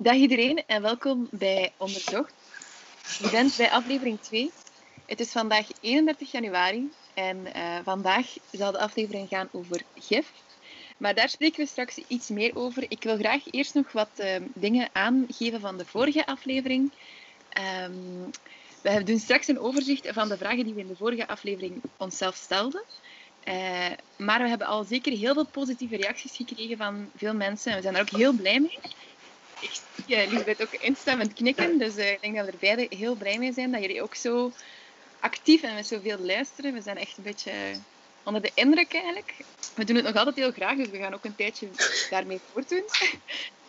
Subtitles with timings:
[0.00, 2.32] Dag iedereen en welkom bij Onderzocht.
[3.18, 4.50] Je bent bij aflevering 2.
[5.06, 10.32] Het is vandaag 31 januari en uh, vandaag zal de aflevering gaan over gif.
[10.96, 12.84] Maar daar spreken we straks iets meer over.
[12.88, 16.92] Ik wil graag eerst nog wat uh, dingen aangeven van de vorige aflevering.
[17.84, 18.30] Um,
[18.82, 22.34] we doen straks een overzicht van de vragen die we in de vorige aflevering onszelf
[22.34, 22.82] stelden.
[23.44, 23.86] Uh,
[24.16, 27.70] maar we hebben al zeker heel veel positieve reacties gekregen van veel mensen.
[27.70, 28.78] En we zijn daar ook heel blij mee.
[29.60, 31.78] Ik uh, Lisbeth ook instemmend knikken.
[31.78, 34.14] Dus uh, ik denk dat we er beide heel blij mee zijn dat jullie ook
[34.14, 34.52] zo
[35.20, 36.74] actief en met zoveel luisteren.
[36.74, 37.52] We zijn echt een beetje
[38.22, 39.34] onder de indruk eigenlijk.
[39.74, 41.68] We doen het nog altijd heel graag, dus we gaan ook een tijdje
[42.10, 42.84] daarmee voortdoen.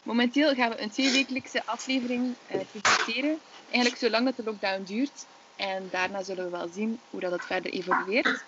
[0.03, 3.39] Momenteel gaan we een tweewekelijkse aflevering uh, presenteren.
[3.69, 5.25] Eigenlijk zolang dat de lockdown duurt.
[5.55, 8.43] En daarna zullen we wel zien hoe dat het verder evolueert.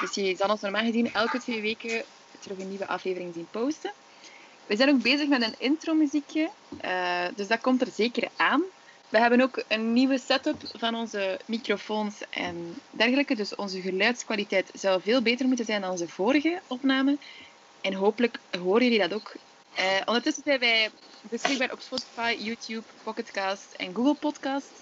[0.00, 2.02] Dus je zal ons normaal gezien elke twee weken
[2.38, 3.92] terug een nieuwe aflevering zien posten.
[4.72, 6.50] We zijn ook bezig met een intro-muziekje,
[6.84, 8.62] uh, dus dat komt er zeker aan.
[9.08, 13.34] We hebben ook een nieuwe setup van onze microfoons en dergelijke.
[13.34, 17.16] Dus onze geluidskwaliteit zou veel beter moeten zijn dan onze vorige opname.
[17.80, 19.34] En hopelijk horen jullie dat ook.
[19.78, 20.90] Uh, ondertussen zijn wij
[21.22, 24.80] beschikbaar op Spotify, YouTube, Pocketcast en Google Podcasts.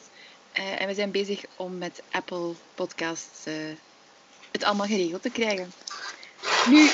[0.59, 3.45] Uh, en we zijn bezig om met Apple Podcasts
[4.51, 5.73] het allemaal geregeld te krijgen.
[6.69, 6.91] Nu,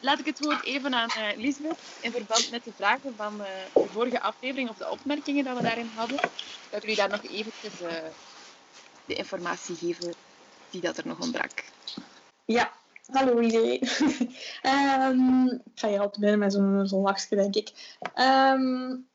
[0.00, 3.46] laat ik het woord even aan uh, Lisbeth in verband met de vragen van uh,
[3.74, 6.20] de vorige aflevering of de opmerkingen dat we daarin hadden.
[6.70, 7.88] Dat jullie daar nog eventjes uh,
[9.06, 10.14] de informatie geven
[10.70, 11.64] die dat er nog ontbrak.
[12.44, 12.72] Ja,
[13.06, 13.88] hallo iedereen.
[14.62, 17.98] um, ik ga je altijd binnen met zo'n zo denk ik.
[18.14, 19.06] Um,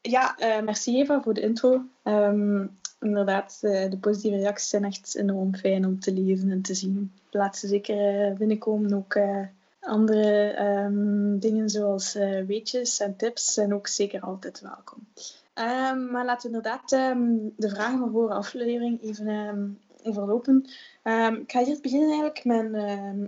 [0.00, 1.84] ja, merci Eva voor de intro.
[2.04, 7.12] Um, inderdaad, de positieve reacties zijn echt enorm fijn om te lezen en te zien.
[7.30, 9.16] Laat ze zeker binnenkomen, ook
[9.82, 15.06] andere um, dingen zoals uh, weetjes en tips zijn ook zeker altijd welkom.
[15.54, 20.64] Um, maar laten we inderdaad um, de vragen van vorige aflevering even overlopen.
[21.40, 22.72] ik ga eerst beginnen eigenlijk met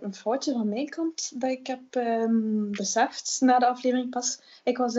[0.03, 1.81] een foutje van mijn kant dat ik heb
[2.71, 4.41] beseft na de aflevering pas.
[4.65, 4.95] Ik was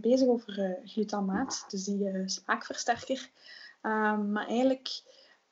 [0.00, 3.28] bezig over uh, glutamaat, dus die uh, smaakversterker.
[4.32, 5.02] maar eigenlijk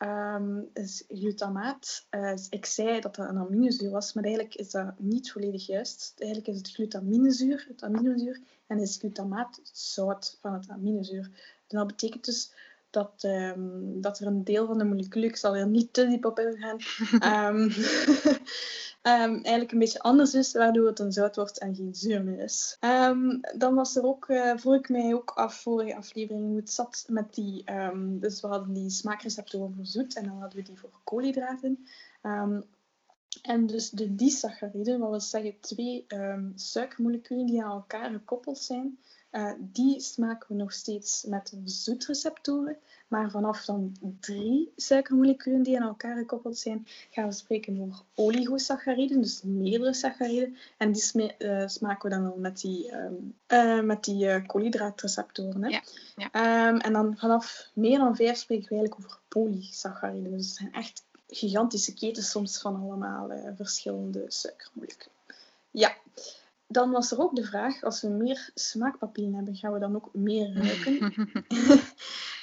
[0.02, 2.06] um, is glutamaat.
[2.10, 6.14] Uh, ik zei dat dat een aminozuur was, maar eigenlijk is dat niet volledig juist.
[6.18, 11.30] Eigenlijk is het glutaminezuur, het aminozuur, en is glutamaat zout van het aminozuur.
[11.68, 12.52] En dat betekent dus
[12.92, 16.24] dat, um, dat er een deel van de moleculen, ik zal er niet te diep
[16.24, 16.78] op ingaan,
[17.48, 17.60] um,
[19.12, 22.38] um, eigenlijk een beetje anders is, waardoor het een zout wordt en geen zuur meer
[22.38, 22.76] is.
[22.80, 26.70] Um, dan was er ook, uh, vroeg ik mij ook af, vorige aflevering, hoe het
[26.70, 30.64] zat met die, um, dus we hadden die smaakreceptoren voor zoet en dan hadden we
[30.64, 31.86] die voor koolhydraten.
[33.42, 36.06] en dus de disacchariden, wat wil zeggen twee
[36.54, 38.98] suikermoleculen die aan elkaar gekoppeld zijn,
[39.32, 42.76] uh, die smaken we nog steeds met zoetreceptoren.
[43.08, 49.20] Maar vanaf dan drie suikermoleculen die aan elkaar gekoppeld zijn, gaan we spreken over oligosacchariden,
[49.20, 50.56] dus meerdere sacchariden.
[50.76, 55.62] En die uh, smaken we dan al met die, um, uh, met die koolhydraatreceptoren.
[55.62, 55.68] Hè?
[55.68, 55.82] Ja,
[56.16, 56.68] ja.
[56.68, 60.30] Um, en dan vanaf meer dan vijf spreken we eigenlijk over polysacchariden.
[60.30, 65.16] Dus het zijn echt gigantische ketens soms van allemaal verschillende suikermoleculen.
[65.70, 65.96] Ja,
[66.72, 70.08] dan was er ook de vraag, als we meer smaakpapillen hebben, gaan we dan ook
[70.12, 71.02] meer ruiken?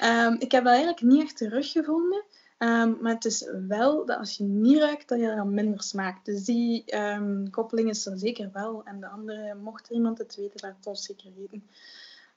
[0.04, 2.24] um, ik heb dat eigenlijk niet echt teruggevonden.
[2.58, 6.26] Um, maar het is wel dat als je niet ruikt, dat je dan minder smaakt.
[6.26, 8.82] Dus die um, koppeling is er zeker wel.
[8.84, 11.64] En de andere, mocht er iemand het weten, laat het ons zeker weten.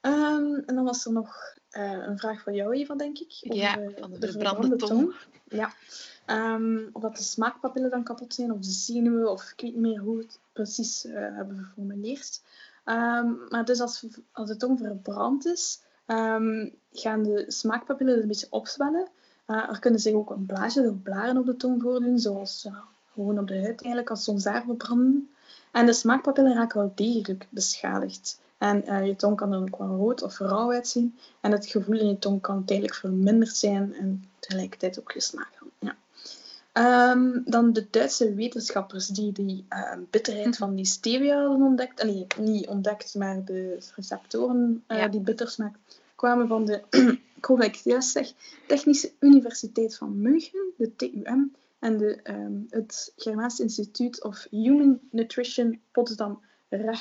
[0.01, 3.41] Um, en dan was er nog uh, een vraag van jou, Eva, denk ik.
[3.43, 4.89] Over ja, van de, de verbrande tong.
[4.89, 5.15] tong.
[5.47, 5.73] Ja.
[6.91, 9.99] Of dat de smaakpapillen dan kapot zijn, of de zenuwen, of ik weet niet meer
[9.99, 12.41] hoe het precies uh, hebben geformuleerd.
[12.85, 18.47] Um, maar dus als, als de tong verbrand is, um, gaan de smaakpapillen een beetje
[18.49, 19.07] opzwellen.
[19.47, 22.77] Uh, er kunnen zich ook een blaasje of blaren op de tong voordoen, zoals uh,
[23.13, 25.29] gewoon op de huid eigenlijk, als soms daar verbranden.
[25.71, 28.41] En de smaakpapillen raken wel degelijk beschadigd.
[28.57, 31.17] En je tong kan dan ook wel rood of rauw uitzien.
[31.41, 35.52] En het gevoel in je tong kan tijdelijk verminderd zijn en tegelijkertijd ook gesmaakt.
[35.52, 35.52] Ja.
[36.73, 42.03] Um, dan de Duitse wetenschappers die die uh, bitterheid van die stevia hadden ontdekt.
[42.03, 45.07] Nee, niet ontdekt, maar de receptoren uh, ja.
[45.07, 46.83] die bitter smaakt, kwamen van de,
[47.37, 48.33] ik hoop dat ik het juist zeg,
[48.67, 55.81] Technische Universiteit van München, de TUM, en de, um, het Germaans Instituut of Human Nutrition
[55.91, 56.95] Potsdam um,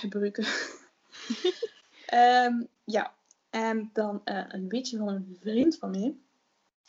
[2.85, 3.15] ja,
[3.51, 6.15] en dan uh, een beetje van een vriend van mij.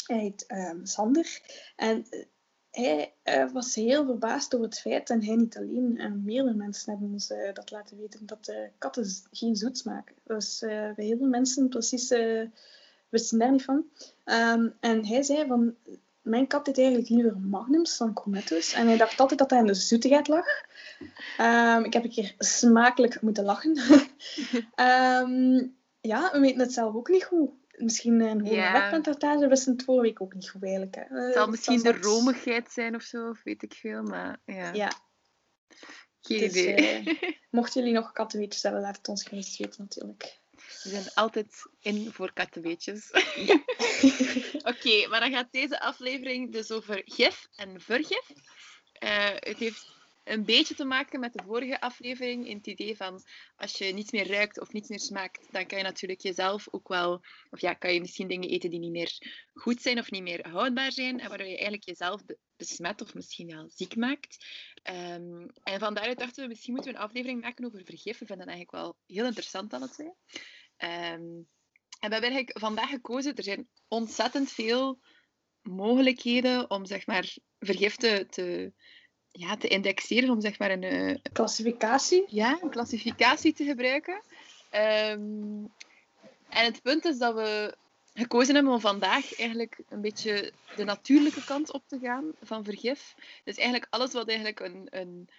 [0.06, 1.42] Hij heet um, Sander.
[1.76, 2.06] En
[2.74, 6.92] hij uh, was heel verbaasd over het feit, en hij niet alleen, uh, meerdere mensen
[6.92, 10.16] hebben ons uh, dat laten weten, dat katten geen zoet smaken.
[10.24, 12.12] Dus bij heel veel mensen precies
[13.14, 13.86] wisten daar niet van.
[14.26, 15.76] Um, en hij zei van,
[16.22, 18.74] mijn kat eet eigenlijk liever magnums dan cornetto's.
[18.74, 20.46] En hij dacht altijd dat hij aan de zoetigheid lag.
[21.40, 23.78] Um, ik heb een keer smakelijk moeten lachen.
[24.76, 25.76] um,
[26.12, 28.90] ja, we weten het zelf ook niet goed misschien een hoge ja.
[28.90, 30.96] vetpercentage wisten het vorige week ook niet goed eigenlijk.
[30.96, 31.26] Hè.
[31.26, 34.74] Het zal misschien de romigheid zijn of zo, of weet ik veel, maar ja.
[34.74, 34.92] ja.
[36.22, 37.04] Geen dus, idee.
[37.04, 40.42] Uh, mochten jullie nog kattenweetjes hebben, laat het ons gerust weten natuurlijk.
[40.84, 43.10] We zijn altijd in voor kattenweetjes.
[43.36, 43.54] Ja.
[44.72, 48.30] Oké, maar dan gaat deze aflevering dus over gif en vergif.
[49.04, 52.48] Uh, het heeft een beetje te maken met de vorige aflevering.
[52.48, 53.24] In het idee van
[53.56, 56.88] als je niets meer ruikt of niets meer smaakt, dan kan je natuurlijk jezelf ook
[56.88, 59.18] wel, of ja, kan je misschien dingen eten die niet meer
[59.54, 61.20] goed zijn of niet meer houdbaar zijn.
[61.20, 62.22] En waardoor je eigenlijk jezelf
[62.56, 64.46] besmet of misschien wel ziek maakt.
[64.90, 68.20] Um, en van daaruit dachten we, misschien moeten we een aflevering maken over vergif.
[68.20, 70.14] We vinden dat eigenlijk wel heel interessant, alle twee.
[70.78, 71.48] Um,
[72.00, 75.00] en we hebben eigenlijk vandaag gekozen, er zijn ontzettend veel
[75.62, 78.74] mogelijkheden om zeg maar vergif te, te
[79.36, 80.84] ja, te indexeren, om zeg maar een...
[80.84, 82.26] Uh, klassificatie?
[82.28, 84.22] Ja, een klassificatie te gebruiken.
[84.72, 85.72] Um,
[86.50, 87.76] en het punt is dat we
[88.14, 93.16] gekozen hebben om vandaag eigenlijk een beetje de natuurlijke kant op te gaan van vergif.
[93.44, 95.30] Dus eigenlijk alles wat eigenlijk een, een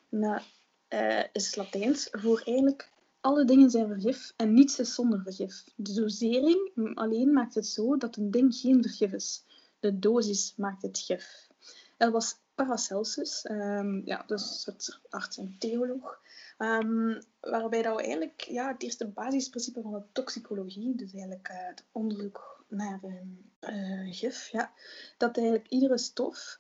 [0.09, 0.41] Nou,
[0.89, 5.65] uh, is Latijns voor eigenlijk alle dingen zijn vergif en niets is zonder vergif.
[5.77, 9.45] De dosering alleen maakt het zo dat een ding geen vergif is.
[9.81, 11.49] De dosis maakt het gif.
[11.97, 16.21] Er was Paracelsus, um, ja, dus het arts en theoloog,
[16.59, 21.85] um, waarbij dat eigenlijk ja, het eerste basisprincipe van de toxicologie, dus eigenlijk uh, het
[21.93, 24.73] onderzoek naar uh, gif, ja,
[25.17, 26.59] dat eigenlijk iedere stof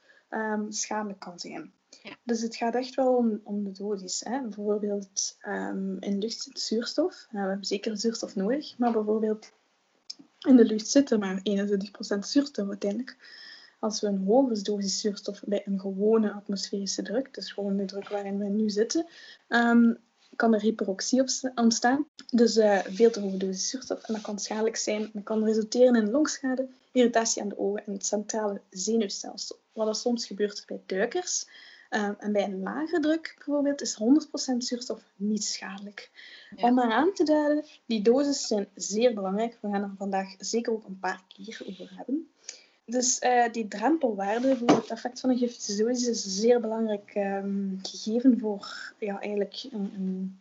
[0.68, 1.72] schadelijk kan zijn.
[2.22, 4.20] Dus het gaat echt wel om, de dosis.
[4.24, 4.42] Hè.
[4.42, 7.26] Bijvoorbeeld um, in lucht zit zuurstof.
[7.30, 9.52] we hebben zeker zuurstof nodig, maar bijvoorbeeld
[10.38, 13.16] in de lucht zit er maar 21% zuurstof uiteindelijk.
[13.80, 18.08] Als we een hoge dosis zuurstof bij een gewone atmosferische druk, dus gewoon de druk
[18.08, 19.06] waarin we nu zitten,
[19.48, 19.98] um,
[20.36, 21.24] kan er hyperoxie
[21.54, 22.06] ontstaan.
[22.30, 24.02] Dus uh, veel te hoge dosis zuurstof.
[24.02, 25.10] En dat kan schadelijk zijn.
[25.12, 29.56] Dat kan resulteren in longschade, irritatie aan de ogen en het centrale zenuwstelsel.
[29.72, 31.46] Wat er soms gebeurt bij duikers.
[31.88, 36.10] Ehm, en bij een lage druk bijvoorbeeld is 100% zuurstof niet schadelijk.
[36.56, 39.58] Om maar aan te duiden, die doses zijn zeer belangrijk.
[39.60, 42.28] We gaan er vandaag zeker ook een paar keer over hebben.
[42.86, 47.12] Dus uh, die drempelwaarde voor het effect van een giftige dosis is een zeer belangrijk
[47.14, 50.38] um, gegeven voor ja, eigenlijk een, een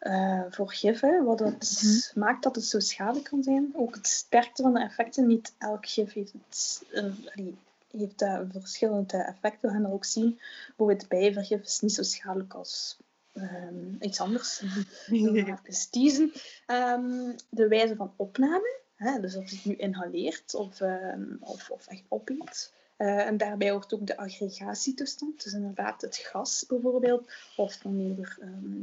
[0.00, 2.24] uh, voor gif, hè, wat het mhm.
[2.24, 3.72] maakt dat het zo schadelijk kan zijn.
[3.74, 5.26] Ook het sterkte van de effecten.
[5.26, 7.46] Niet elk gif heeft het, uh,
[7.92, 9.68] heeft uh, verschillende effecten.
[9.68, 10.40] We gaan dat ook zien.
[10.66, 12.98] Bijvoorbeeld bijvergif is niet zo schadelijk als
[13.34, 14.62] um, iets anders.
[15.90, 16.32] Teasen.
[16.66, 21.70] Um, de wijze van opname, hè, dus of je het nu inhaleert of, um, of,
[21.70, 22.72] of echt opeet.
[22.98, 28.38] Uh, en daarbij hoort ook de aggregatietoestand, dus inderdaad het gas bijvoorbeeld, of wanneer er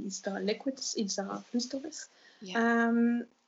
[0.05, 2.09] iets dat liquid is, iets dat vloeistof is.
[2.39, 2.91] Ja.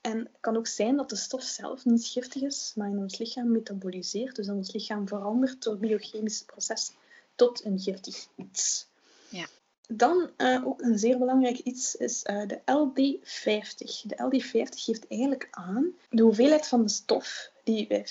[0.02, 3.18] En het kan ook zijn dat de stof zelf niet giftig is, maar in ons
[3.18, 4.36] lichaam metaboliseert.
[4.36, 6.96] Dus in ons lichaam verandert door biochemische processen
[7.36, 8.88] tot een giftig iets.
[9.30, 9.48] Ja.
[9.88, 14.08] Dan uh, ook een zeer belangrijk iets is uh, de LD50.
[14.08, 18.10] De LD50 geeft eigenlijk aan de hoeveelheid van de stof die bij 50%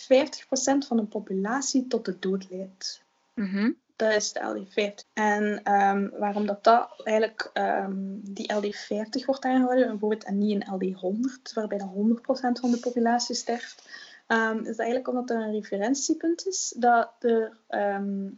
[0.87, 3.03] van de populatie tot de dood leidt.
[3.35, 5.13] Mm Dat is de LD50.
[5.13, 10.97] En ehm, waarom dat, dat eigenlijk ehm, die LD50 wordt aangehouden, bijvoorbeeld, en niet een
[10.97, 13.89] LD100, waarbij dan 100% van de populatie sterft,
[14.29, 17.57] um, is eigenlijk omdat er een referentiepunt is dat er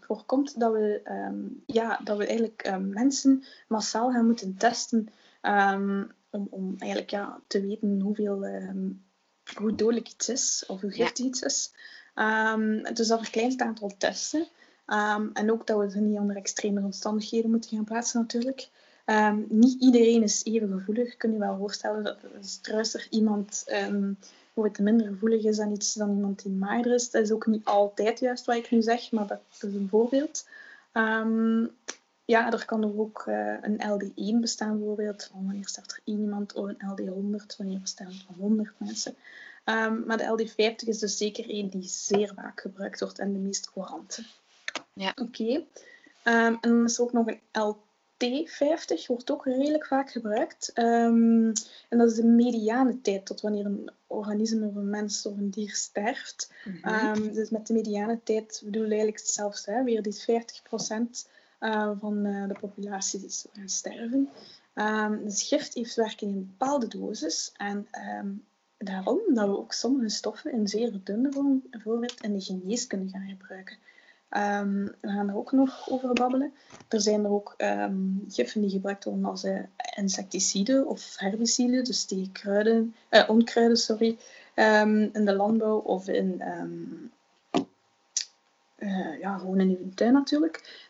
[0.01, 1.01] voorkomt dat we,
[1.67, 5.09] ja, dat we eigenlijk mensen massaal gaan moeten testen
[6.31, 8.47] om, om eigenlijk ja, te weten hoeveel,
[9.55, 11.73] hoe dodelijk iets is of hoe giftig iets is.
[12.93, 14.47] dus dat verkleint het aantal testen.
[14.93, 18.69] Um, en ook dat we ze niet onder extreme omstandigheden moeten gaan plaatsen natuurlijk.
[19.07, 21.17] Um, niet iedereen is even gevoelig.
[21.17, 22.19] Kun je wel voorstellen dat
[22.73, 24.19] als er iemand um,
[24.79, 27.11] minder gevoelig is dan iets dan iemand die mager is.
[27.11, 30.49] Dat is ook niet altijd juist wat ik nu zeg, maar dat, is een voorbeeld.
[32.25, 35.31] ja, er kan ook uh, een LD1 bestaan bijvoorbeeld.
[35.35, 39.15] Wanneer staat er één iemand of een LD100, wanneer bestaan er 100 mensen.
[40.07, 43.71] maar de LD50 is dus zeker één die zeer vaak gebruikt wordt en de meest
[43.71, 44.25] courante.
[44.93, 45.13] Ja.
[45.15, 45.65] Oké.
[46.23, 50.71] Ehm, en dan is er ook nog een LT50, wordt ook redelijk vaak gebruikt.
[50.79, 51.53] Um,
[51.89, 55.51] en dat is de mediane tijd tot wanneer een organisme of een mens of een
[55.51, 56.53] dier sterft.
[56.85, 59.73] Mm dus met de mediane tijd bedoel je eigenlijk hetzelfde.
[59.73, 59.85] Hè?
[59.85, 61.29] Weer die 50%
[61.61, 64.29] uh, van uh, de populatie is gaan sterven.
[65.25, 67.53] Dus gift heeft werking in een bepaalde dosis.
[67.57, 67.89] En
[68.79, 73.29] daarom dat we ook sommige stoffen in zeer dunne vorm bijvoorbeeld in de geneeskunde gaan
[73.29, 73.77] gebruiken.
[74.37, 76.53] Um, we gaan er ook nog over babbelen.
[76.89, 79.61] Er zijn er ook um, giffen die gebruikt worden als uh,
[79.97, 84.19] insecticiden of herbiciden, dus tegen kruiden, uh, onkruiden sorry,
[84.55, 86.43] um, in de landbouw of in,
[88.79, 90.89] uh, ja, gewoon in uw tuin natuurlijk.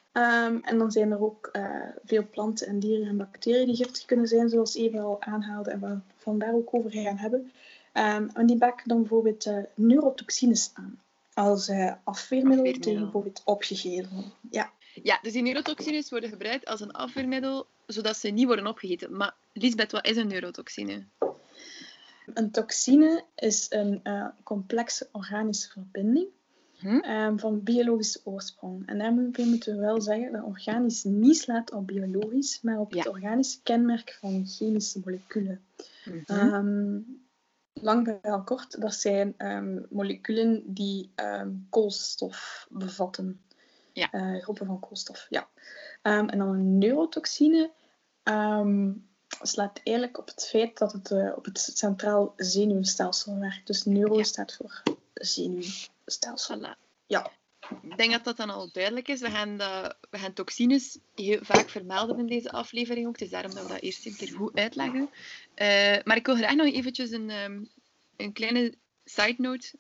[0.63, 1.51] en dan zijn er ook
[2.05, 5.81] veel planten en dieren en bacteriën die giftig kunnen zijn, zoals Eva al aanhaalde en
[5.81, 7.53] we vandaar ook over gaan hebben.
[7.93, 11.01] en die bakken dan bijvoorbeeld neurotoxines aan
[11.35, 14.33] als uh, afweermiddel, tegen bijvoorbeeld opgegeten.
[14.51, 14.73] Ja.
[15.03, 19.17] ja, dus die neurotoxines worden gebruikt als een afweermiddel, zodat ze niet worden opgegeten.
[19.17, 21.05] Maar Lisbeth, wat is een neurotoxine?
[22.35, 26.29] Een toxine is een uh, complexe organische verbinding
[26.77, 26.87] hm?
[26.87, 28.87] um, van biologische oorsprong.
[28.87, 33.09] En daarmee moeten we wel zeggen dat organisch niet slaat op biologisch, maar op het
[33.09, 35.61] organische kenmerk van chemische moleculen.
[36.05, 37.22] Mm -hmm
[37.73, 43.41] lang verhaal kort, dat zijn um, moleculen die um, koolstof bevatten.
[43.93, 44.09] Ja.
[44.13, 45.49] Uh, groepen van koolstof, ja.
[46.03, 47.71] Um, en dan een neurotoxine
[49.43, 53.67] slaat eigenlijk op het feit dat het uh, op het centraal zenuwstelsel werkt.
[53.67, 54.23] Dus neuro ja.
[54.23, 54.83] staat voor
[55.15, 56.59] zenuwstelsel.
[56.59, 56.79] Voilà.
[57.07, 57.31] Ja.
[57.83, 59.21] Ik denk dat dat dan al duidelijk is.
[59.21, 63.13] We gaan, de, we gaan toxines heel vaak vermelden in deze aflevering ook.
[63.13, 65.11] Het is daarom dat we dat eerst een keer goed uitleggen.
[65.57, 67.69] Uh, maar ik wil graag nog eventjes een, um,
[68.17, 68.75] een kleine
[69.05, 69.73] side note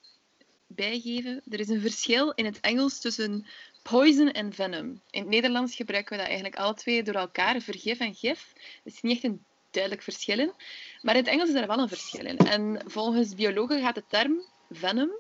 [0.67, 1.43] bijgeven.
[1.49, 3.47] Er is een verschil in het Engels tussen
[3.83, 5.01] poison en venom.
[5.11, 8.53] In het Nederlands gebruiken we dat eigenlijk alle twee door elkaar, vergif en gif.
[8.57, 10.53] Er is niet echt een duidelijk verschil in.
[11.01, 12.25] Maar in het Engels is er wel een verschil.
[12.25, 15.11] En volgens biologen gaat de term venom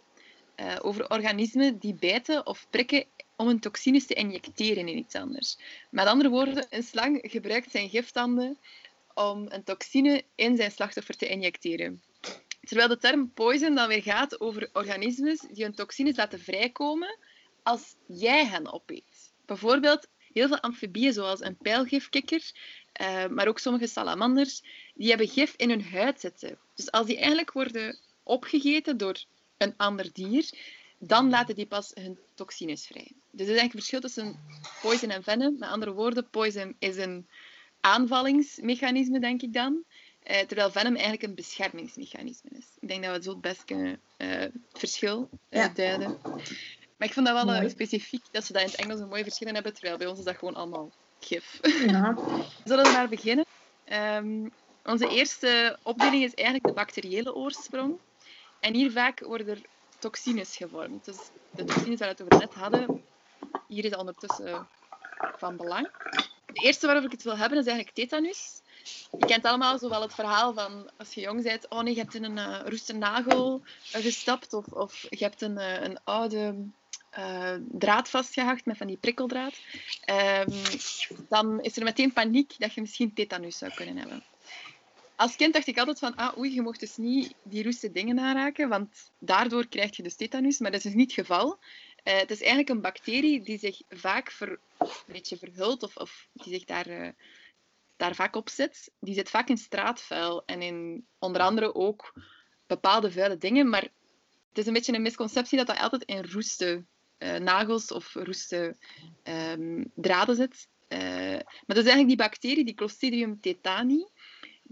[0.56, 3.04] uh, over organismen die bijten of prikken
[3.36, 5.56] om een toxines te injecteren in iets anders.
[5.90, 8.58] Met andere woorden, een slang gebruikt zijn giftanden
[9.14, 12.02] om een toxine in zijn slachtoffer te injecteren.
[12.60, 17.18] Terwijl de term poison dan weer gaat over organismen die hun toxines laten vrijkomen
[17.62, 19.32] als jij hen opeet.
[19.46, 22.52] Bijvoorbeeld heel veel amfibieën, zoals een pijlgifkikker,
[23.00, 24.62] uh, maar ook sommige salamanders,
[24.94, 26.58] die hebben gif in hun huid zitten.
[26.74, 29.24] Dus als die eigenlijk worden opgegeten door
[29.62, 30.50] een ander dier,
[30.98, 33.10] dan laten die pas hun toxines vrij.
[33.30, 34.36] Dus er is eigenlijk een verschil tussen
[34.80, 35.56] poison en venom.
[35.58, 37.26] Met andere woorden, poison is een
[37.80, 39.84] aanvallingsmechanisme, denk ik dan.
[40.30, 42.66] Uh, terwijl Venom eigenlijk een beschermingsmechanisme is.
[42.80, 46.18] Ik denk dat we zo het best kunnen uh, het verschil uh, duiden.
[46.96, 49.54] Maar ik vond dat wel specifiek dat ze dat in het Engels een mooie verschillen
[49.54, 50.90] hebben, terwijl bij ons is dat gewoon allemaal
[51.20, 51.60] gif.
[51.86, 52.16] Ja.
[52.64, 53.44] Zullen we maar beginnen?
[53.92, 54.52] Um,
[54.84, 57.98] onze eerste opdeling is eigenlijk de bacteriële oorsprong.
[58.62, 59.60] En hier vaak worden er
[59.98, 61.04] toxines gevormd.
[61.04, 61.16] Dus
[61.50, 63.04] de toxines waar we het over net hadden,
[63.66, 64.68] hier is ondertussen
[65.36, 65.90] van belang.
[66.46, 68.60] De eerste waarover ik het wil hebben is eigenlijk tetanus.
[69.18, 72.14] Je kent allemaal zowel het verhaal van als je jong bent, oh nee, je hebt
[72.14, 76.54] in een uh, roeste nagel gestapt of, of je hebt een, uh, een oude
[77.70, 79.54] draad vastgehacht met van die prikkeldraad.
[80.46, 80.62] Um,
[81.28, 84.24] dan is er meteen paniek dat je misschien tetanus zou kunnen hebben.
[85.22, 88.18] Als kind dacht ik altijd van, ah oei, je mocht dus niet die roeste dingen
[88.18, 91.58] aanraken, want daardoor krijg je dus tetanus, maar dat is dus niet het geval.
[92.02, 96.52] het is eigenlijk een bacterie die zich vaak ver, een beetje verhult of, of die
[96.52, 97.14] zich daar
[97.96, 102.12] daar vaak op zit, die zit vaak in straatvuil en in onder andere ook
[102.66, 103.68] bepaalde vuile dingen.
[103.68, 103.82] Maar
[104.48, 106.88] het is een beetje een misconceptie dat dat altijd in roesten
[107.18, 108.76] eh, nagels of roeste
[109.22, 110.68] ehm, draden zit.
[110.88, 111.00] Eh,
[111.66, 114.06] maar dat is eigenlijk die bacterie, die Clostridium tetani,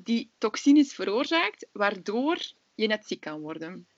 [0.03, 2.39] die toxines veroorzaakt, waardoor
[2.75, 3.89] je net ziek kan worden.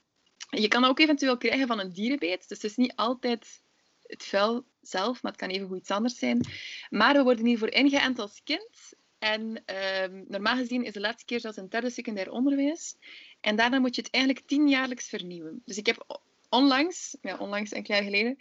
[0.50, 3.62] Je kan ook eventueel krijgen van een dierenbeet, dus het is niet altijd
[4.02, 6.47] het vuil zelf, maar het kan even goed iets anders zijn.
[6.90, 8.92] Maar we worden hiervoor ingeënt als kind.
[9.18, 12.97] En ehm, normaal gezien is de laatste keer zelfs een derde secundair onderwijs.
[13.40, 15.62] En daarna moet je het eigenlijk tienjaarlijks vernieuwen.
[15.64, 18.38] Dus ik heb onlangs, ja, onlangs een jaar geleden,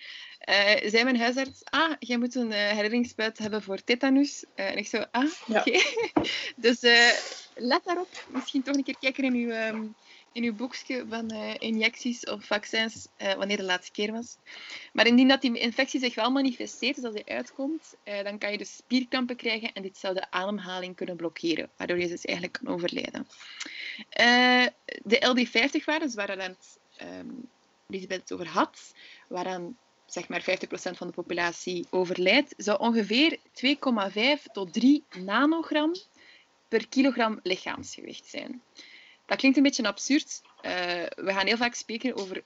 [0.49, 4.43] uh, zei mijn huisarts, ah, jij moet een uh, herinneringsspuit hebben voor tetanus.
[4.55, 5.79] Uh, en ik zo, ah, oké.
[6.55, 6.79] dus
[7.55, 8.25] let daarop.
[8.29, 9.95] Misschien toch een keer kijken in uw, um,
[10.33, 14.37] in uw boekje van injecties of vaccins, wanneer de laatste keer was.
[14.93, 18.57] Maar indien dat die infectie zich wel manifesteert, dus als die uitkomt, dan kan je
[18.57, 22.73] dus spierkrampen krijgen en dit zou de ademhaling kunnen blokkeren, waardoor je dus eigenlijk kan
[22.73, 23.27] overlijden.
[25.03, 26.55] de LD50-waarden waren dan
[27.19, 27.49] um,
[27.91, 28.93] Elisabeth het over had,
[29.27, 30.43] waaraan zeg maar 50%
[30.73, 35.93] van de populatie overlijdt, zou ongeveer 2,5 tot 3 nanogram
[36.67, 38.61] per kilogram lichaamsgewicht zijn.
[39.25, 40.41] Dat klinkt een beetje absurd.
[40.61, 40.71] Uh,
[41.15, 42.43] we gaan heel vaak spreken over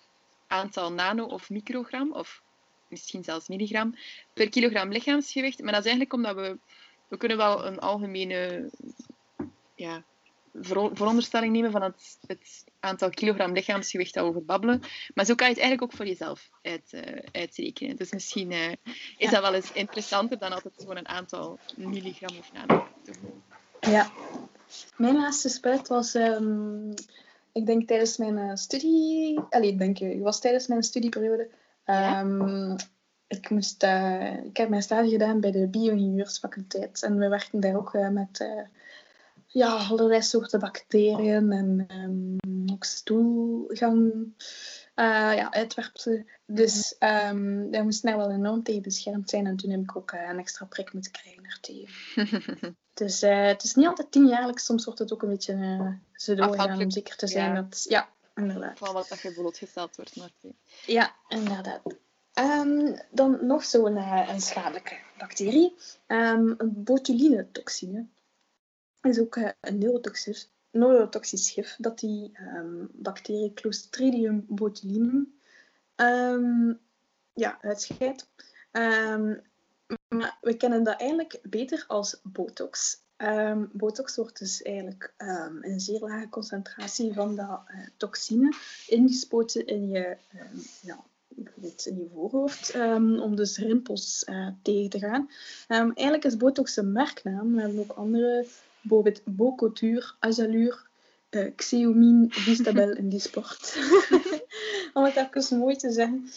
[0.48, 2.42] aantal nano- of microgram, of
[2.88, 3.96] misschien zelfs milligram,
[4.34, 5.62] per kilogram lichaamsgewicht.
[5.62, 6.58] Maar dat is eigenlijk omdat we...
[7.08, 8.70] We kunnen wel een algemene
[9.76, 10.04] ja,
[10.62, 14.82] veronderstelling nemen van het, het, aantal kilogram lichaamsgewicht dat we over babbelen.
[15.14, 17.96] Maar zo kan je het eigenlijk ook voor jezelf uit, uh, uitrekenen.
[17.96, 18.72] Dus misschien uh,
[19.18, 22.88] is dat wel eens interessanter dan altijd gewoon een aantal milligram of nano.
[23.80, 24.12] Ja.
[24.98, 26.94] Mijn laatste spuit was, um,
[27.52, 29.40] ik denk tijdens mijn uh, studie...
[29.50, 31.50] Allee, ik denk, het was tijdens mijn studieperiode.
[31.86, 32.76] Um,
[33.28, 33.84] ik, moest,
[34.44, 37.04] ik heb mijn stage gedaan bij de bio-ingenieursfaculteit.
[37.04, 38.48] En we werkten daar ook met
[39.56, 44.14] ja, allerlei soorten bacteriën en um, ook stoelgang
[44.96, 46.28] uh, ja, uitwerpselen.
[46.46, 49.48] Dus um, daar moest nou wel enorm tegen beschermd zijn.
[49.48, 52.78] En toen heb ik ook uh, een extra prik moeten krijgen daartegen.
[52.94, 54.66] dus uh, het is niet altijd tienjaarlijks.
[54.66, 57.62] Soms wordt het ook een beetje uh, zo doorgaan om zeker te zijn ja.
[57.62, 57.86] dat...
[57.90, 58.78] Ja, inderdaad.
[58.78, 60.16] Van wat dat je blootgesteld wordt.
[60.16, 60.32] Maar...
[60.86, 61.82] Ja, inderdaad.
[62.40, 63.98] Um, dan nog zo'n
[64.30, 65.76] een schadelijke bacterie.
[66.08, 68.06] Um, botulinetoxine
[69.06, 75.34] is ook uh, een neurotoxisch, neurotoxisch gif dat die um, bacterie Clostridium botulinum
[75.96, 76.80] um,
[77.34, 78.28] ja, uitscheidt.
[78.72, 79.42] Um,
[80.08, 83.04] maar we kennen dat eigenlijk beter als botox.
[83.72, 85.14] botox wordt dus eigenlijk
[85.62, 88.54] een zeer lage concentratie van dat uh, toxine
[88.88, 90.18] ingespoten in je,
[90.82, 92.76] ja, bijvoorbeeld in je voorhoofd,
[93.22, 95.30] om dus rimpels uh, tegen te gaan.
[95.68, 97.56] eigenlijk is botox een merknaam.
[97.56, 98.46] We hebben ook andere
[98.88, 100.88] bijvoorbeeld Bocotur, Azalur,
[101.30, 103.78] uh, Xeomin, Vistabel in die sport.
[104.94, 106.30] Om het even mooi te zeggen.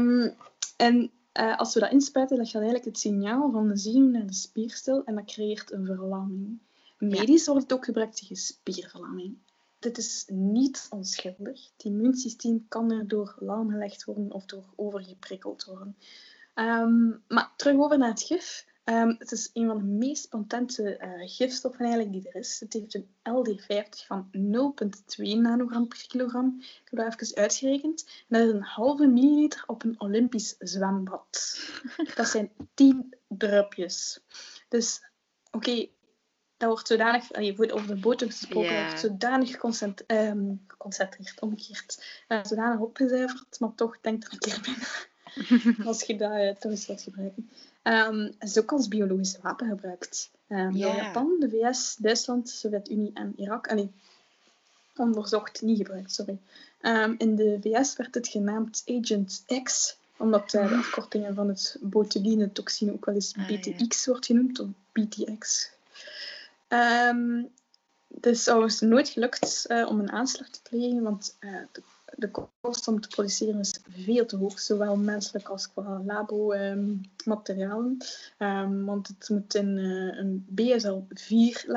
[0.00, 0.34] Um,
[0.76, 4.26] en uh, als we dat inspuiten, dat gaat eigenlijk het signaal van de zenuw naar
[4.26, 6.58] de spierstel en dat creëert een verlamming.
[6.98, 9.36] Medisch wordt het ook gebruikt tegen spierverlamming.
[9.78, 11.70] Dit is niet onschuldig.
[11.76, 15.96] Het immuunsysteem kan erdoor lam gelegd worden of door overgeprikkeld worden.
[16.54, 18.66] Um, maar terug over naar het gif.
[18.84, 22.60] Um, het is een van de meest potente uh, gifstoffen eigenlijk die er is.
[22.60, 26.56] Het heeft een LD50 van 0,2 nanogram per kilogram.
[26.60, 28.04] Ik heb dat even uitgerekend.
[28.28, 31.60] En dat is een halve milliliter op een Olympisch zwembad.
[32.14, 34.20] Dat zijn 10 drupjes.
[34.68, 35.00] Dus
[35.50, 35.92] oké, okay,
[36.56, 38.86] dat wordt zodanig, je wordt over de botox gesproken, yeah.
[38.86, 44.60] wordt zodanig geconcentreerd, um, geconcentreerd omgekeerd, uh, zodanig opgezuiverd, maar toch denk er een keer
[44.60, 45.86] binnen.
[45.88, 47.50] als je dat uh, toch eens wilt gebruiken.
[47.84, 50.30] Um, is ook als biologisch wapen gebruikt.
[50.48, 50.96] Um, yeah.
[50.96, 53.68] Japan, de VS, Duitsland, Sovjet-Unie en Irak.
[53.68, 53.92] Allee,
[54.96, 56.38] onderzocht, niet gebruikt, sorry.
[56.80, 61.76] Um, in de VS werd het genaamd Agent X, omdat uh, de afkortingen van het
[61.80, 65.70] botuline-toxine ook wel eens BTX wordt genoemd, of BTX.
[66.68, 67.50] Um,
[68.14, 71.82] het is trouwens nooit gelukt uh, om een aanslag te plegen, want uh, de
[72.16, 77.96] de kost om te produceren is veel te hoog, zowel menselijk als qua labo-materialen.
[78.38, 81.68] Um, want het moet in uh, een BSL-4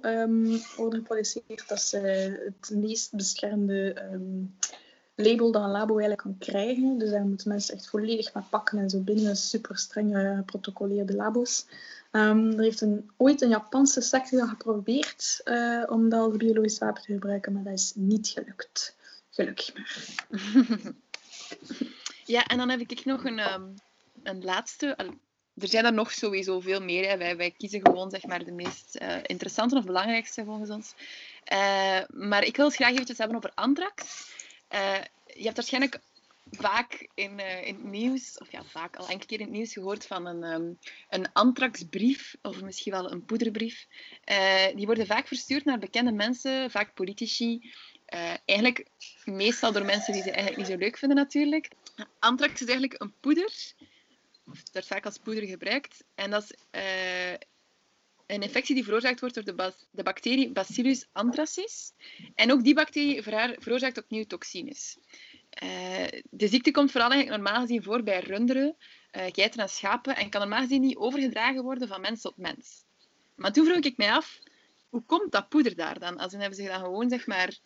[0.00, 1.68] um, worden geproduceerd.
[1.68, 2.02] Dat is uh,
[2.44, 4.54] het meest beschermde um,
[5.14, 6.98] label dat een labo eigenlijk kan krijgen.
[6.98, 11.66] Dus daar moeten mensen echt volledig mee pakken en zo binnen super streng geprotocoleerde labo's.
[12.10, 15.42] er heeft een, ooit een Japanse sector geprobeerd
[15.88, 18.96] om dat biologisch wapen te gebruiken, maar dat is niet gelukt.
[19.36, 19.72] Gelukkig
[22.34, 23.74] ja, en dan heb ik nog een, um,
[24.22, 24.96] een laatste.
[25.54, 27.08] Er zijn er nog sowieso veel meer.
[27.08, 27.16] Hè.
[27.16, 30.94] Wij, wij kiezen gewoon zeg maar, de meest uh, interessante of belangrijkste volgens ons.
[31.52, 34.28] Uh, maar ik wil het graag eventjes hebben over anthrax.
[34.74, 34.94] Uh,
[35.26, 36.00] je hebt waarschijnlijk
[36.50, 40.06] vaak in, in het nieuws, of ja, vaak al enkele keer in het nieuws gehoord
[40.06, 43.86] van een, um, een antraxbrief, of misschien wel een poederbrief.
[44.74, 47.72] Die worden vaak verstuurd naar bekende mensen, vaak politici.
[48.14, 48.86] Uh, eigenlijk
[49.24, 51.68] meestal door mensen die ze eigenlijk niet zo leuk vinden natuurlijk.
[52.18, 53.74] Antrax is eigenlijk een poeder,
[54.46, 56.04] of het wordt vaak als poeder gebruikt.
[56.14, 56.52] En dat is
[58.26, 61.92] een infectie die veroorzaakt wordt door de, de bacterie Bacillus anthracis.
[62.34, 63.22] En ook die bacterie
[63.58, 64.98] veroorzaakt opnieuw toxines.
[65.62, 68.76] Uh, de ziekte komt vooral eigenlijk normaal gezien voor bij runderen,
[69.10, 72.84] geiten en schapen en kan normaal gezien niet overgedragen worden van mens tot mens.
[73.34, 74.40] Maar toen vroeg ik mij af,
[74.88, 76.18] hoe komt dat poeder daar dan?
[76.18, 77.58] Als dan hebben ze dan gewoon zeg maar,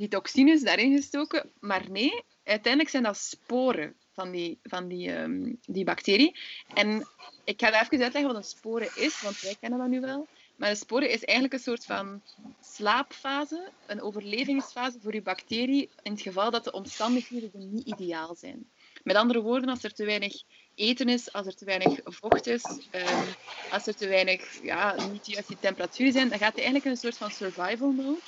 [0.00, 1.50] die toxines daarin gestoken.
[1.58, 6.38] Maar nee, uiteindelijk zijn dat sporen van die, van die, um, die bacterie.
[6.74, 7.06] En
[7.44, 10.28] ik ga even uitleggen wat een spore is, want wij kennen dat nu wel.
[10.56, 12.22] Maar een spore is eigenlijk een soort van
[12.60, 18.70] slaapfase, een overlevingsfase voor je bacterie in het geval dat de omstandigheden niet ideaal zijn.
[19.02, 20.42] Met andere woorden, als er te weinig
[20.74, 23.34] eten is, als er te weinig vocht is, um,
[23.70, 26.90] als er te weinig, ja, niet juist die temperaturen zijn, dan gaat hij eigenlijk in
[26.90, 28.18] een soort van survival mode.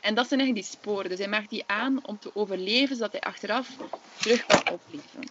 [0.00, 1.10] En dat zijn eigenlijk die sporen.
[1.10, 3.68] Dus hij maakt die aan om te overleven, zodat hij achteraf
[4.16, 5.30] terug kan opleven.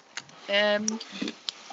[0.50, 0.86] Um,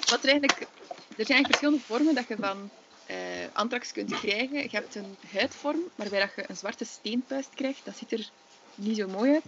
[0.09, 2.69] wat er, eigenlijk, er zijn eigenlijk verschillende vormen dat je van
[3.07, 3.17] uh,
[3.53, 4.61] anthrax kunt krijgen.
[4.61, 7.85] Je hebt een huidvorm waarbij dat je een zwarte steenpuist krijgt.
[7.85, 8.29] Dat ziet er
[8.75, 9.45] niet zo mooi uit.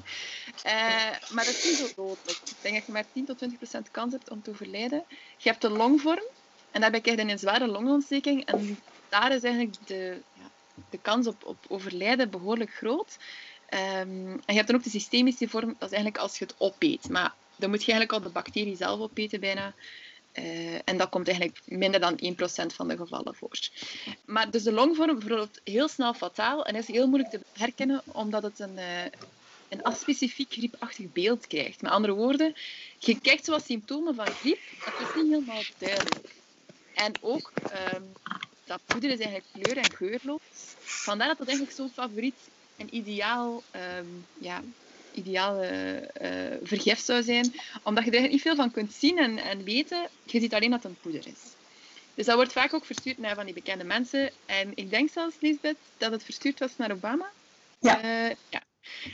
[0.66, 2.40] Uh, maar dat is niet zo dodelijk.
[2.46, 5.06] Ik denk dat je maar 10 tot 20 procent kans hebt om te overlijden.
[5.38, 6.28] Je hebt de longvorm.
[6.72, 8.46] En daarbij krijg je een zware longontsteking.
[8.46, 10.24] En daar is eigenlijk de,
[10.90, 13.18] de kans op, op overlijden behoorlijk groot.
[13.74, 13.80] Um,
[14.30, 15.68] en je hebt dan ook de systemische vorm.
[15.68, 17.10] Dat is eigenlijk als je het opeet.
[17.10, 19.74] Maar dan moet je eigenlijk al de bacterie zelf opeten bijna.
[20.34, 23.60] Uh, en dat komt eigenlijk minder dan 1% van de gevallen voor.
[24.26, 28.44] Maar dus de longvorm verloopt heel snel fataal en is heel moeilijk te herkennen omdat
[28.44, 29.04] het een, uh,
[29.70, 31.82] een aspecifiek griepachtig beeld krijgt.
[31.82, 32.56] Met andere woorden,
[32.98, 36.36] je krijgt zoals symptomen van griep, dat is niet helemaal duidelijk.
[36.94, 37.52] En ook,
[37.96, 38.12] um,
[38.70, 40.42] dat poeder is eigenlijk kleur- en geurloos.
[40.84, 42.40] Vandaar dat het eigenlijk zo'n favoriet
[42.78, 43.64] en ideaal
[43.98, 44.62] um, ja,
[45.14, 45.68] ideale
[46.22, 47.54] uh, vergif zou zijn,
[47.84, 50.08] omdat je er niet veel van kunt zien en, en weten.
[50.24, 51.42] Je ziet alleen dat het een poeder is.
[52.16, 54.32] Dus dat wordt vaak ook verstuurd naar van die bekende mensen.
[54.46, 57.30] En ik denk zelfs, Lisbeth, dat het verstuurd was naar Obama.
[57.80, 58.04] Ja.
[58.04, 58.62] Uh, ja.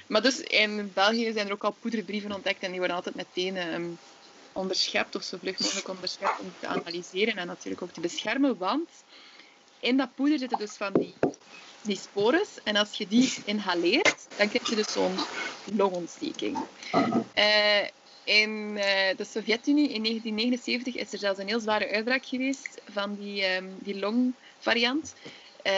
[0.07, 3.73] Maar dus in België zijn er ook al poederbrieven ontdekt en die worden altijd meteen
[3.73, 3.97] um,
[4.53, 8.57] onderschept of zo vlug mogelijk onderschept om te analyseren en natuurlijk ook te beschermen.
[8.57, 8.89] Want
[9.85, 11.13] in dat poeder zitten dus van die
[11.85, 12.49] die spores.
[12.63, 15.15] En als je die inhaleert, dan krijg je dus zo'n
[15.75, 16.57] longontsteking.
[17.35, 17.87] Uh,
[18.23, 18.83] in uh,
[19.17, 23.75] de Sovjet-Unie in 1979 is er zelfs een heel zware uitbraak geweest van die, um,
[23.79, 25.13] die longvariant.
[25.63, 25.73] Uh,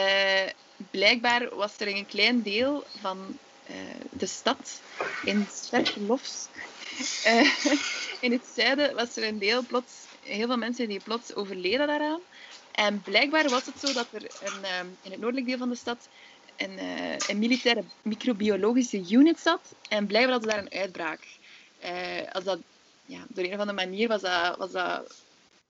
[0.90, 3.38] blijkbaar was er een klein deel van
[4.10, 4.80] de stad
[5.24, 6.48] in Sverdlovsk,
[8.20, 9.92] in het zuiden, was er een deel plots,
[10.22, 12.20] heel veel mensen die plots overleden daaraan.
[12.78, 15.74] En blijkbaar was het zo dat er een, uh, in het noordelijk deel van de
[15.74, 16.08] stad
[16.56, 19.74] een, uh, een, militaire microbiologische unit zat.
[19.88, 21.20] En blijkbaar hadden ze daar een uitbraak.
[21.84, 22.58] Uh, als dat,
[23.06, 25.14] ja, door een of andere manier was dat, was dat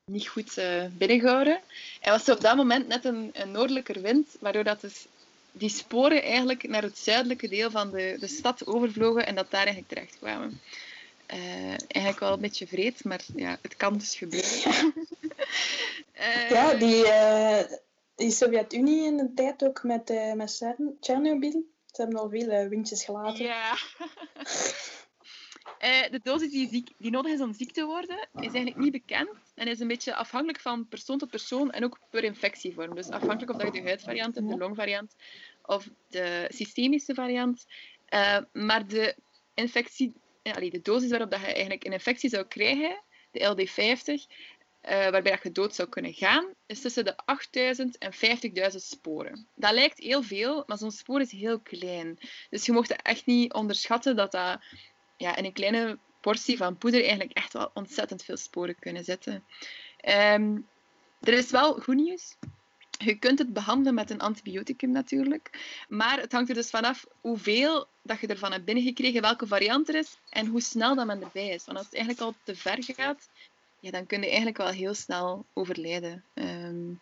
[0.05, 0.61] niet goed
[0.99, 1.61] binnengehouden.
[2.01, 5.07] En was er op dat moment net een, een noordelijker wind, waardoor dat dus
[5.53, 9.65] die sporen eigenlijk naar het zuidelijke deel van de, de stad overvlogen en dat daar
[9.65, 10.61] eigenlijk terecht kwamen.
[11.35, 14.93] Uh, eigenlijk wel een beetje vreed, maar ja, het kan dus gebeuren.
[16.15, 17.61] uh, ja, die, uh,
[18.15, 20.65] die Sovjet-Unie in de tijd ook met, met
[21.01, 21.65] Tsjernobyl.
[21.87, 23.45] Ze hebben al veel windjes gelaten.
[23.45, 23.77] Ja.
[26.11, 29.31] de dosis die, ziek, die nodig is om ziek te worden, is eigenlijk niet bekend.
[29.55, 32.95] En is een beetje afhankelijk van persoon tot persoon en ook per infectievorm.
[32.95, 35.15] Dus afhankelijk of dat je de huidvariant hebt, de longvariant
[35.67, 37.67] of de systemische variant.
[38.53, 39.15] maar de
[39.55, 40.15] infectie
[40.53, 44.33] de dosis waarop dat je eigenlijk een infectie zou krijgen, de LD50,
[44.83, 48.13] uh, waarbij dat je dood zou kunnen gaan, is tussen de 8000 en
[48.71, 49.47] 50.000 sporen.
[49.55, 52.19] Dat lijkt heel veel, maar zo'n spoor is heel klein.
[52.51, 54.61] Dus je mocht echt niet onderschatten dat dat
[55.17, 59.45] ja, in een kleine portie van poeder eigenlijk echt wel ontzettend veel sporen kunnen zitten.
[60.09, 60.69] Um,
[61.21, 62.37] er is wel goed nieuws.
[62.99, 65.51] Je kunt het behandelen met een antibioticum natuurlijk,
[65.89, 69.95] maar het hangt er dus vanaf hoeveel dat je ervan hebt binnengekregen, welke variant er
[69.95, 71.65] is en hoe snel dat men erbij is.
[71.65, 73.29] Want als het eigenlijk al te ver gaat,
[73.81, 76.25] ja, dan kun je eigenlijk wel heel snel overlijden.
[76.35, 77.01] Um,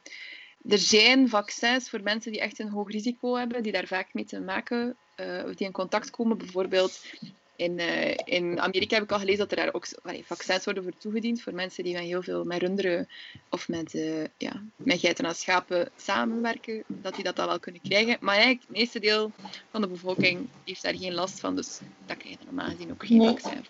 [0.68, 4.24] er zijn vaccins voor mensen die echt een hoog risico hebben, die daar vaak mee
[4.24, 7.00] te maken, uh, of die in contact komen, bijvoorbeeld
[7.56, 10.82] in, uh, in Amerika heb ik al gelezen dat er daar ook allee, vaccins worden
[10.82, 13.08] voor toegediend voor mensen die met heel veel met runderen
[13.50, 17.80] of met, uh, ja, met geiten en schapen samenwerken, dat die dat dan wel kunnen
[17.80, 18.16] krijgen.
[18.20, 19.32] Maar eigenlijk, het meeste deel
[19.70, 23.06] van de bevolking heeft daar geen last van, dus dat krijg je normaal gezien ook
[23.06, 23.28] geen nee.
[23.28, 23.64] vaccin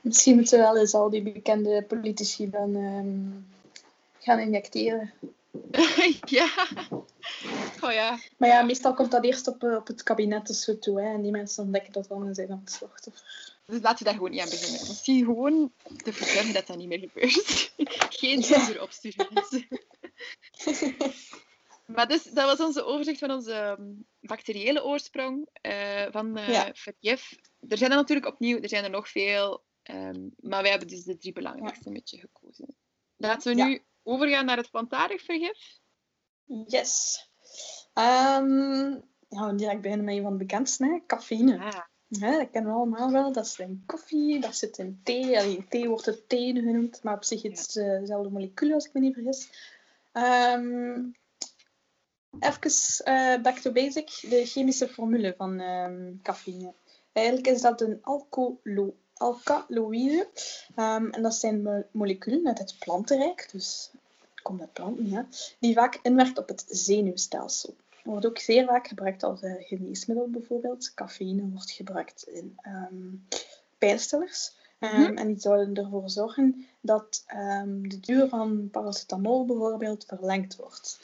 [0.00, 3.42] Misschien moeten we wel eens al die bekende politici dan ehm,
[4.18, 5.12] gaan injecteren.
[6.38, 6.48] ja.
[7.80, 8.18] Oh ja.
[8.38, 11.00] Maar ja, meestal komt dat eerst op, eh, op het kabinet of zo toe.
[11.00, 13.54] Hè, en die mensen ontdekken dat dan en zijn dan het slachtoffer.
[13.66, 14.80] Dus laten we daar gewoon niet aan beginnen.
[14.88, 17.72] Misschien gewoon te voorkomen dat dat niet meer gebeurt.
[18.20, 19.66] Geen stuur opsturen, mensen.
[21.86, 26.48] Maar dus, dat was onze overzicht van onze ehm, bacteriële oorsprong uh, van uh,
[27.00, 27.16] Ja.
[27.68, 29.64] Er zijn er natuurlijk opnieuw, er zijn er nog veel.
[29.82, 32.76] ehm, maar wij hebben dus de drie belangrijkste een beetje gekozen.
[33.16, 33.66] Laten we Ja.
[33.66, 35.78] nu overgaan naar het plantaardig vergif.
[36.66, 37.24] Yes.
[37.92, 40.98] Ehm ja, direct beginnen met een van de bekendste, hè?
[41.06, 41.58] cafeïne.
[41.58, 43.32] Ah, Ja, dat kennen we allemaal wel.
[43.32, 45.38] Dat zit in koffie, dat zit in thee.
[45.38, 48.72] Allee, in thee wordt het thee genoemd, maar op zich is het eh, dezelfde molecuul,
[48.72, 49.48] als ik me niet vergis.
[50.12, 51.14] Ehm
[52.40, 56.74] even eh, back to basic, de chemische formule van ehm, cafeïne.
[57.12, 60.28] Eigenlijk is dat een alcoholo alkaloïde.
[60.74, 63.90] Ehm, en dat zijn mo- moleculen uit het plantenrijk, dus
[64.42, 65.26] komt uit planten, ja,
[65.58, 67.74] die vaak inwerkt op het zenuwstelsel.
[68.04, 70.94] Wordt ook zeer vaak gebruikt als eh, geneesmiddel bijvoorbeeld.
[70.94, 72.94] Cafeïne wordt gebruikt in ehm
[73.78, 74.52] pijnstillers.
[74.78, 75.16] Ehm, Mhm.
[75.16, 77.24] En die zouden ervoor zorgen dat
[77.82, 80.98] de duur van paracetamol bijvoorbeeld verlengd wordt.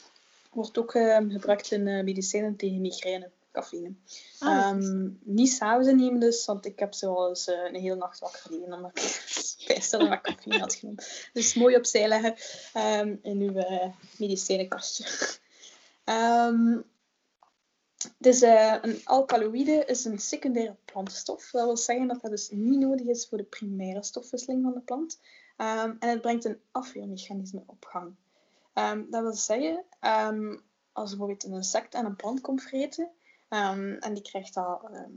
[0.51, 0.91] Wordt ook
[1.27, 3.93] gebruikt in eh, medicijnen tegen migraine, cafeïne.
[4.39, 7.95] ah, Ehm, niet s'avonds innemen dus, want ik heb zo wel eens eh, een hele
[7.95, 9.23] nacht wakker gelegen omdat ik
[9.67, 11.03] pijnstiller met cafeïne had genomen.
[11.33, 12.35] Dus mooi opzij leggen
[12.73, 15.05] ehm, in uw eh, medicijnenkastje.
[16.03, 16.81] Ehm,
[18.17, 21.51] dus eh, een alkaloïde is een secundaire plantstof.
[21.51, 24.79] Dat wil zeggen dat dat dus niet nodig is voor de primaire stofwisseling van de
[24.79, 25.19] plant.
[25.55, 28.15] En het brengt een afweermechanisme op gang.
[28.73, 30.57] Ehm, dat wil zeggen, ehm,
[30.91, 33.09] als bijvoorbeeld een insect aan een plant komt vreten,
[33.53, 35.11] ehm, en die krijgt dat, ehm,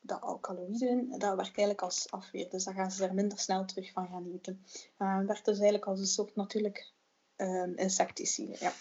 [0.00, 2.50] dat alkaloïde in, dat werkt eigenlijk als afweer.
[2.50, 4.64] Dus dan gaan ze er minder snel terug van gaan eten.
[4.96, 6.92] Het werkt dus eigenlijk als een soort natuurlijk
[7.36, 8.56] ehm, insecticide.
[8.60, 8.72] Ja.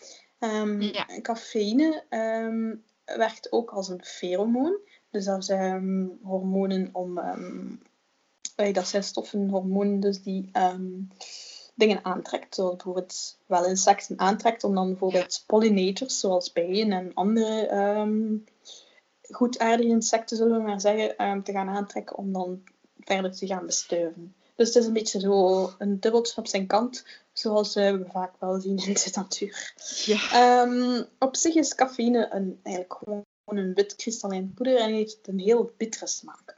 [0.80, 1.08] Ja.
[1.22, 2.04] Cafeïne
[3.06, 4.78] werkt ook als een feromoon.
[5.10, 7.18] Dus dat zijn hormonen om...
[8.56, 10.52] eh, dat zijn stoffen, hormonen dus die
[11.76, 12.56] dingen aantrekt.
[12.56, 18.36] Zoals bijvoorbeeld wel insecten aantrekt om dan bijvoorbeeld pollinators, zoals bijen en andere ehm
[19.34, 22.64] goedaardige insecten, zullen we maar zeggen, ehm, te gaan aantrekken om dan
[23.00, 24.36] verder te gaan bestuiven.
[24.56, 28.32] Dus het is een beetje zo een dubbeltje op zijn kant, zoals eh, we vaak
[28.40, 29.74] wel zien in de natuur.
[30.06, 30.18] ja.
[30.32, 35.40] Ehm, op zich is cafeïne een, eigenlijk gewoon een wit kristallijn poeder en heeft een
[35.40, 36.58] heel bittere smaak.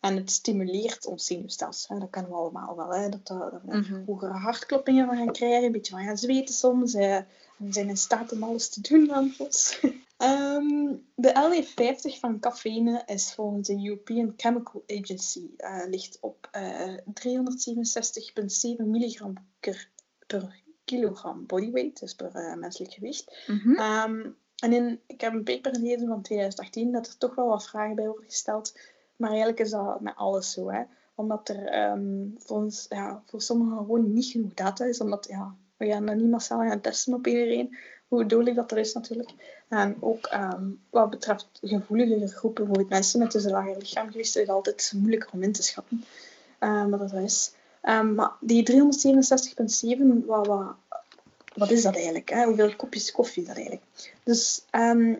[0.00, 1.94] En het stimuleert ons zenuwstelsel.
[1.94, 2.00] hè.
[2.00, 2.94] Dat kennen we allemaal wel.
[2.94, 3.08] Hè?
[3.08, 4.04] Dat, dat, dat we Mhm.
[4.06, 6.94] hogere hartkloppingen van gaan krijgen, een beetje van gaan zweten soms.
[6.94, 9.80] eh, en we zijn in staat om alles te doen aan ons.
[10.16, 16.94] Ehm, de LE50 van cafeïne is volgens de European Chemical Agency eh, ligt op eh
[16.96, 19.90] 367,7 milligram per,
[20.26, 23.44] per kilogram bodyweight, dus per eh, menselijk gewicht.
[23.46, 23.74] Mhm.
[23.74, 27.68] Ehm, en in, ik heb een paper gelezen van 2018 dat er toch wel wat
[27.68, 28.78] vragen bij worden gesteld.
[29.16, 30.70] Maar eigenlijk is dat met alles zo.
[30.70, 30.82] Hè?
[31.14, 35.00] Omdat er ehm, voor, ons, ja, voor sommigen gewoon niet genoeg data is.
[35.00, 37.76] Omdat ja, we gaan dat niet massaal gaan testen op iedereen.
[38.08, 39.55] Hoe dodelijk dat er is natuurlijk.
[39.68, 44.48] En ook ehm, wat betreft gevoeligere groepen, bijvoorbeeld mensen met een lager lichaamgewicht, is het
[44.48, 46.04] altijd moeilijker om in te schatten
[46.58, 47.52] ehm, wat dat is.
[47.80, 50.74] Ehm, maar die 367,7, wat, wat,
[51.54, 52.28] wat is dat eigenlijk?
[52.28, 52.44] Hè?
[52.44, 53.86] Hoeveel kopjes koffie is dat eigenlijk?
[54.22, 55.14] Dus ehm,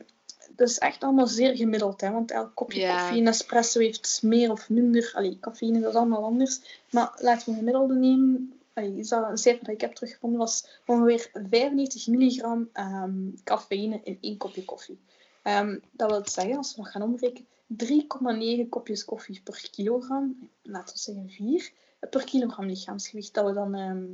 [0.56, 2.10] dat is echt allemaal zeer gemiddeld, hè?
[2.10, 5.10] want elk kopje koffie in espresso heeft meer of minder.
[5.14, 6.60] Allee, cafeïne dat is allemaal anders.
[6.90, 8.55] Maar laten we een gemiddelde nemen.
[8.84, 14.18] Is dat een cijfer dat ik heb teruggevonden was ongeveer 95 milligram ehm, cafeïne in
[14.20, 15.00] één kopje koffie.
[15.42, 20.94] Ehm, dat wil zeggen, als we dat gaan omrekenen, 3,9 kopjes koffie per kilogram, laten
[20.94, 21.72] we zeggen 4,
[22.10, 24.06] per kilogram lichaamsgewicht dat we dan ehm,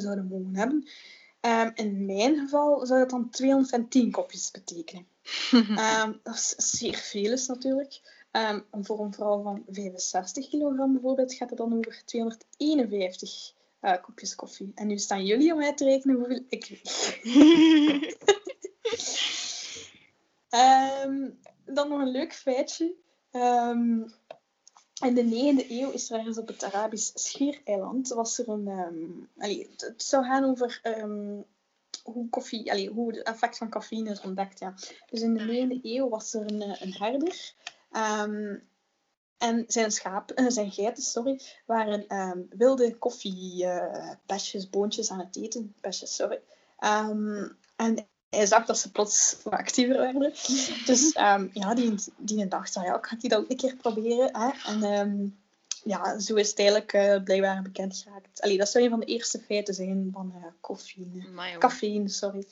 [0.00, 0.88] zouden mogen hebben.
[1.74, 5.06] In mijn geval zou dat dan 210 kopjes betekenen.
[6.22, 8.17] Dat is zeer veel is natuurlijk.
[8.30, 14.34] Ehm, voor een vrouw van 65 kilogram bijvoorbeeld gaat het dan over 251 eh, kopjes
[14.34, 14.72] koffie.
[14.74, 17.20] En nu staan jullie om uit te rekenen hoeveel ik weeg.
[20.48, 21.30] Ehm,
[21.64, 22.94] dan nog een leuk feitje.
[23.30, 24.00] Ehm,
[25.04, 28.68] in de 9e eeuw is er ergens op het Arabisch Schiereiland was er een.
[28.68, 31.40] ehm, allee, het, zou gaan over ehm,
[32.02, 34.58] hoe koffie, allee, hoe het effect van cafeïne is ontdekt.
[34.58, 34.74] Ja.
[35.10, 37.54] Dus in de 9e eeuw was er een, eh, een herder.
[37.90, 38.56] Ehm,
[39.38, 45.74] en zijn schaap, eh, zijn geiten, sorry, waren ehm, wilde koffiebesjes, boontjes aan het eten.
[45.80, 46.40] Besjes, sorry.
[46.78, 50.32] Ehm, en hij zag dat ze plots wat actiever werden.
[50.86, 51.12] Dus
[51.52, 54.36] ja, die, die dacht van, ja, ik ga die dat ook een keer proberen.
[54.36, 54.50] Hè?
[54.64, 55.38] En
[55.84, 58.40] ja, zo is het eigenlijk uh, blijkbaar bekend geraakt.
[58.40, 61.58] Allee, dat zou een van de eerste feiten zijn van uh, cafeïne.
[61.58, 62.44] Cafeïne, sorry.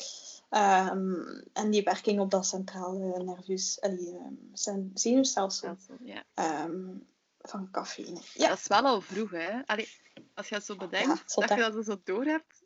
[0.51, 6.25] Um, en die werking op dat centrale nervus, allee, um, zenuwstelsel ja.
[6.65, 7.07] um,
[7.39, 8.21] van cafeïne.
[8.35, 8.49] Ja.
[8.49, 9.67] Dat is wel al vroeg, hè?
[9.67, 9.89] Allee,
[10.35, 12.65] als je het zo bedenkt, dat je dat zo door hebt,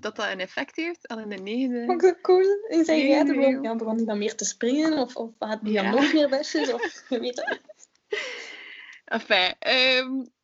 [0.00, 1.84] dat dat een effect heeft al in de negende...
[1.84, 2.66] Vond ik cool.
[2.68, 4.98] En zei jij begon, ja, begon hij dan meer te springen?
[4.98, 6.72] Of, of had hij dan nog meer besjes?
[6.72, 7.60] Of, je weet het
[9.04, 9.54] Enfin,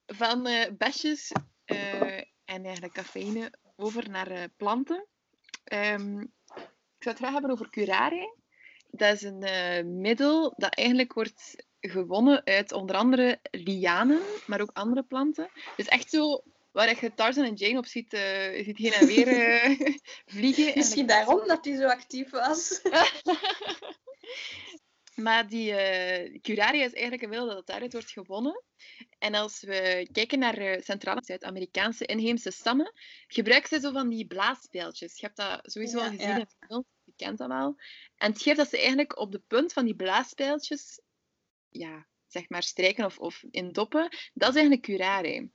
[0.06, 1.32] van uh, besjes
[1.66, 5.06] uh, en eigenlijk cafeïne over naar uh, planten.
[5.72, 6.32] Um,
[6.98, 8.36] ik zou het graag hebben over curare.
[8.90, 15.02] Dat is een middel dat eigenlijk wordt gewonnen uit onder andere lianen, maar ook andere
[15.02, 15.48] planten.
[15.76, 19.28] Dus echt zo waar je Tarzan en Jane op ziet, uh, ziet heen en weer
[19.28, 19.80] uh,
[20.36, 20.72] vliegen.
[20.74, 22.80] Misschien daarom dat hij zo actief was.
[25.18, 28.64] maar die uh, curaria is eigenlijk een middel dat daaruit wordt gewonnen.
[29.18, 32.92] En als we kijken naar uh, Centraal- Zuid-Amerikaanse inheemse stammen,
[33.26, 35.20] gebruiken ze zo van die blaaspijltjes.
[35.20, 37.76] Je hebt dat sowieso al gezien in film, je kent dat wel.
[38.16, 41.00] En het geeft dat ze eigenlijk op de punt van die blaaspijltjes
[41.68, 45.50] ja, zeg maar strijken of, of in doppen, dat is eigenlijk curare.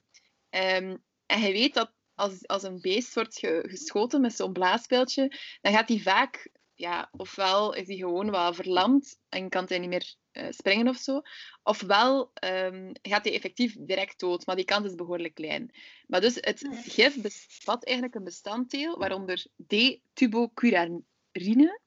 [0.49, 5.73] Um, en je weet dat als, als een beest wordt geschoten met zo'n blaaspijltje, dan
[5.73, 6.49] gaat hij vaak,
[6.83, 10.97] ja, ofwel is hij gewoon wel verlamd en kan hij niet meer uh, springen of
[10.97, 11.21] zo,
[11.63, 15.71] ofwel um, gaat hij effectief direct dood, maar die kans is behoorlijk klein.
[16.07, 21.79] Maar dus het gif bevat eigenlijk een bestanddeel waaronder D-tubocurarine,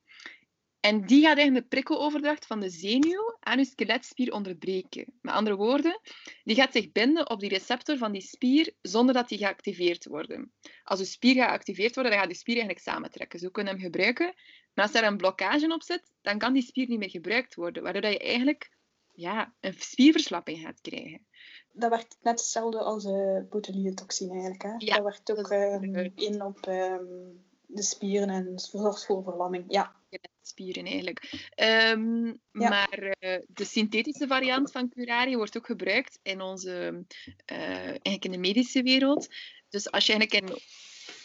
[0.86, 5.06] en die gaat eigenlijk de prikkeloverdracht van de zenuw aan je skeletspier onderbreken.
[5.20, 6.00] Met andere woorden,
[6.44, 10.38] die gaat zich binden op die receptor van die spier zonder dat die geactiveerd wordt.
[10.84, 13.38] Als je spier geactiveerd wordt, dan gaat die spier eigenlijk samentrekken.
[13.38, 14.34] Zo kunnen we hem gebruiken.
[14.74, 17.82] Maar als daar een blokkage op zit, dan kan die spier niet meer gebruikt worden.
[17.82, 18.70] Waardoor je eigenlijk
[19.12, 21.26] ja, een spierverslapping gaat krijgen.
[21.72, 24.62] Dat werkt net hetzelfde als uh, botulinumtoxine eigenlijk.
[24.62, 24.74] Hè?
[24.78, 26.96] Ja, dat werkt ook uh, in op uh,
[27.66, 29.64] de spieren en zorgt voor verlamming.
[29.68, 29.94] Ja
[30.46, 31.50] spieren eigenlijk.
[31.92, 37.04] Um, Maar uh, de synthetische variant van curari wordt ook gebruikt in onze,
[37.52, 39.28] uh, eigenlijk in de medische wereld.
[39.68, 40.58] Dus als je eigenlijk in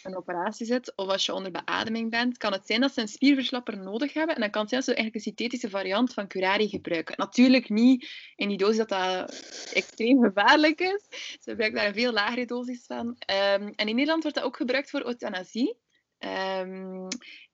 [0.04, 3.08] een operatie zit of als je onder beademing bent, kan het zijn dat ze een
[3.08, 4.36] spierverslapper nodig hebben.
[4.36, 7.16] En dan kan het zijn dat ze eigenlijk een synthetische variant van curari gebruiken.
[7.18, 11.06] Natuurlijk niet in die dosis dat dat extreem gevaarlijk is.
[11.40, 13.08] Ze gebruiken daar een veel lagere dosis van.
[13.08, 13.18] Um,
[13.76, 15.78] en in Nederland wordt dat ook gebruikt voor euthanasie.
[16.20, 17.08] Um,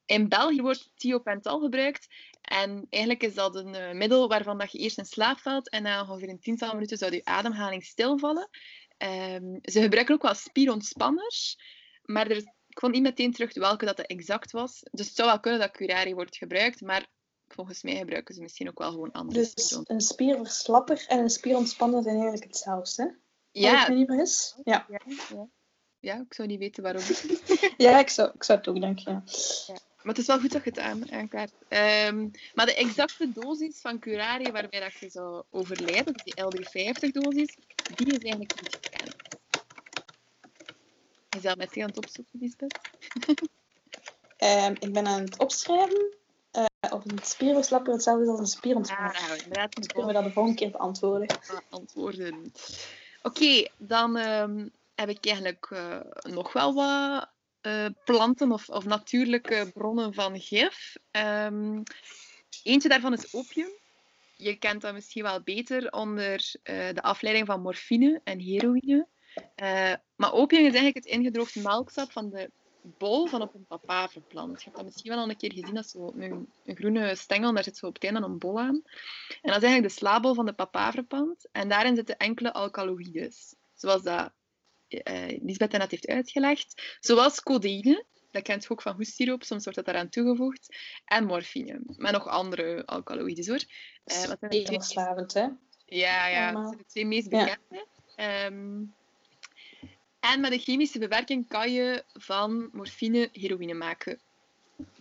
[0.07, 2.07] in België wordt thiopental gebruikt.
[2.41, 5.83] En eigenlijk is dat een uh, middel waarvan dat je eerst in slaap valt en
[5.83, 8.49] na ongeveer een tiental minuten zou je ademhaling stilvallen.
[8.97, 11.59] Um, ze gebruiken ook wel spierontspanners,
[12.03, 14.79] maar er, ik vond niet meteen terug welke dat exact was.
[14.91, 17.07] Dus het zou wel kunnen dat curari wordt gebruikt, maar
[17.47, 22.03] volgens mij gebruiken ze misschien ook wel gewoon andere Dus een spierverslapper en een spierontspanner
[22.03, 23.17] zijn eigenlijk hetzelfde,
[23.51, 23.79] Ja.
[23.79, 24.55] Als niet is.
[24.63, 24.85] Ja.
[24.89, 25.47] Ja, ja.
[25.99, 27.03] ja, ik zou niet weten waarom.
[27.87, 29.23] ja, ik zou, ik zou het ook denken, ja.
[29.73, 29.79] ja.
[30.07, 31.51] Maar het is wel goed dat je het aan, aankaart.
[31.69, 37.55] Um, maar de exacte dosis van curare waarbij dat je zou overlijden, dus die L350-dosis,
[37.95, 39.15] die is eigenlijk niet gekend.
[41.29, 42.79] Je zal met aan het opzoeken, Lisbeth?
[44.37, 46.15] um, ik ben aan het opschrijven
[46.51, 49.15] uh, of een spierverslapper hetzelfde is als een spierontspanning.
[49.15, 49.75] Ah, nou, inderdaad.
[49.75, 51.27] Dus kunnen we dat de volgende keer beantwoorden.
[51.69, 52.53] Antwoorden.
[53.21, 57.35] Oké, okay, dan um, heb ik eigenlijk uh, nog wel wat
[57.67, 60.95] uh, planten of, of, natuurlijke bronnen van gif.
[61.11, 61.83] Um,
[62.63, 63.69] eentje daarvan is opium.
[64.35, 69.07] Je kent dat misschien wel beter onder uh, de afleiding van morfine en heroïne.
[69.55, 72.51] Uh, maar opium is eigenlijk het ingedroogd melksap van de
[72.97, 74.57] bol van op een papaverplant.
[74.57, 77.63] Je hebt dat misschien wel al een keer gezien, dat zo een, groene stengel, daar
[77.63, 78.81] zit zo op het einde een bol aan.
[79.41, 81.47] En dat is eigenlijk de slaabol van de papaverplant.
[81.51, 84.31] En daarin zitten enkele alkaloïdes, zoals dat
[84.89, 86.97] uh, Lisbeth net heeft uitgelegd.
[86.99, 90.75] Zoals codeïne, dat kent je ook van hoestiroop, soms wordt dat daaraan toegevoegd.
[91.05, 93.63] En morfine, maar nog andere alkaloïdes hoor.
[94.05, 95.47] Uh, wat zijn verslavend, hè?
[95.85, 97.85] Ja, ja, dat zijn de twee meest bekende.
[98.15, 98.45] Ja.
[98.45, 98.93] Um,
[100.19, 104.19] en met de chemische bewerking kan je van morfine heroïne maken.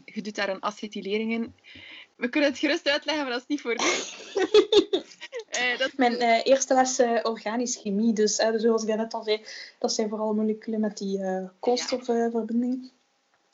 [0.04, 1.54] Je doet daar een acetylering in.
[2.16, 3.72] We kunnen het gerust uitleggen, maar dat is niet voor.
[5.52, 5.92] Uh, dat...
[5.96, 9.44] Mijn uh, eerste les uh, organische chemie, dus zoals ik net al zei,
[9.78, 11.20] dat zijn vooral moleculen met die
[11.58, 12.92] koolstofverbinding.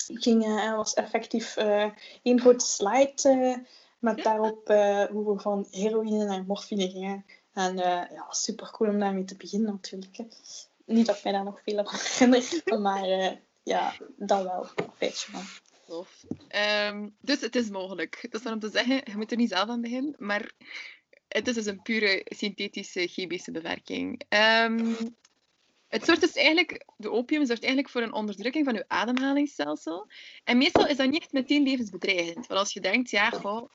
[0.07, 0.45] Ik ging,
[0.77, 1.57] was effectief
[2.23, 3.65] één grote slide
[3.99, 4.69] met daarop
[5.11, 7.25] hoe we van heroïne naar morfine gingen.
[7.53, 10.17] En ja, super cool om daarmee te beginnen natuurlijk.
[10.17, 10.25] Hè.
[10.85, 14.67] Niet dat ik mij daar nog veel aan herinner, maar ja, dat wel.
[14.97, 15.43] Feitje man.
[16.91, 18.19] Um, dus het is mogelijk.
[18.23, 20.53] Dat is dan om te zeggen, je moet er niet zelf aan beginnen, maar
[21.29, 24.23] het is dus een pure synthetische chemische bewerking.
[24.29, 24.95] Ehm,
[25.89, 30.07] het zorgt dus eigenlijk, de opium zorgt eigenlijk voor een onderdrukking van je ademhalingsstelsel.
[30.45, 32.47] En meestal is dat niet meteen levensbedreigend.
[32.47, 33.71] Want als je denkt, ja, goh,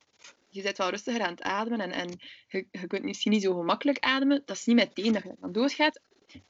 [0.50, 3.54] je bent wel rustiger aan het ademen en, en je, je kunt misschien niet zo
[3.54, 6.02] gemakkelijk ademen, dat is niet meteen dat je dan doodgaat.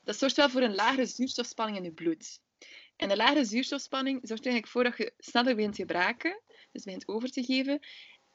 [0.03, 2.39] Dat zorgt wel voor een lagere zuurstofspanning in je bloed.
[2.98, 6.41] En de lagere zuurstofspanning zorgt eigenlijk voor dat je sneller begint te braken,
[6.72, 7.80] dus begint over te geven.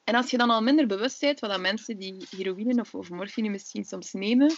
[0.05, 3.11] En als je dan al minder bewust bent, wat dan mensen die heroïne of, of
[3.11, 4.57] morfine misschien soms nemen,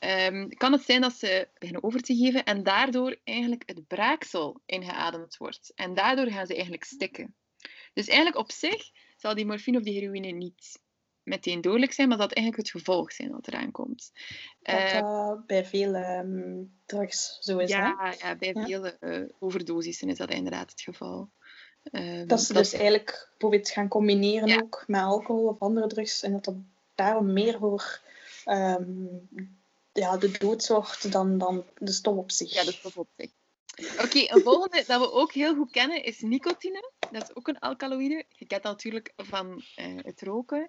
[0.00, 4.60] um, kan het zijn dat ze beginnen over te geven en daardoor eigenlijk het braaksel
[4.66, 5.72] ingeademd wordt.
[5.74, 7.34] En daardoor gaan ze eigenlijk stikken.
[7.94, 10.80] Dus eigenlijk op zich zal die morfine of die heroïne niet
[11.28, 14.12] meteen dodelijk zijn, maar dat eigenlijk het gevolg zijn dat eraan komt.
[14.62, 18.28] Dat uh, bij veel um, drugs zo is, ja, hè?
[18.28, 18.64] Ja, bij ja.
[18.64, 21.30] veel uh, overdosissen is dat inderdaad het geval.
[21.92, 24.60] Um, dat ze dat dus eigenlijk bijvoorbeeld gaan combineren ja.
[24.60, 26.54] ook met alcohol of andere drugs en dat dat
[26.94, 28.00] daarom meer voor
[28.46, 29.28] um,
[29.92, 32.52] ja, de dood zorgt dan, dan de stof op zich.
[32.52, 33.30] Ja, de stof op zich.
[33.92, 36.90] Oké, okay, een volgende dat we ook heel goed kennen is nicotine.
[37.10, 38.24] Dat is ook een alkaloïde.
[38.28, 40.68] Je kent dat natuurlijk van uh, het roken.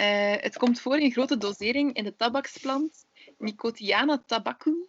[0.00, 3.06] Uh, het komt voor in grote dosering in de tabaksplant
[3.38, 4.86] Nicotiana tabacum.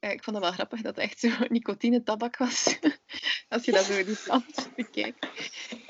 [0.00, 2.78] Uh, ik vond het wel grappig dat het echt zo nicotine tabak was.
[3.48, 5.26] Als je dat zo die plant bekijkt.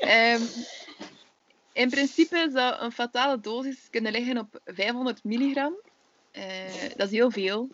[0.00, 0.48] Um,
[1.72, 5.80] in principe zou een fatale dosis kunnen liggen op 500 milligram.
[6.96, 7.70] dat is heel veel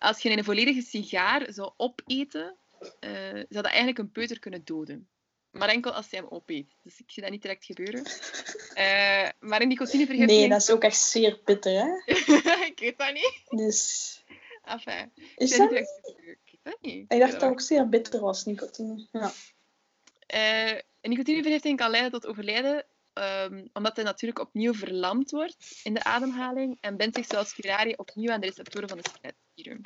[0.00, 2.56] als je een volledige sigaar zou opeten,
[3.00, 5.08] zou dat eigenlijk een peuter kunnen doden.
[5.50, 6.76] Maar enkel als hij hem opeet.
[6.82, 8.00] Dus ik zie dat niet direct gebeuren.
[8.00, 10.40] Uh, maar een nicotinevergiftiging...
[10.40, 12.12] Nee, dat is ook echt zeer bitter, hè?
[12.72, 13.42] ik weet dat niet.
[13.48, 14.24] Dus...
[14.64, 16.00] Enfin, is dat niet?
[16.44, 17.12] Ik weet dat niet.
[17.12, 19.08] Ik dacht dat het ook zeer bitter was, nicotine.
[19.12, 19.32] Ja.
[20.34, 22.84] Uh, een nicotinevergiftiging kan leiden tot overlijden
[23.14, 27.96] Um, omdat hij natuurlijk opnieuw verlamd wordt in de ademhaling en bindt zich zoals curare
[27.96, 29.80] opnieuw aan de receptoren van de skeletspieren.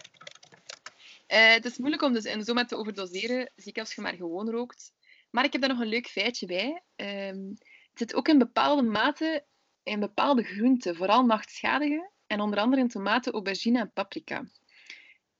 [1.29, 4.15] Uh, het is moeilijk om dus in zo met te overdoseren, zeker als je maar
[4.15, 4.93] gewoon rookt.
[5.35, 6.83] Maar ik heb daar nog een leuk feitje bij.
[6.97, 7.49] Um,
[7.91, 9.45] het zit ook in bepaalde mate
[9.83, 14.45] in bepaalde groenten, vooral nachtschadige, en onder andere in tomaten, aubergine en paprika.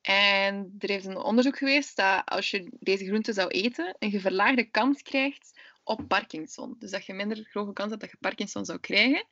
[0.01, 4.65] En er heeft een onderzoek geweest dat als je deze groenten zou eten, een verlaagde
[4.65, 6.77] kans krijgt op Parkinson.
[6.79, 9.27] Dus dat je minder grote kans hebt dat je Parkinson zou krijgen.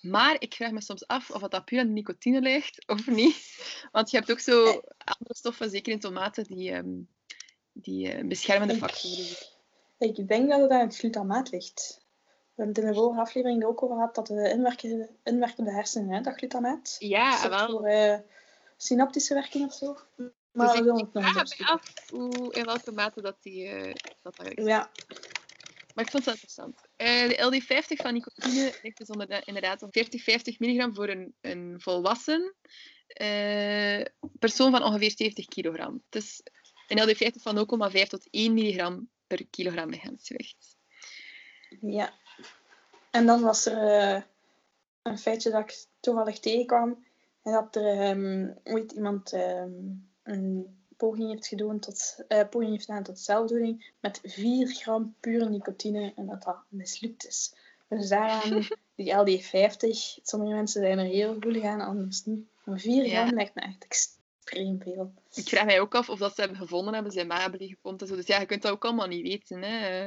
[0.00, 3.58] Maar ik vraag me soms af of dat puur aan de nicotine ligt of niet.
[3.92, 4.64] Want je hebt ook zo
[5.04, 7.08] andere stoffen, zeker in tomaten, die, um,
[7.72, 9.56] die uh, beschermende factoren
[9.98, 12.06] ik, denk dat het aan het glutamaat ligt.
[12.24, 15.72] We hebben het in de vorige aflevering ook over gehad dat de inwerken, inwerken de
[15.72, 16.96] hersenen, hè, dat glutamaat.
[16.98, 17.70] Ja, wel.
[17.70, 18.18] Voor uh,
[18.76, 19.96] synaptische werking of zo.
[20.52, 23.64] Maar dus ik, vraag me af hoe, in welke mate dat die...
[23.64, 24.90] Uh, dat ja.
[25.94, 26.80] Maar ik vond het interessant.
[26.96, 31.34] Uh, de LD50 van nicotine ligt dus onder, inderdaad op 40, 50 milligram voor een,
[31.40, 32.54] een volwassen
[33.20, 34.04] uh,
[34.38, 36.02] persoon van ongeveer 70 kilogram.
[36.08, 36.42] Dus
[36.88, 40.76] een LD50 van 0,5 tot 1 milligram per kilogram lichaamsgewicht.
[41.80, 42.12] Ja.
[43.10, 44.22] En dan was er uh,
[45.02, 47.06] een feitje dat ik toevallig tegenkwam.
[47.42, 52.84] En dat er um, ooit iemand um, een poging heeft gedaan tot, uh, poging heeft
[52.84, 57.54] gedaan tot zelfdoding met 4 gram pure nicotine en dat dat mislukt is.
[57.88, 58.66] Dus daaraan,
[58.96, 59.78] die LD50,
[60.22, 62.46] sommige mensen zijn er heel gevoelig aan, anders niet.
[62.64, 63.32] Maar 4 gram ja.
[63.32, 64.17] lijkt me echt
[64.48, 65.12] extreem veel.
[65.34, 67.74] Ik vraag mij ook af of dat ze hebben gevonden hebben, ze maar hebben die
[67.74, 68.08] gevonden.
[68.08, 69.62] Dus ja, je kunt dat ook allemaal niet weten.
[69.62, 70.06] Hè.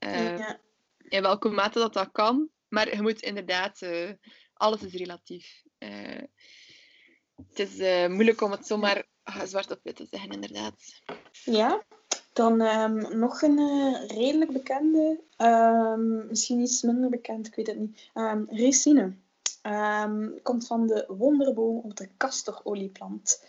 [0.00, 0.60] Uh, ja.
[1.08, 2.48] In welke mate dat dat kan.
[2.68, 4.10] Maar je moet inderdaad, uh,
[4.54, 5.62] alles is relatief.
[5.78, 6.22] Uh,
[7.48, 9.04] het is moeilijk om het zomaar
[9.44, 11.02] zwart op wit te zeggen, inderdaad.
[11.44, 11.82] Ja,
[12.32, 13.58] dan um, nog een
[14.06, 18.10] redelijk bekende, um, misschien iets minder bekend, ik weet het niet.
[18.14, 18.46] Um,
[19.62, 20.42] ricine.
[20.42, 23.44] komt van de wonderboom op de castorolieplant.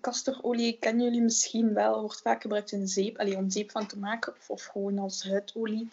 [0.00, 3.98] Castorolie kennen jullie misschien wel, wordt vaak gebruikt in zeep, allee, om zeep van te
[3.98, 5.88] maken of, of gewoon als huidolie.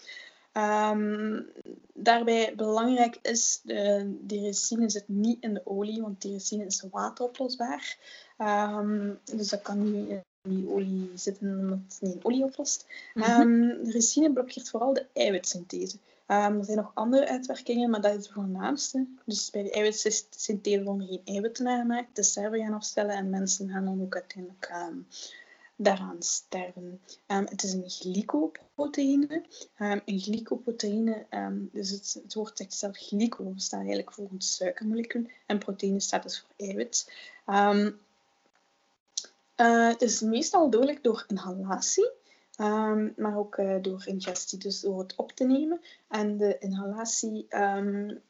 [0.53, 1.47] Um,
[1.93, 7.97] daarbij belangrijk is, de, resine zit niet in de olie, want die resine is wateroplosbaar.
[8.37, 12.85] Um, dus dat kan niet in die olie zitten omdat het niet in olie oplost.
[13.13, 13.83] Mm -hmm.
[13.83, 15.97] de resine blokkeert vooral de eiwitsynthese.
[16.31, 19.05] Um, er zijn nog andere uitwerkingen, maar dat is de voornaamste.
[19.25, 23.85] Dus bij de eiwitsynthese worden geen eiwitten aangemaakt, de sterven gaan afstellen en mensen gaan
[23.85, 25.07] dan ook uiteindelijk um,
[25.75, 27.01] daaraan sterven.
[27.27, 29.43] Um, het is een glycoproteïne.
[29.77, 31.25] Een glycoproteïne,
[31.71, 35.25] dus het, het woord zegt zelf glyco, staat eigenlijk voor een suikermolecuul.
[35.45, 37.11] En proteïne staat dus voor eiwit.
[37.47, 37.87] Uh,
[39.87, 42.09] het is meestal dodelijk door inhalatie.
[42.61, 45.81] Um, maar ook uh, door ingestie, dus door het op te nemen.
[46.07, 48.21] En de inhalatie um,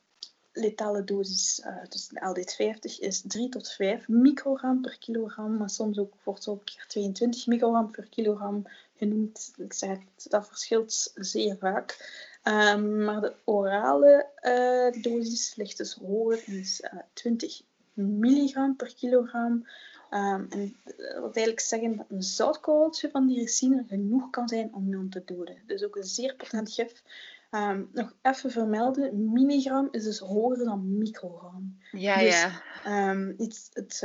[0.54, 6.00] letale dosis, uh, dus de LD50, is 3 tot 5 microgram per kilogram, maar soms
[6.00, 8.64] ook, wordt ook 22 microgram per kilogram
[8.96, 9.54] genoemd.
[9.58, 9.98] Ik zeg
[10.30, 12.20] dat verschilt zeer vaak.
[12.44, 17.62] Um, maar de orale uh, dosis ligt dus hoger, uh, 20
[17.94, 19.68] milligram per kilogram.
[20.14, 24.74] Um, en dat wil eigenlijk zeggen dat een zoutkorreltje van die ricine genoeg kan zijn
[24.74, 25.58] om iemand te doden.
[25.66, 27.04] Dus ook een zeer potent gif.
[27.52, 31.78] Um, nog even vermelden, milligram is dus hoger dan microgram.
[31.92, 32.42] Ja, dus,
[32.84, 33.12] ja.
[33.12, 34.02] Um, het, het,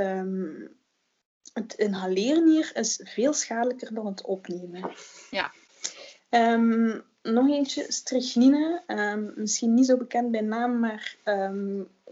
[1.53, 4.91] het inhaleren hier is veel schadelijker dan het opnemen.
[5.31, 5.53] Ja.
[7.23, 8.83] nog eentje, strychnine.
[9.37, 11.17] misschien niet zo bekend bij naam, maar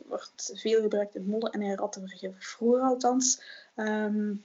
[0.07, 2.33] wordt veel gebruikt in modder en in rattenvergif.
[2.39, 3.43] Vroeger althans.
[3.77, 4.45] Um,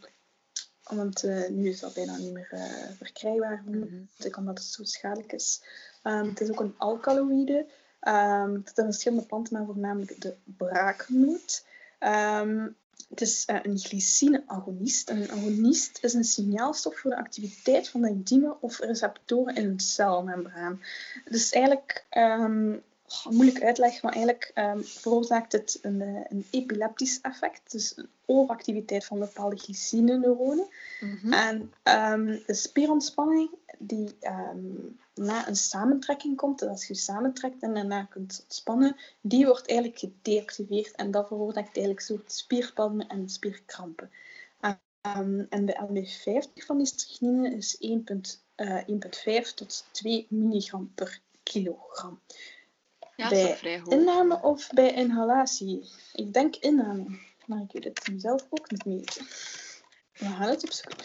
[0.84, 2.64] want uh, nu is dat bijna niet meer uh,
[2.98, 4.08] verkrijgbaar, mm -hmm.
[4.38, 5.64] omdat het zo schadelijk is.
[6.04, 7.66] Um, het is ook een alkaloïde.
[8.02, 11.66] Um, het zijn verschillende planten, maar voornamelijk de braaknoot.
[12.00, 12.78] Um,
[13.10, 15.10] het is uh, een glycine-agonist.
[15.10, 19.80] Een agonist is een signaalstof voor de activiteit van de enzymen of receptoren in een
[19.80, 20.82] celmembraan.
[21.30, 22.06] Dus eigenlijk
[23.30, 29.05] moeilijk uitleg, maar eigenlijk um, veroorzaakt het een, eh, een, epileptisch effect, dus een overactiviteit
[29.05, 30.68] van bepaalde glycine-neuronen.
[30.99, 37.62] Mm En um, de spierontspanning die um, na een samentrekking komt, dus als je samentrekt
[37.62, 43.30] en daarna kunt ontspannen, die wordt eigenlijk gedeactiveerd en dat veroorzaakt eigenlijk soort spierspannen en
[43.30, 44.12] spierkrampen.
[45.49, 52.20] en de LB50 van die strychnine is 1,5 uh, tot 2 milligram per kilogram.
[53.20, 53.93] Ja, bij vrij hoog.
[53.93, 55.89] inname of bij inhalatie?
[56.13, 59.17] Ik denk inname, maar ik weet het zelf ook niet meer.
[60.13, 61.03] We gaan het opzoeken.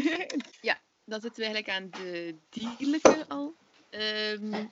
[0.68, 3.54] ja, dan zitten we eigenlijk aan de dierlijke al.
[3.90, 4.70] Um,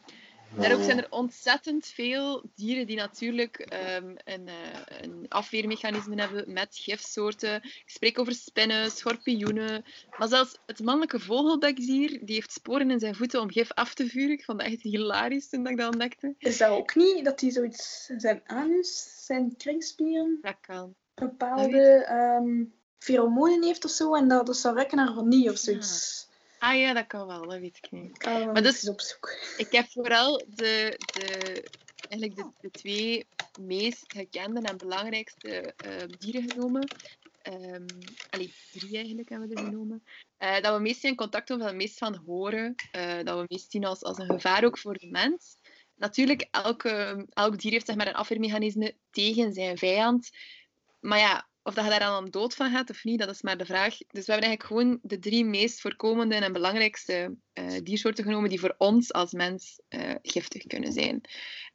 [0.57, 4.55] daar ook zijn er ontzettend veel dieren die natuurlijk um, een, uh,
[5.01, 7.55] een, afweermechanisme hebben met gifsoorten.
[7.65, 9.85] Ik spreek over spinnen, schorpioenen.
[10.19, 14.07] Maar zelfs het mannelijke vogelbekdier die heeft sporen in zijn voeten om gif af te
[14.07, 14.31] vuren.
[14.31, 16.35] Ik vond dat echt hilarisch toen ik dat ontdekte.
[16.39, 20.95] Is dat ook niet dat hij zoiets zijn anus, zijn kringspieren, dat kan.
[21.15, 22.09] bepaalde
[22.41, 26.27] um, pheromonen heeft of zo en dat, dat zou rekken naar vanille of zoiets?
[26.29, 26.34] Ja.
[26.65, 28.27] Ah ja, dat kan wel, dat weet ik niet.
[28.27, 29.37] Oh, maar dus, opzoeken.
[29.57, 31.69] ik heb vooral de, de,
[32.09, 33.27] eigenlijk de, de twee
[33.61, 36.89] meest gekende en belangrijkste uh, dieren genomen.
[37.49, 37.87] Um,
[38.31, 40.05] allee, drie eigenlijk hebben we er genomen.
[40.39, 42.75] Uh, dat we meest in contact hebben, dat we meest van horen.
[42.97, 45.57] Uh, dat we meest zien als, als een gevaar ook voor de mens.
[45.95, 50.31] Natuurlijk, elke, elk dier heeft zeg maar, een afweermechanisme tegen zijn vijand.
[51.01, 53.59] Maar ja, of dat je daar dan dood van gaat of niet, dat is maar
[53.59, 53.97] de vraag.
[53.97, 58.61] Dus we hebben eigenlijk gewoon de drie meest voorkomende en belangrijkste uh, diersoorten genomen die
[58.61, 61.21] voor ons als mens uh, giftig kunnen zijn.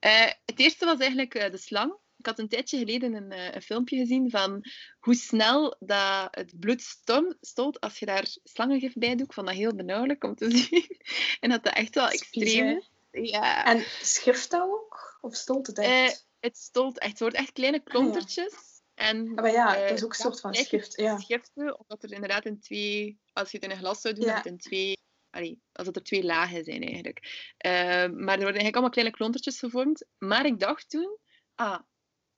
[0.06, 1.94] Uh, het eerste was eigenlijk de slang.
[2.18, 4.66] Ik had een tijdje geleden een, een, filmpje gezien van
[5.00, 6.98] hoe snel dat het bloed
[7.42, 9.28] stoot als je daar slangengif bij doet.
[9.28, 10.98] Ik vond dat heel benauwelijk om te zien.
[11.40, 12.92] en dat dat echt wel extreem is.
[13.12, 13.66] Ja.
[13.66, 15.18] En schift dat ook?
[15.22, 16.28] Of stolt het echt?
[16.40, 17.12] het stolt echt.
[17.12, 18.54] Het wordt echt kleine klontertjes.
[18.54, 18.79] Ah, ja.
[19.00, 20.95] En, ah, maar ja, dat is ook een soort van schrift.
[20.95, 21.18] Ja.
[21.18, 24.34] Schriften, omdat er inderdaad in twee, als je het in een glas zou doen, ja.
[24.34, 24.97] dat het in twee,
[25.30, 27.20] allee, als het er twee lagen zijn eigenlijk.
[27.66, 30.06] Uh, maar er worden eigenlijk allemaal kleine klontertjes gevormd.
[30.18, 31.18] Maar ik dacht toen,
[31.56, 31.80] ah,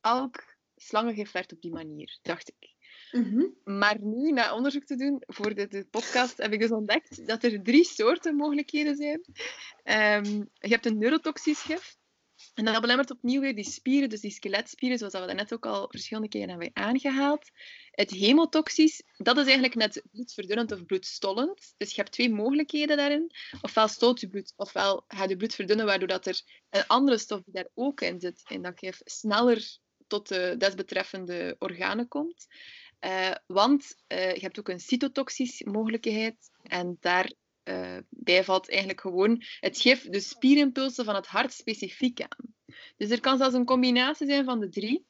[0.02, 2.76] elk slangengif werd op die manier, dacht ik.
[3.12, 3.56] Mm -hmm.
[3.64, 7.44] Maar nu, na onderzoek te doen voor de, de, podcast, heb ik dus ontdekt dat
[7.44, 9.22] er drie soorten mogelijkheden zijn.
[10.26, 11.98] Um, je hebt een neurotoxisch gif,
[12.54, 15.88] en dat belemmert opnieuw weer die spieren, dus die skeletspieren, zoals we net ook al
[15.90, 17.50] verschillende keren hebben aangehaald.
[17.92, 21.74] Het hemotoxisch, dat is eigenlijk net bloedverdunnend of bloedstollend.
[21.78, 23.32] Dus je hebt twee mogelijkheden daarin.
[23.62, 27.42] Ofwel stoot je bloed, ofwel gaat je bloed verdunnen, waardoor dat er een andere stof
[27.44, 29.78] die daar ook in zit, en dat je sneller
[30.08, 32.48] tot de desbetreffende organen komt.
[33.06, 37.32] Uh, want uh, je hebt ook een cytotoxisch mogelijkheid en daar
[37.72, 42.54] uh, bijvalt eigenlijk gewoon het gif de spierimpulsen van het hart specifiek aan.
[42.98, 45.06] Dus er kan zelfs een combinatie zijn van de drie.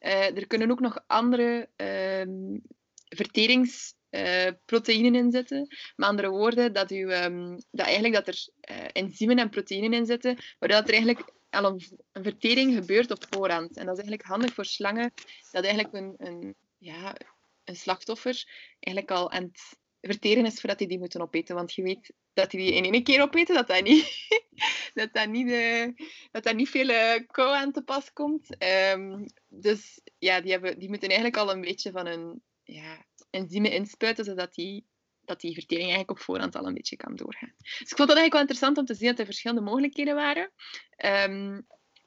[0.00, 2.22] Uh, er kunnen ook nog andere uh,
[3.08, 5.66] verteringsproteïnen in zitten.
[5.96, 10.06] Met andere woorden, dat, u, um, dat, eigenlijk dat er uh, enzymen en proteïnen in
[10.06, 13.76] zitten, waardoor er eigenlijk al een, een, vertering gebeurt op voorhand.
[13.76, 15.12] En dat is eigenlijk handig voor slangen,
[15.50, 17.14] dat eigenlijk een, een, ja,
[17.64, 18.48] een slachtoffer
[18.80, 21.54] eigenlijk al aan het verteren is voordat die die moeten opeten.
[21.54, 24.28] Want je weet dat die die in één keer opeten, dat dat niet,
[24.94, 25.94] dat dat niet, de,
[26.30, 28.56] dat dat niet veel uh, kou aan te pas komt.
[28.92, 33.72] Um, dus ja, die, hebben, die moeten eigenlijk al een beetje van een ja, enzymen
[33.72, 34.86] inspuiten, zodat die,
[35.24, 37.54] dat die vertering eigenlijk op voorhand al een beetje kan doorgaan.
[37.56, 40.52] Dus ik vond dat eigenlijk wel interessant om te zien dat er verschillende mogelijkheden waren.
[41.30, 41.66] Um,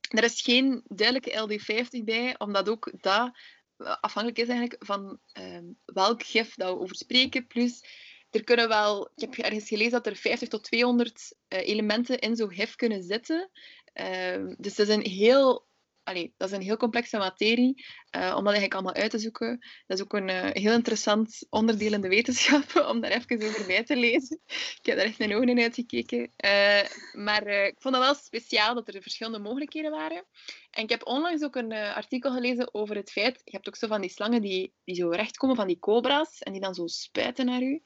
[0.10, 3.38] er is geen duidelijke LD50 bij, omdat ook dat
[3.78, 7.48] afhankelijk is eigenlijk van ehm, welk gif dat we over spreken.
[7.48, 7.84] Plus,
[8.30, 12.36] er kunnen wel, ik heb ergens gelezen dat er 50 tot 200 uh, elementen in
[12.36, 13.50] zo'n gif kunnen zitten.
[13.94, 15.67] Ehm, dus het is een heel
[16.08, 17.86] allee, dat is een heel complexe materie,
[18.16, 19.60] uh, om dat eigenlijk allemaal uit te zoeken.
[19.88, 23.66] Dat is ook een uh, heel interessant onderdeel in de wetenschap, om daar even over
[23.66, 24.40] bij te lezen.
[24.48, 26.20] Ik heb daar echt mijn ogen in uitgekeken.
[26.20, 26.82] Uh,
[27.14, 30.26] maar ik vond het wel speciaal dat er verschillende mogelijkheden waren.
[30.72, 33.88] En ik heb onlangs ook een artikel gelezen over het feit, je hebt ook zo
[33.88, 37.46] van die slangen die, die zo rechtkomen van die cobra's, en die dan zo spuiten
[37.46, 37.82] naar u.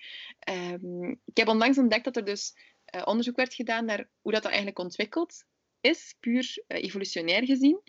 [0.49, 2.53] Um, ik heb onlangs ontdekt dat er dus
[3.03, 5.43] onderzoek werd gedaan naar hoe dat, dat eigenlijk ontwikkelt
[5.81, 7.81] is, puur uh, evolutionair gezien.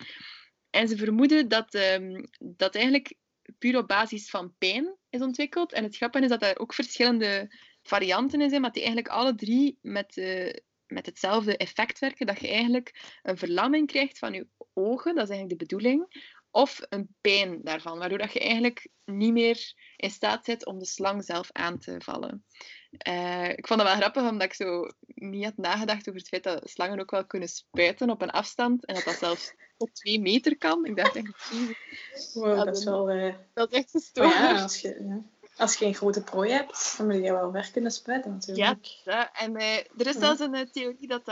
[0.70, 3.14] En ze vermoeden dat um, dat eigenlijk
[3.58, 5.72] puur op basis van pijn is ontwikkeld.
[5.72, 9.34] En het grappige is dat er ook verschillende varianten in zijn, maar die eigenlijk alle
[9.34, 10.52] drie met, uh,
[10.86, 12.26] met hetzelfde effect werken.
[12.26, 16.30] Dat je eigenlijk een verlamming krijgt van je ogen, dat is eigenlijk de bedoeling.
[16.50, 20.86] Of een pijn daarvan, waardoor dat je eigenlijk niet meer in staat bent om de
[20.86, 22.44] slang zelf aan te vallen.
[23.08, 26.42] Uh, ik vond het wel grappig, omdat ik zo niet had nagedacht over het feit
[26.42, 28.84] dat slangen ook wel kunnen spuiten op een afstand.
[28.84, 30.84] En dat dat zelfs tot twee meter kan.
[30.84, 31.52] Ik dacht echt,
[32.34, 33.12] wow, dat, is wel...
[33.12, 33.34] Uh...
[33.54, 34.32] Dat is echt gestoord.
[34.32, 35.20] ja, als, je, ja.
[35.56, 38.84] als je geen grote prooi hebt, dan moet je wel weg kunnen spuiten natuurlijk.
[39.04, 41.24] Ja, en uh, er is zelfs een theorie dat,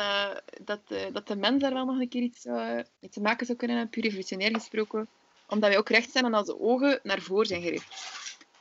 [0.65, 0.81] dat,
[1.13, 3.95] dat de mens daar wel nog een keer iets mee te maken zou kunnen hebben,
[3.95, 5.09] puur evolutionair gesproken.
[5.49, 7.95] Omdat wij ook recht zijn en onze ogen naar voren zijn gericht.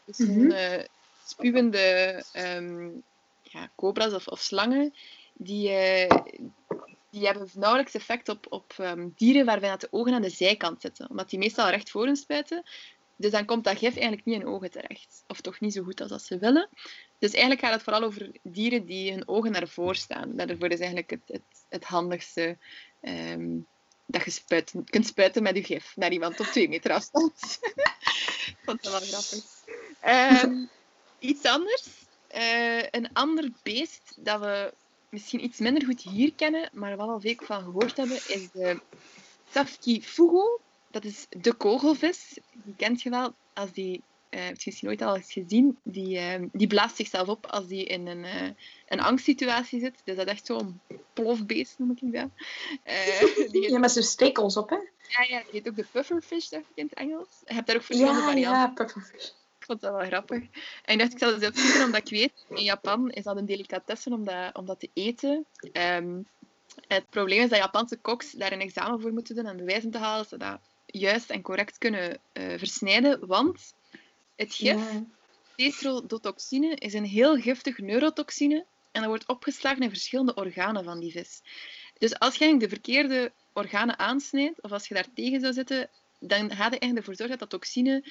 [0.06, 0.88] Dus mm -hmm
[1.30, 3.04] spuwende um,
[3.42, 4.94] ja, cobra's of, of, slangen,
[5.34, 6.10] die, uh,
[7.10, 11.10] die hebben nauwelijks effect op, op um, dieren waarbij de ogen aan de zijkant zitten.
[11.10, 12.64] Omdat die meestal recht voor hun spuiten.
[13.16, 15.24] Dus dan komt dat gif eigenlijk niet in ogen terecht.
[15.28, 16.70] Of toch niet zo goed als dat ze willen.
[17.18, 20.36] Dus eigenlijk gaat het vooral over dieren die hun ogen naar voren staan.
[20.36, 22.58] Daarvoor is eigenlijk het, het, het handigste
[23.02, 23.68] um,
[24.06, 27.60] dat je spuit, kunt spuiten met je gif naar iemand op twee meter afstand.
[27.62, 29.44] Ik vond dat wel grappig.
[31.20, 31.88] Iets anders.
[32.36, 34.74] Uh, een ander beest dat we
[35.10, 38.80] misschien iets minder goed hier kennen, maar wel al veel van gehoord hebben, is de
[39.52, 40.60] Safki Fugo.
[40.92, 42.38] Dat is de kogelvis.
[42.64, 46.18] Die kent je wel als die uh, heb je misschien nooit al eens gezien, die,
[46.18, 48.50] uh, die blaast zichzelf op als die in een, uh,
[48.88, 50.02] een angstsituatie zit.
[50.04, 50.82] Dus dat is echt zo'n
[51.14, 52.30] plofbeest, noem ik dat.
[53.52, 54.76] die ja, met zijn stekels op, hè?
[55.08, 57.28] Ja, ja, die heet ook de pufferfish, dacht ik in het Engels.
[57.46, 58.62] Je hebt daar ook verschillende ja, varianten.
[58.62, 59.30] Ja, pufferfish
[59.70, 60.42] vond dat wel grappig.
[60.86, 63.46] En ik dacht, ik zal het zoeken, omdat ik weet, in Japan is dat een
[63.46, 65.46] delicatesse om dat, om dat te eten.
[65.74, 66.28] Um,
[66.88, 69.98] het probleem is dat Japanse koks daar een examen voor moeten doen en bewijzen te
[69.98, 73.28] halen dat ze dat juist en correct kunnen uh, versnijden.
[73.28, 73.74] Want
[74.36, 75.06] het gif, ja.
[75.56, 81.12] tetrodotoxine, is een heel giftig neurotoxine en dat wordt opgeslagen in verschillende organen van die
[81.12, 81.42] vis.
[81.98, 85.90] Dus als je de verkeerde organen aansnijdt, of als je daar tegen zou zitten,
[86.20, 88.04] dan gaat je eigenlijk ervoor zorgen dat dat toxine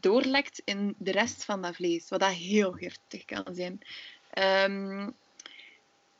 [0.00, 3.80] doorlekt in de rest van dat vlees, wat dat heel giftig kan zijn.
[4.70, 5.14] Um,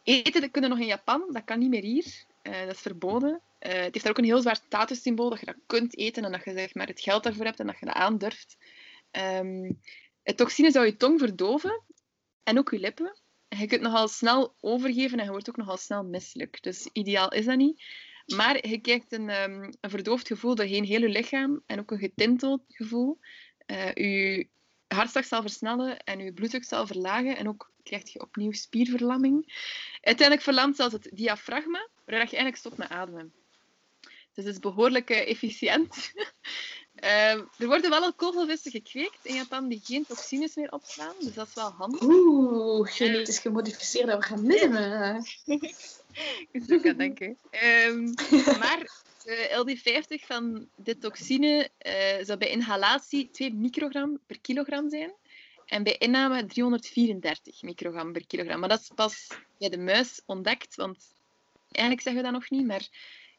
[0.02, 2.24] eten kunnen nog in Japan, dat kan niet meer hier.
[2.42, 3.30] Uh, dat is verboden.
[3.30, 6.32] Uh, het heeft daar ook een heel zwaar statussymbool dat je dat kunt eten en
[6.32, 8.56] dat je zeg maar, het geld daarvoor hebt en dat je dat aandurft.
[10.22, 11.82] Het toxine zou je tong verdoven
[12.42, 13.20] en ook je lippen.
[13.48, 16.62] En je kunt nogal snel overgeven en je wordt ook nogal snel misselijk.
[16.62, 17.82] Dus ideaal is dat niet.
[18.26, 21.98] Maar je krijgt een, um, een verdoofd gevoel doorheen heel je lichaam en ook een
[21.98, 23.18] getinteld gevoel
[23.66, 24.46] uh, je
[24.88, 27.36] hartslag zal versnellen en je bloeddruk zal verlagen.
[27.36, 29.52] En ook krijg je opnieuw spierverlamming.
[30.00, 33.32] Uiteindelijk verlamt zelfs het diafragma, waardoor je eigenlijk stopt met ademen.
[34.34, 36.12] Dus het is behoorlijk uh, efficiënt.
[37.02, 41.34] uh, er worden wel al kogelvissen gekweekt in Japan die geen toxines meer opslaan, dus
[41.34, 42.02] dat is wel handig.
[42.02, 45.24] Oeh, genetisch gemodificeerde organismen.
[46.52, 47.38] Ik zou aan denken.
[47.86, 48.14] Um,
[48.60, 55.12] maar de LD50 van de toxine uh, zou bij inhalatie 2 microgram per kilogram zijn.
[55.66, 58.60] En bij inname 334 microgram per kilogram.
[58.60, 61.14] Maar dat is pas bij de muis ontdekt, want
[61.70, 62.66] eigenlijk zeggen we dat nog niet.
[62.66, 62.88] Maar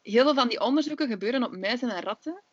[0.02, 2.44] heel veel van die onderzoeken gebeuren op muizen en ratten.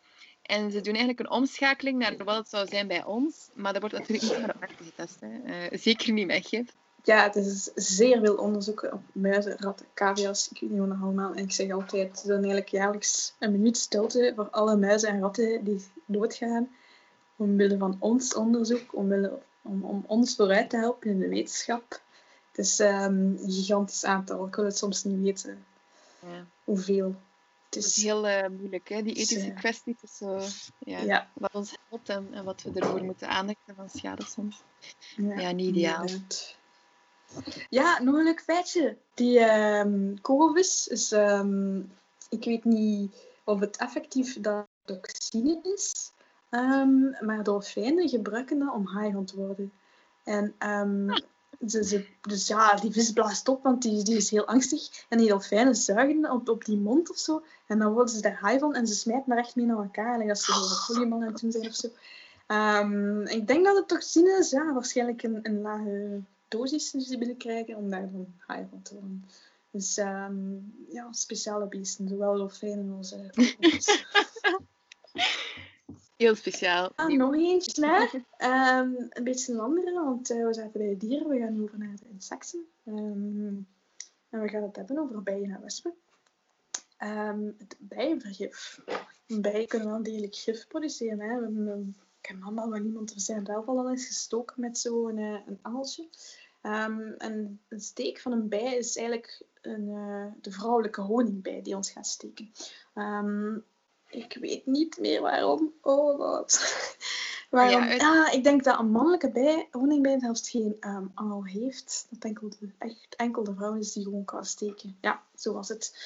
[0.43, 3.51] En ze doen eigenlijk een omschakeling naar wat het zou zijn bij ons.
[3.55, 5.23] Maar dat wordt natuurlijk niet meer op getest.
[5.23, 6.67] Uh, zeker niet met gif
[7.03, 11.03] ja, het is zeer veel onderzoeken op muizen, ratten, cavia's, ik weet niet wat nog
[11.03, 11.35] allemaal.
[11.35, 15.65] En ik zeg altijd, zijn eigenlijk jaarlijks een minuut stilte voor alle muizen en ratten
[15.65, 16.69] die doodgaan.
[17.37, 22.01] Omwille van ons onderzoek, omwille, om, om ons vooruit te helpen in de wetenschap.
[22.51, 24.47] Het is um, een gigantisch aantal.
[24.47, 25.65] Ik wil het soms niet weten
[26.21, 26.47] ja.
[26.65, 27.15] hoeveel.
[27.65, 29.03] Het is, heel uh, moeilijk, hè?
[29.03, 30.43] die ethische kwestie tussen
[30.79, 31.31] ja, ja.
[31.33, 34.63] wat ons helpt en, en, wat we ervoor moeten aandachten van schade soms.
[35.17, 36.01] Ja, ja niet ideaal.
[36.01, 36.59] Inderdaad.
[37.69, 38.97] Ja, nog een leuk feitje.
[39.15, 40.19] Die um,
[40.55, 41.93] is, um,
[42.29, 43.15] ik weet niet
[43.45, 46.13] of het effectief dat toxine is.
[46.51, 49.73] Ehm, maar dolfijnen gebruiken dat om haaigon te worden.
[50.25, 51.09] En ehm,
[51.67, 55.05] ze, ze, dus ja, die vis blaast op, want die, die is heel angstig.
[55.09, 57.43] En die dolfijnen zuigen op, op die mond of zo.
[57.67, 60.21] En dan worden ze daar haai van en ze smijten daar echt mee naar elkaar.
[60.21, 61.89] En als ze een volleybal aan het doen zijn of zo.
[62.47, 66.21] Ehm, ik denk dat het toxine is, ja, waarschijnlijk een, een lage
[66.51, 69.25] dosis die ze binnenkrijgen om daar dan haai van te worden.
[69.71, 73.29] Dus um, ja, speciale beesten, zowel dolfijnen als uh,
[76.17, 76.93] Heel speciaal.
[76.95, 78.03] Ah, nog eentje, hè?
[78.79, 81.29] Um, een beetje een andere, want uh, we zaten bij de dieren.
[81.29, 82.67] We gaan over naar de insecten.
[82.85, 83.67] Um,
[84.29, 85.95] en we gaan het hebben over bijen en wespen.
[87.59, 88.81] Het bijenvergif.
[89.27, 91.21] Bijen kunnen wel degelijk gif produceren.
[91.21, 91.39] Hè?
[91.39, 91.97] We hebben,
[92.27, 96.09] heb allemaal wel iemand er zijn zelf al eens gestoken met zo'n uh, een angeltje.
[96.63, 101.77] Um, en een steek van een bij is eigenlijk een, uh, de vrouwelijke honingbij die
[101.77, 102.51] ons gaat steken.
[102.95, 103.65] Um,
[104.09, 105.73] ik weet niet meer waarom.
[105.81, 106.61] Oh god.
[107.51, 107.85] waarom?
[107.85, 112.07] Ja, ah, ik denk dat een mannelijke bij, honingbij zelfs geen um, angel heeft.
[112.11, 114.97] Dat enkel de, echt enkel de vrouw is die gewoon kan steken.
[115.01, 115.97] Ja, zo was het.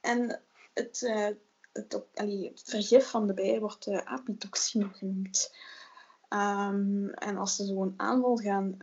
[0.00, 0.40] En
[0.74, 1.28] het, uh,
[1.72, 5.54] het, allee, het vergif van de bij wordt uh, apitoxine genoemd.
[6.28, 8.76] Um, en als ze zo'n aanval gaan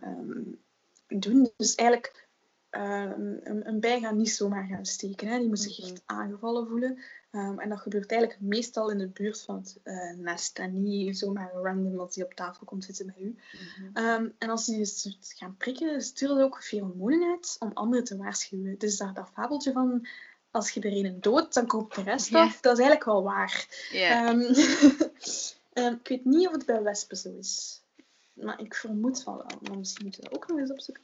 [1.07, 2.23] doen, dus eigenlijk
[2.77, 5.27] Um, een, een, bij gaat niet zomaar gaan steken.
[5.27, 5.39] Hè.
[5.39, 6.99] Die moet zich echt aangevallen voelen.
[7.31, 11.51] En dat gebeurt eigenlijk meestal in de buurt van het uh, nest en niet zomaar
[11.53, 13.27] random als die op tafel komt zitten bij u.
[13.27, 13.37] Mm
[13.93, 14.05] -hmm.
[14.05, 18.17] um, en als die dus gaan prikken, sturen ze ook pheromonen uit om anderen te
[18.17, 18.77] waarschuwen.
[18.77, 20.07] Dus dat, dat fabeltje van
[20.55, 22.45] als je er een dood, dan komt de rest yeah.
[22.45, 23.67] af, dat is eigenlijk wel waar.
[23.91, 24.39] Yeah.
[25.99, 27.81] ik weet niet of het bij wespen zo is.
[28.33, 29.59] Maar ik vermoed van wel.
[29.61, 31.03] Maar misschien moeten we dat ook nog eens opzoeken.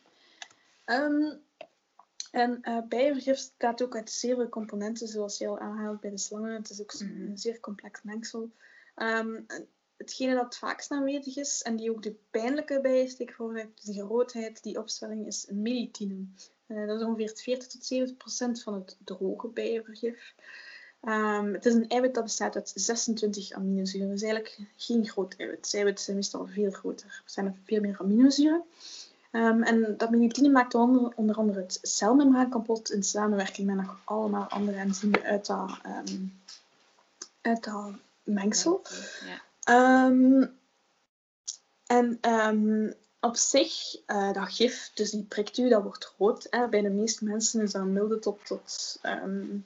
[2.31, 6.17] En uh, bijenvergif bestaat ook uit zeer veel componenten, zoals je al aanhaalt bij de
[6.17, 6.53] slangen.
[6.53, 7.37] Het is ook een mm.
[7.37, 8.51] zeer complex mengsel.
[8.95, 9.45] Um,
[9.97, 14.63] hetgene dat het vaakst aanwezig is en die ook de pijnlijke bijensteek veroorzaakt, die roodheid,
[14.63, 16.25] die opstelling, is melitine.
[16.71, 20.33] Uh, dat is ongeveer 40 tot 70 procent van het droge bijenvergif.
[21.03, 24.09] Um, het is een eiwit dat bestaat uit 26 aminozuren.
[24.09, 25.73] Het is eigenlijk geen groot eiwit.
[25.73, 27.05] Eiwitten zijn meestal veel groter.
[27.05, 28.63] Er zijn veel meer aminozuren.
[29.31, 34.01] Um, en dat melitine maakt onder, onder, andere het celmembraan kapot in samenwerking met nog
[34.03, 36.39] allemaal andere enzymen uit dat, um,
[37.41, 37.91] uit dat
[38.23, 38.81] mengsel.
[39.25, 40.07] Ja.
[41.85, 42.19] En
[43.21, 46.47] op zich, uh, dat gif, dus die prikt u, dat wordt rood.
[46.49, 46.67] Hè.
[46.67, 49.65] Bij de meeste mensen is dat milde tot, tot een,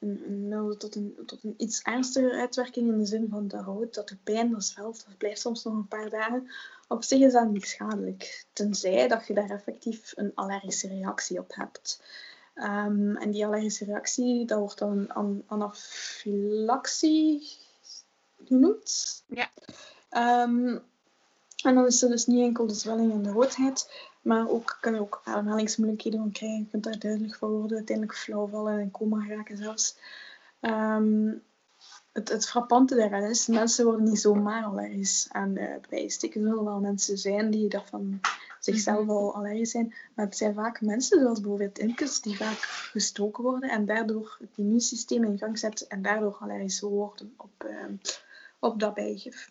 [0.00, 3.94] een milde tot een, tot een iets ernstiger uitwerking in de zin van de rood,
[3.94, 6.50] dat de pijn, dat zwelt, dat blijft soms nog een paar dagen.
[6.88, 11.54] Op zich is dat niet schadelijk, tenzij dat je daar effectief een allergische reactie op
[11.54, 12.02] hebt.
[12.54, 17.48] Um, en die allergische reactie, dat wordt dan an anafylaxie
[18.44, 19.22] genoemd.
[19.26, 19.50] Ja.
[20.42, 20.82] Um,
[21.62, 24.94] en dan is er dus niet enkel de zwelling en de roodheid, maar ook kan
[24.94, 26.58] je ook ademhalingsmoeilijkheden van krijgen.
[26.58, 29.96] Je kunt daar duidelijk van worden, uiteindelijk flauw vallen en coma raken zelfs.
[30.60, 31.42] Um,
[32.12, 35.72] het, het frappante daaraan is, mensen worden niet zomaar allergisch aan uh.
[35.90, 38.20] Er zullen wel mensen zijn die daarvan
[38.60, 39.10] zichzelf mhm.
[39.10, 39.94] al allergisch zijn.
[40.14, 42.58] Maar het zijn vaak mensen, zoals bijvoorbeeld imkers, die vaak
[42.92, 47.84] gestoken worden en daardoor het immuunsysteem in gang zetten en daardoor allergisch worden op, uh,
[48.58, 49.50] op dat bijgif.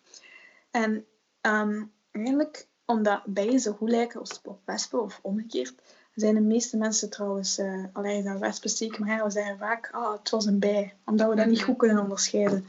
[0.70, 1.04] En
[1.42, 5.74] um, eigenlijk, omdat bijen zo goed lijken als wespen of omgekeerd,
[6.14, 10.30] zijn de meeste mensen trouwens uh, allergisch aan wespensteek, maar we zeggen vaak, ah, het
[10.30, 12.66] was een bij, omdat we dat niet goed kunnen onderscheiden.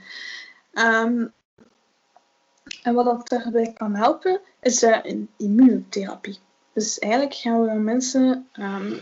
[0.73, 1.33] Um,
[2.83, 6.39] en wat dat daarbij kan helpen, is uh, een immunotherapie.
[6.73, 8.99] Dus eigenlijk gaan we mensen um,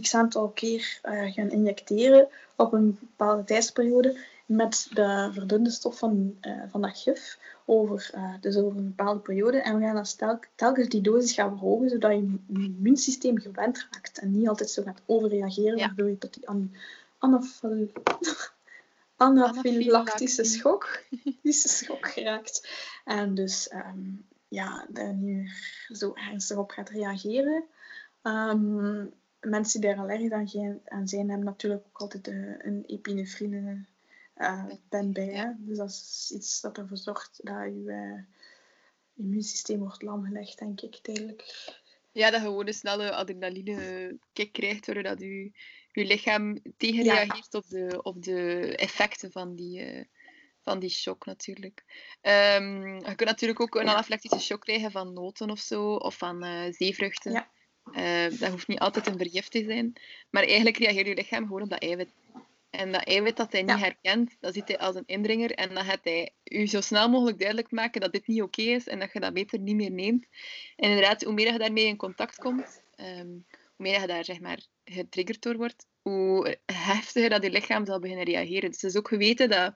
[0.00, 4.16] x aantal keer uh, gaan injecteren op een bepaalde tijdsperiode
[4.48, 9.20] met de verdunde stof van, uh, van dat gif over, uh, dus over een bepaalde
[9.20, 9.60] periode.
[9.60, 14.18] En we gaan dan stel, telkens die dosis gaan verhogen, zodat je immuunsysteem gewend raakt
[14.18, 15.86] en niet altijd zo gaat overreageren, ja.
[15.86, 16.74] waardoor je tot die an
[17.18, 17.90] anafyl
[19.16, 21.02] anafylactische schok,
[21.42, 22.68] schok geraakt.
[23.04, 25.48] En dus um, ja, daar nu
[25.88, 27.64] zo ernstig op gaat reageren.
[28.22, 33.84] Um, mensen die daar allergisch aan zijn, hebben natuurlijk ook altijd uh, een epinefrine
[34.38, 35.28] uh, ben bij.
[35.28, 35.46] Hè?
[35.58, 40.98] Dus dat is iets dat ervoor zorgt dat je uh, immuunsysteem wordt lamgelegd, denk ik,
[41.02, 41.76] tijdelijk.
[42.12, 45.50] Ja, dat je gewoon een snelle adrenaline kick krijgt, doordat je,
[45.92, 47.58] je lichaam tegenreageert ja.
[47.58, 50.04] op, de, op de effecten van die, uh,
[50.60, 51.84] van die shock natuurlijk.
[52.22, 54.38] Um, je kunt natuurlijk ook een ja.
[54.38, 57.32] shock krijgen van noten of zo, of van uh, zeevruchten.
[57.32, 57.48] Ja.
[57.92, 59.92] Uh, dat hoeft niet altijd een vergif te zijn.
[60.30, 62.08] Maar eigenlijk reageert je lichaam gewoon op dat eiwit
[62.70, 65.50] En dat eiwit dat hij niet herkent, dat ziet hij als een indringer.
[65.50, 68.86] En dan gaat hij u zo snel mogelijk duidelijk maken dat dit niet oké is
[68.86, 70.26] en dat je dat beter niet meer neemt.
[70.76, 74.40] En inderdaad, hoe meer je daarmee in contact komt, ehm, hoe meer je daar zeg
[74.40, 78.70] maar, getriggerd door wordt, hoe heftiger dat je lichaam zal beginnen reageren.
[78.70, 79.74] Dus het is ook geweten dat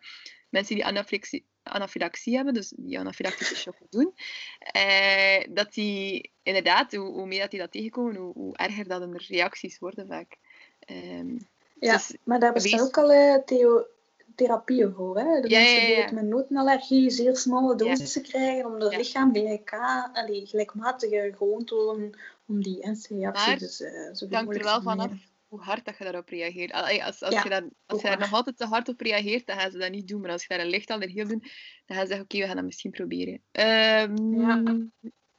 [0.48, 4.14] mensen die anafylactie, anafylaxie hebben, dus die anafylactische shock doen,
[4.58, 9.00] eh, dat die inderdaad, hoe, hoe meer dat die dat tegenkomen, hoe, hoe erger dat
[9.00, 10.36] hun reacties worden vaak.
[10.78, 11.36] Ehm,
[11.82, 13.86] Ja, dus maar daar bestaan ook al eh, theo-
[14.34, 15.18] therapieën voor.
[15.18, 15.40] Hè?
[15.40, 16.02] De Ja, mensen ja, die ja.
[16.02, 19.72] het met notenallergie zeer smalle dosissen krijgen, om het lichaam gelijk,
[20.12, 24.56] allee, gelijkmatige gewoon te worden om die ernstige reactie Maar dus, eh zo Het hangt
[24.56, 25.12] er wel vanaf
[25.48, 26.72] hoe hard dat je daarop reageert.
[26.72, 29.58] Allee, Als, als, je, daar, als je daar nog altijd te hard op reageert, dan
[29.58, 30.20] gaan ze dat niet doen.
[30.20, 31.40] Maar als je daar een licht op doet, dan
[31.86, 33.42] gaan ze zeggen, oké, we gaan dat misschien proberen.
[33.52, 34.62] Ja.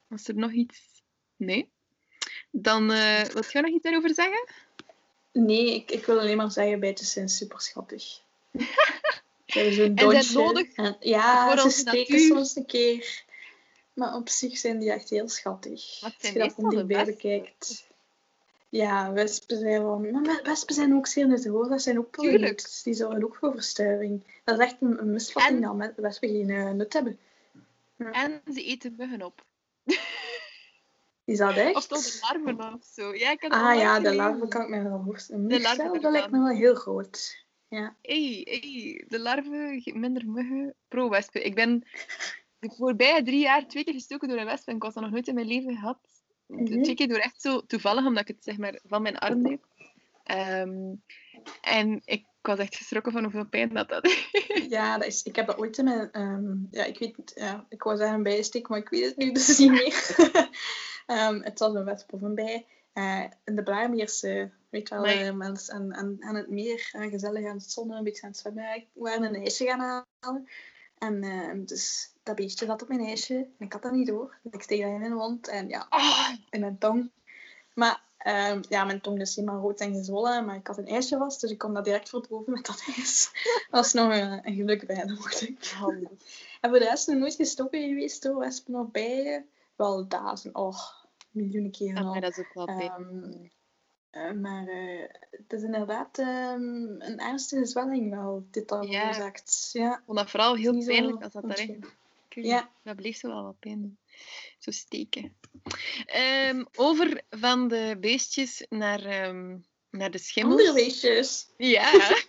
[0.08, 1.02] Was er nog iets?
[1.36, 1.72] Nee?
[2.52, 4.48] Dan, eh wat ga je nog iets daarover zeggen?
[5.34, 8.04] Nee, ik, ik wil alleen maar zeggen, bijten zijn super schattig.
[9.46, 10.38] Ze hebben zo'n En zijn donsje.
[10.38, 12.28] nodig En, ja, ze steken natuur.
[12.28, 13.24] soms een keer.
[13.94, 16.00] Maar op zich zijn die echt heel schattig.
[16.02, 17.88] Wat Als je dat van dichtbij bekijkt.
[18.70, 19.98] Ja, wespen zijn wel...
[20.00, 21.70] Maar wespen zijn ook zeer nuttig hoor.
[21.70, 22.84] Dat zijn ook pollutants.
[22.84, 24.24] Die zorgen ook voor verstuiving.
[24.44, 27.18] Dat is echt een, een misvatting En- dat wespen geen eh, nut hebben.
[27.98, 29.44] En ze eten muggen op.
[31.26, 31.76] Is dat echt?
[31.76, 33.16] Of toch de larven of zo.
[33.16, 35.48] Ja, ik Ah ja, de larven kan ik me wel voorstellen.
[35.48, 37.46] De larven dat lijkt me wel heel groot.
[37.68, 37.96] Ja.
[38.02, 41.46] Hey, hey, de larven, minder muggen, pro-wespen.
[41.46, 41.84] Ik ben
[42.60, 45.12] de voorbije drie jaar twee keer gestoken door een wesp en ik was dat nog
[45.12, 46.00] nooit in mijn leven gehad.
[46.48, 46.82] Mhm.
[46.82, 49.62] Twee keer door echt zo toevallig, omdat ik het zeg maar van mijn arm deed.
[50.24, 50.94] Ehm,
[51.62, 54.12] en ik was echt geschrokken van hoeveel pijn dat had.
[54.70, 56.12] Ja, dat is, ik heb dat ooit in mijn...
[56.12, 57.32] ehm, ja, ik weet.
[57.36, 60.16] Ja, ik wou zeggen een bijensteek, maar ik weet het nu dus niet meer.
[61.14, 62.66] Ehm, het was een wesp of een bij.
[62.94, 65.24] Eh, in de Blaarmeerse, weet wel, Amai.
[65.28, 68.30] eh, mensen aan, aan, aan het meer, eh, gezellig aan het zonnen, een beetje aan
[68.30, 68.76] het zwemmen.
[68.76, 70.48] Ik waren een ijsje gaan halen.
[70.98, 73.36] En ehm, dus dat beestje zat op mijn ijsje.
[73.36, 74.38] En ik had dat niet door.
[74.44, 75.48] Dus ik steek dat in mijn mond.
[75.48, 77.12] En ja, Ah, in mijn tong.
[77.74, 80.46] Maar ehm, ja, mijn tong is helemaal rood en gezwollen.
[80.46, 83.30] Maar ik had een ijsje vast, dus ik kon dat direct verdoven met dat ijs.
[83.70, 85.66] Dat was nog een, een geluk bij, dat mocht ik.
[85.66, 86.10] handig.
[86.62, 89.46] En voor de rest nog nooit gestoken geweest door wespen of bijen.
[89.76, 90.80] Wel duizend, oh,
[91.34, 92.12] miljoenen keren Ah, al.
[92.12, 92.92] maar dat is ook wel pijn.
[92.92, 99.32] Ehm, eh, maar eh, het is inderdaad ehm, een ernstige zwelling wel, dit dat Ja.
[99.72, 101.86] Ja, Ik vond dat vooral heel zo pijnlijk als dat daarin
[102.30, 102.70] Ja.
[102.84, 103.98] Dat bleef zo wel wat pijn doen.
[104.60, 105.36] Zo steken.
[106.06, 109.34] Ehm, over van de beestjes naar,
[109.90, 110.60] naar de schimmels.
[110.60, 111.50] Andere weesjes.
[111.58, 111.92] Ja.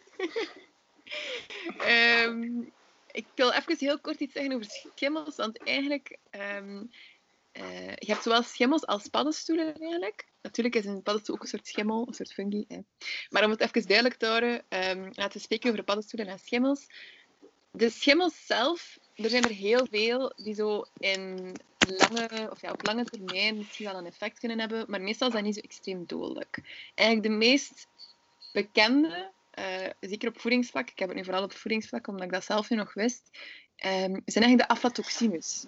[3.11, 6.19] Ik wil even heel kort iets zeggen over schimmels, want eigenlijk...
[7.55, 10.27] eh, je hebt zowel schimmels als paddenstoelen eigenlijk.
[10.43, 12.65] Natuurlijk is een paddenstoel ook een soort schimmel, een soort fungi.
[12.69, 12.79] Hè.
[13.29, 16.87] Maar om het even duidelijk te houden, ehm, laten we spreken over paddenstoelen en schimmels.
[17.71, 22.87] De schimmels zelf, er zijn er heel veel die zo in lange, of ja, op
[22.87, 26.59] lange termijn misschien wel een effect kunnen hebben, maar meestal dat niet zo extreem dodelijk.
[26.95, 27.87] Eigenlijk de meest
[28.53, 32.45] bekende, eh, zeker op voedingsvlak, ik heb het nu vooral op voedingsvlak, omdat ik dat
[32.45, 33.31] zelf nu nog wist,
[33.77, 35.67] ehm, zijn eigenlijk de aflatoxines.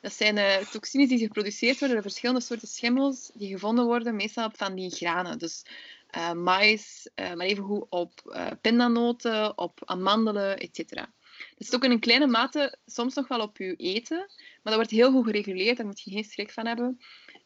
[0.00, 4.44] Dat zijn eh, toxines die geproduceerd worden door verschillende soorten schimmels, die gevonden worden meestal
[4.44, 5.38] op van die granen.
[5.38, 5.62] Dus
[6.08, 10.94] eh mais, eh, maar evengoed op eh pindanoten, op amandelen, etc.
[11.56, 14.74] Dat zit ook in een kleine mate soms nog wel op je eten, maar dat
[14.74, 17.00] wordt heel goed gereguleerd, daar moet je geen schrik van hebben.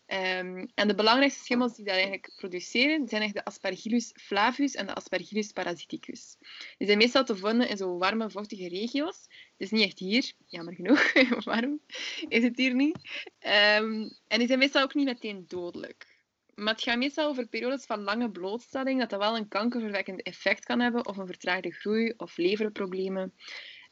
[0.06, 4.86] Ehm, en de belangrijkste schimmels die dat eigenlijk produceren, zijn eigenlijk de Aspergillus flavus en
[4.86, 6.36] de Aspergillus parasiticus.
[6.78, 9.16] Die zijn meestal te vinden in zo warme, vochtige regio's.
[9.28, 11.12] Het is niet echt hier, jammer genoeg,
[11.44, 11.80] warm
[12.28, 12.98] is het hier niet.
[13.38, 16.20] Ehm, en die zijn meestal ook niet meteen dodelijk.
[16.54, 20.64] Maar het gaat meestal over periodes van lange blootstelling, dat dat wel een kankerverwekkend effect
[20.64, 23.34] kan hebben, of een vertraagde groei, of leverproblemen.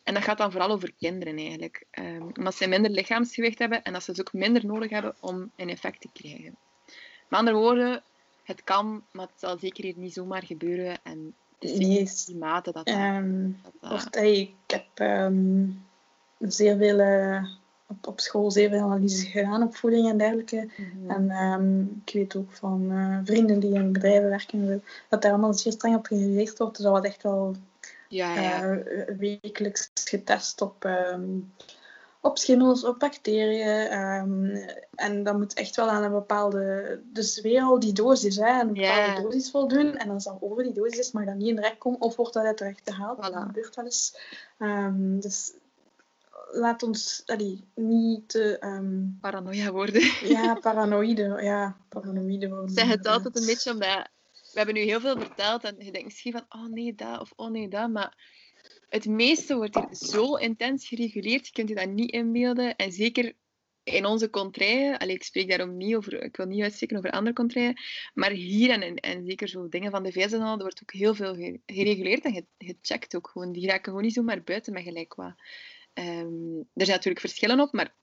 [0.02, 1.84] En dat gaat dan vooral over kinderen eigenlijk.
[1.90, 5.50] Ehm, omdat ze minder lichaamsgewicht hebben en dat ze dus ook minder nodig hebben om
[5.56, 6.56] een effect te krijgen.
[7.28, 8.02] Met andere woorden,
[8.42, 10.98] het kan, maar het zal zeker hier niet zomaar gebeuren.
[11.02, 12.86] En het is die mate dat.
[12.86, 15.64] Ehm, dat, hey, ik heb ehm,
[16.38, 17.44] zeer veel eh,
[17.86, 20.68] op, op school zeer veel analyses gedaan op voeding en dergelijke.
[20.76, 21.10] Mhm.
[21.10, 25.54] En ehm, ik weet ook van eh, vrienden die in bedrijven werken, dat daar allemaal
[25.54, 26.74] zeer streng op gereageerd wordt.
[26.74, 27.56] Dus dat wordt echt wel
[28.10, 28.76] ja, ja.
[28.76, 31.38] eh, wekelijks getest op, ehm,
[32.20, 33.86] op schimmels, op bacteriën.
[33.88, 34.56] ehm,
[34.94, 37.00] en dat moet echt wel aan een bepaalde...
[37.04, 39.96] Dus weer al die dosis, hè, aan een bepaalde dosis voldoen.
[39.96, 42.00] En als dat over die dosis is, mag dat niet in direct komen.
[42.00, 43.18] Of wordt dat uit de rechter gehaald.
[43.18, 43.32] Voilà.
[43.32, 44.18] Dat gebeurt wel eens.
[44.58, 45.52] Ehm, dus
[46.50, 48.58] laat ons allee, niet te...
[49.20, 50.02] Paranoia worden.
[50.22, 51.38] ja, paranoïde.
[51.42, 52.70] Ja, paranoïde worden.
[52.70, 54.08] Zeg het altijd een beetje omdat
[54.52, 57.32] we hebben nu heel veel verteld en je denkt misschien van, oh nee, dat of
[57.36, 57.90] oh nee, dat.
[57.90, 58.16] Maar
[58.88, 62.76] het meeste wordt hier zo intens gereguleerd, je kunt je dat niet inbeelden.
[62.76, 63.34] En zeker
[63.82, 67.80] in onze contraien, ik spreek daarom niet over, ik wil niet uitspreken over andere contraien,
[68.14, 70.92] maar hier en, en, zeker zo dingen van de VS en al, er wordt ook
[70.92, 73.52] heel veel gereguleerd en gecheckt ook gewoon.
[73.52, 75.34] Die raken gewoon niet zomaar buiten met gelijk wat.
[75.94, 77.94] Um, er zijn natuurlijk verschillen op, maar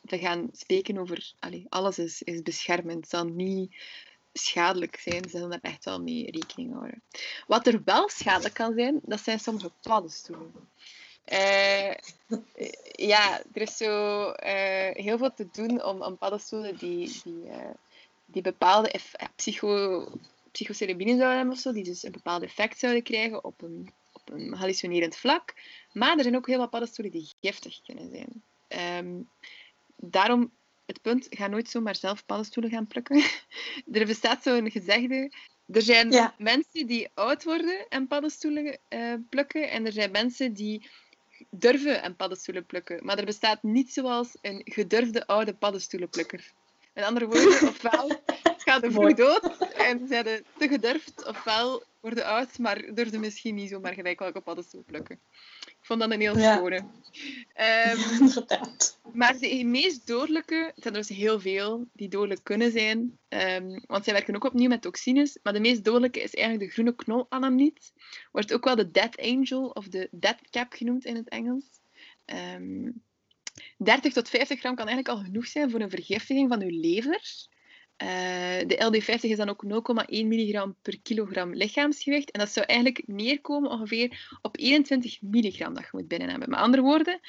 [0.00, 2.96] we gaan spreken over, allee, alles is, is beschermend.
[2.96, 3.76] Het zal niet
[4.38, 5.22] schadelijk zijn.
[5.22, 7.02] Ze zullen daar echt wel mee rekening houden.
[7.46, 10.52] Wat er wel schadelijk kan zijn, dat zijn sommige paddenstoelen.
[11.32, 11.94] Uh,
[12.92, 17.70] ja, er is zo uh, heel veel te doen om, om paddenstoelen die, die, uh,
[18.26, 19.00] die bepaalde
[19.36, 20.08] psycho,
[20.50, 24.30] psychocerebine zouden hebben of zo, die dus een bepaald effect zouden krijgen op een, op
[24.30, 25.54] een hallucinerend vlak.
[25.92, 28.42] Maar er zijn ook heel wat paddenstoelen die giftig kunnen zijn.
[28.98, 29.28] Um,
[29.96, 30.50] daarom
[30.86, 33.16] het punt, ga nooit zomaar zelf paddenstoelen gaan plukken.
[33.92, 35.32] er bestaat zo'n gezegde.
[35.66, 39.70] Er zijn mensen die oud worden en paddenstoelen uh, plukken.
[39.70, 40.90] En er zijn mensen die
[41.50, 43.04] durven en paddenstoelen plukken.
[43.04, 46.52] Maar er bestaat niet zoals een gedurfde oude paddenstoelenplukker.
[46.94, 48.10] Met andere woorden, ofwel
[48.64, 50.24] gaat de vroeg dood en zijn
[50.58, 55.20] te gedurfd, ofwel worden oud, maar durfde misschien niet zomaar gelijk welke paddenstoel plukken.
[55.66, 56.84] Ik vond dat een heel schone.
[57.56, 58.44] Um,
[59.12, 63.82] maar de meest dodelijke, het zijn er dus heel veel die dodelijk kunnen zijn, um,
[63.86, 66.94] want zij werken ook opnieuw met toxines, maar de meest dodelijke is eigenlijk de groene
[66.94, 67.92] knolanamniet.
[68.32, 71.64] Wordt ook wel de death angel of de death cap genoemd in het Engels.
[72.26, 72.90] Um, ehm,
[73.78, 77.48] 30 tot 50 gram kan eigenlijk al genoeg zijn voor een vergiftiging van uw lever.
[78.02, 78.08] Uh,
[78.66, 82.30] de LD50 is dan ook 0,1 milligram per kilogram lichaamsgewicht.
[82.30, 86.50] En dat zou eigenlijk neerkomen ongeveer op 21 milligram dat je moet binnen hebben.
[86.50, 87.20] Met andere woorden,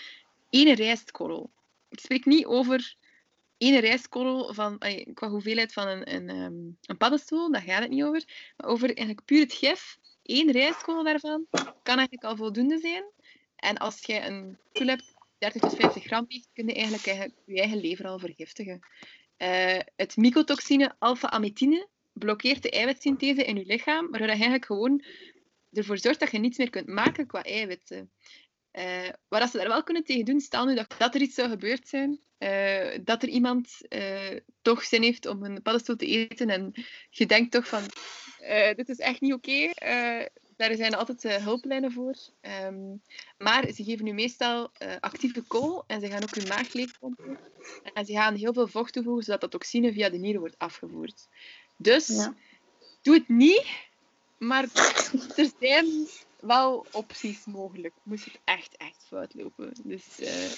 [0.50, 1.52] één rijstkorrel.
[1.90, 2.96] Ik spreek niet over
[3.58, 4.78] één rijstkorrel van,
[5.14, 8.24] qua hoeveelheid van een, een, um, een paddenstoel, daar gaat het niet over.
[8.58, 9.98] Maar over eigenlijk puur het gif.
[10.24, 11.46] Eén rijstkorrel daarvan
[11.84, 13.04] kan eigenlijk al voldoende zijn.
[13.56, 15.15] En als je een stoel hebt
[15.52, 18.80] 30 tot 50 gram weegt, kun je eigenlijk, je eigen lever al vergiftigen.
[19.38, 25.04] Uh, het mycotoxine alpha-amitine blokkeert de eiwitsynthese in je lichaam, waardoor je eigenlijk gewoon
[25.72, 28.12] ervoor zorgt dat je niets meer kunt maken qua eiwitten.
[28.74, 31.50] Uh, wat ze daar wel kunnen tegen doen, stel nu dat, dat er iets zou
[31.50, 33.78] gebeurd zijn, uh, dat er iemand
[34.62, 36.72] toch zin heeft om een paddenstoel te eten en
[37.10, 37.84] je denkt toch van,
[38.76, 39.72] dit is echt niet oké.
[40.56, 42.16] Daar zijn altijd uh, hulplijnen voor.
[42.64, 43.02] Um,
[43.38, 47.38] maar ze geven nu meestal uh, actieve kool en ze gaan ook hun maag leegpompen.
[47.94, 51.28] En ze gaan heel veel vocht toevoegen, zodat dat toxine via de nieren wordt afgevoerd.
[51.78, 52.34] Dus ja.
[53.02, 53.66] doe het niet,
[54.38, 54.64] maar
[55.36, 56.08] er zijn
[56.40, 57.94] wel opties mogelijk.
[58.04, 59.72] Moest het echt, echt fout lopen.
[59.84, 60.50] Dus uh,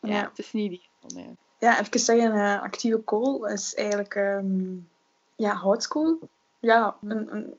[0.00, 1.36] ja, ja, het is niet die mij.
[1.58, 4.88] Ja, even zeggen, actieve kool is eigenlijk um,
[5.36, 6.18] ja, houtskool.
[6.60, 7.54] Ja, een, een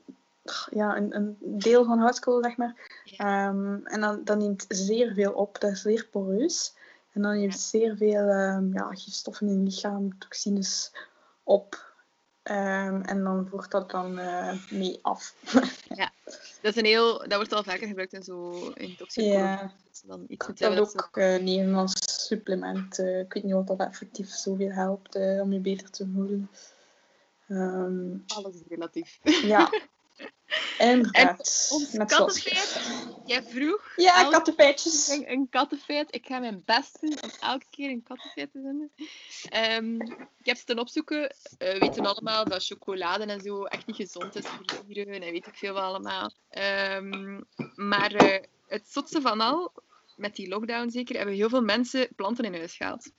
[0.70, 2.74] ja, een, een deel van houtskool, zeg maar.
[3.18, 6.74] Um, en dan, dat neemt zeer veel op, dat is zeer poreus.
[7.12, 10.92] En dan neemt zeer veel um, ja, gifstoffen in het lichaam, toxines
[11.42, 11.88] op.
[12.42, 15.34] Um, en dan voert dat dan uh, mee af.
[16.00, 16.12] ja,
[16.62, 19.72] dat, is een heel, dat wordt al vaker gebruikt in, zo, in ja.
[20.06, 21.92] dan iets dat hebben ook uh, nemen als
[22.26, 22.98] supplement.
[22.98, 26.50] Uh, ik weet niet of dat effectief zoveel helpt om je beter te voelen.
[28.26, 29.18] Alles is relatief.
[29.22, 29.70] Ja,
[30.80, 31.10] En
[31.70, 32.80] ons kattenfeit,
[33.26, 33.92] jij vroeg...
[33.96, 35.08] Ja, kattenfeitjes.
[35.08, 36.14] Een, een kattenfeit.
[36.14, 38.92] Ik ga mijn best doen om elke keer een kattenfeit te vinden.
[39.76, 40.00] Um,
[40.38, 41.22] ik heb ze ten opzoeken.
[41.22, 41.28] Uh,
[41.72, 45.22] we weten allemaal dat chocolade en zo echt niet gezond is voor dieren.
[45.22, 46.32] En weet ik veel allemaal.
[46.94, 49.72] Um, maar uh, het zotste van al,
[50.16, 53.10] met die lockdown zeker, hebben heel veel mensen planten in huis gehaald.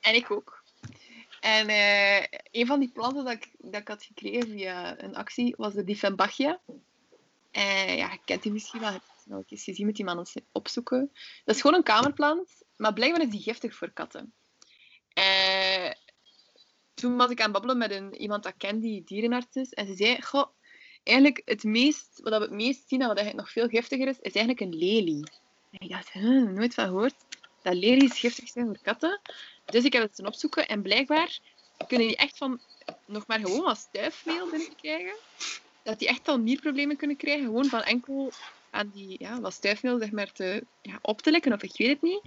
[0.00, 0.57] En ik ook.
[1.48, 5.54] En uh, een van die planten dat ik, dat ik had gekregen via een actie
[5.56, 6.60] was de Diffenbachia.
[7.50, 8.88] En ja, je kent die misschien wel.
[8.88, 11.10] Je hebt het al eens gezien met die mannen opzoeken.
[11.44, 14.32] Dat is gewoon een kamerplant, maar blijkbaar is die giftig voor katten.
[15.18, 15.90] Uh,
[16.94, 19.72] toen was ik aan het babbelen met een, iemand dat kent die dierenarts is.
[19.72, 20.46] En ze zei, goh,
[21.02, 24.18] eigenlijk het meest, wat we het meest zien en wat eigenlijk nog veel giftiger is,
[24.20, 25.30] is eigenlijk een lelie.
[25.70, 27.14] En ik dacht, huh, nooit van gehoord.
[27.62, 29.20] Dat lelies giftig zijn voor katten.
[29.70, 31.38] Dus ik heb het opzoeken en blijkbaar
[31.86, 32.60] kunnen die echt van
[33.06, 35.14] nog maar gewoon wat stuifmeel binnenkrijgen.
[35.82, 38.32] Dat die echt al nierproblemen kunnen krijgen, gewoon van enkel
[38.70, 41.88] aan die ja, wat stuifmeel zeg maar, te, ja, op te lekken, of ik weet
[41.88, 42.20] het niet.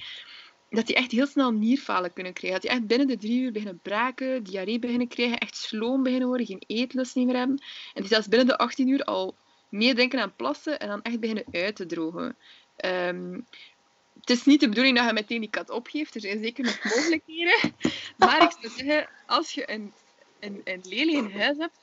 [0.70, 2.62] Dat die echt heel snel nierfalen kunnen krijgen.
[2.62, 6.28] Dat die echt binnen de drie uur beginnen braken, diarree beginnen krijgen, echt sloom beginnen
[6.28, 7.64] worden, geen eetlust meer hebben.
[7.94, 9.36] En die zelfs binnen de 18 uur al
[9.70, 12.36] meer denken aan plassen en dan echt beginnen uit te drogen.
[12.86, 13.46] Um,
[14.22, 16.16] het is niet de bedoeling dat je meteen die kat opgeeft.
[16.16, 17.74] Er zijn zeker nog mogelijkheden.
[18.18, 19.94] Maar ik zou zeggen, als je een,
[20.40, 21.78] een, een lelie in huis hebt,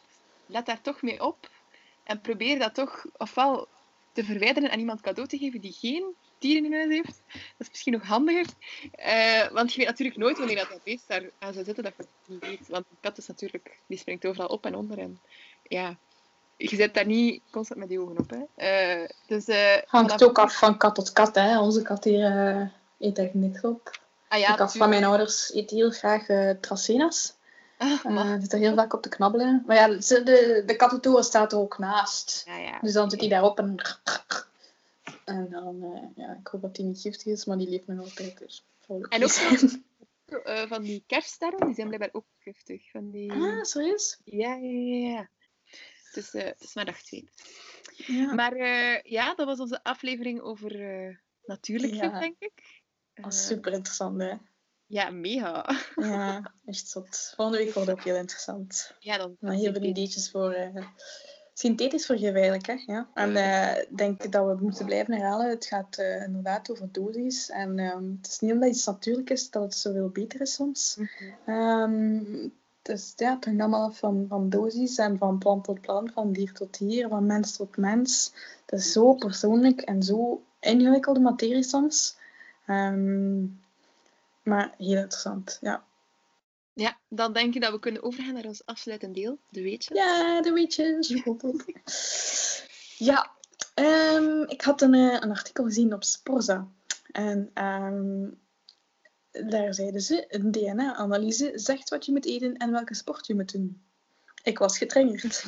[0.47, 1.51] let daar toch mee op.
[2.05, 3.69] En probeer dat toch ofwel
[4.13, 7.23] te verwijderen en iemand cadeau te geven die geen dieren in huis heeft.
[7.29, 8.47] Dat is misschien nog handiger.
[8.91, 11.93] Eh, want je weet natuurlijk nooit wanneer dat, dat beest daar aan zou zitten dat
[11.97, 12.69] je het niet weet.
[12.69, 14.99] Want een kat is natuurlijk, die springt overal op en onder.
[14.99, 15.21] En
[15.63, 15.99] ja,
[16.59, 18.31] je zit daar niet constant met die ogen op.
[18.31, 19.01] Hè.
[19.01, 21.35] Uh, dus, uh, Hangt ook af van kat tot kat.
[21.35, 21.61] Hè.
[21.61, 22.67] Onze kat hier uh,
[22.99, 24.01] eet echt niks op.
[24.29, 27.37] Ah, ja, de kat van mijn ouders eet heel graag uh, tracena's.
[27.79, 29.63] Ah, Uh, zit er heel vaak op te knabbelen.
[29.67, 32.43] Maar ja, de, de, kattentoren staat er ook naast.
[32.47, 32.79] ja, ja.
[32.81, 33.75] Dus dan zit hij daarop en...
[35.25, 35.85] En dan,
[36.17, 38.39] ja, ik hoop dat hij niet giftig is, maar die leeft nog altijd.
[38.39, 38.65] Dus
[39.09, 39.31] En ook
[40.69, 42.91] van die kerststerren, die zijn blijkbaar ook giftig.
[42.91, 43.33] Van die...
[43.33, 44.19] Ah, serieus?
[44.25, 45.29] Ja, ja, ja.
[46.13, 47.31] Dus uh, het is maar dag twee.
[48.07, 48.35] Ja.
[48.35, 52.21] Maar uh, ja, dat was onze aflevering over uh, natuurlijk Ja.
[52.21, 52.83] denk ik.
[53.15, 54.35] Dat is Eh, super interessant, hè?
[54.87, 55.77] Ja, mega.
[55.95, 57.33] Ja, echt zot.
[57.37, 58.95] Volgende week wordt ook heel interessant.
[58.99, 59.37] Ja, dan.
[59.41, 60.55] Maar heel veel ideetjes voor
[61.59, 62.67] synthetisch vergif eigenlijk.
[62.67, 62.83] Hè?
[62.87, 63.09] Ja.
[63.15, 65.49] En uh, ik denk dat we moeten blijven herhalen.
[65.49, 67.51] Het gaat uh, inderdaad over dosis.
[67.51, 70.97] En um, het is niet omdat iets natuurlijk is dat het zoveel beter is soms.
[70.97, 71.09] Mm
[71.45, 71.55] -hmm.
[71.55, 72.53] um,
[72.89, 76.53] dus ja, het hangt allemaal van, van dosis en van plant tot plant, van dier
[76.53, 78.33] tot dier, van mens tot mens.
[78.67, 82.17] Het is zo persoonlijk en zo ingewikkelde materie soms.
[82.67, 83.61] Um,
[84.43, 85.85] maar heel interessant, ja.
[86.73, 89.97] Ja, dan denk ik dat we kunnen overgaan naar ons afsluitend deel, de weetjes.
[89.97, 91.09] Ja, de weetjes.
[93.11, 93.31] ja,
[93.75, 96.69] um, ik had een, uh, een artikel gezien op Sporza.
[97.13, 98.39] En um,
[99.31, 103.53] daar zeiden ze, een DNA-analyse zegt wat je moet eten en welke sport je moet
[103.53, 103.83] doen.
[104.43, 105.45] Ik was getriggerd.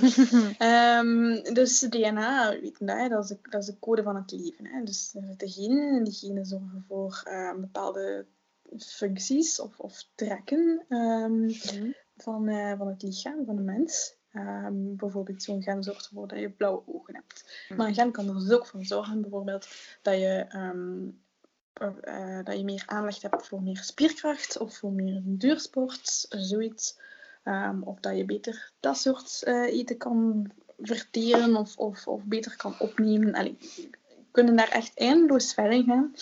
[0.59, 4.66] um, dus DNA, weet je, dat, is de, dat is de code van het leven.
[4.66, 4.85] Hè?
[4.85, 8.26] Dus er zitten genen en die genen zorgen voor uh, bepaalde
[8.78, 11.95] functies of, of trekken um, mm.
[12.16, 14.18] van, uh, van het lichaam van de mens.
[14.33, 17.66] Um, bijvoorbeeld zo'n gen zorgt ervoor dat je blauwe ogen hebt.
[17.68, 17.76] Mm.
[17.76, 19.68] Maar een gen kan er dus ook voor zorgen, bijvoorbeeld,
[20.03, 21.20] dat je, um,
[21.78, 26.98] uh, dat je meer aanleg hebt voor meer spierkracht of voor meer duursport, zoiets.
[27.84, 32.74] of dat je beter dat soort uh, eten kan verteren of, of, of beter kan
[32.78, 33.34] opnemen.
[33.34, 33.58] Allee,
[34.30, 36.14] kunnen daar echt eindeloos verder gaan.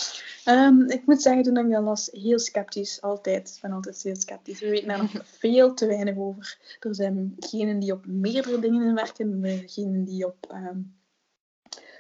[0.45, 3.03] Um, ik moet zeggen, toen ik dat las, heel sceptisch.
[3.03, 3.49] Altijd.
[3.55, 4.61] Ik ben altijd heel sceptisch.
[4.61, 6.59] We weten daar nog veel te weinig over.
[6.81, 9.41] Er zijn genen die op meerdere dingen werken.
[9.41, 10.53] Degenen die op...
[10.53, 10.97] Um,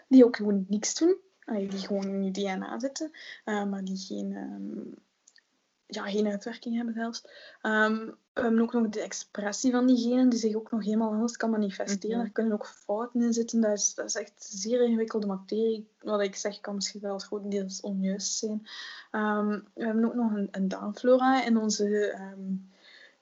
[0.08, 1.16] die ook gewoon niks doen.
[1.52, 3.10] Die gewoon in je DNA zitten.
[3.44, 4.32] Uh, maar die geen...
[4.36, 4.94] Um,
[5.88, 7.24] ja, geen uitwerking hebben zelfs.
[7.62, 11.10] Um, we hebben ook nog de expressie van die genen, die zich ook nog helemaal
[11.10, 12.08] anders kan manifesteren.
[12.08, 12.26] Mm -hmm.
[12.26, 13.60] Er kunnen ook fouten in zitten.
[13.60, 15.88] Dat is, dat is echt zeer ingewikkelde materie.
[16.00, 18.66] Wat ik zeg, kan misschien wel grotendeels onjuist zijn.
[19.12, 22.70] Um, we hebben ook nog een, een darmflora in onze, um,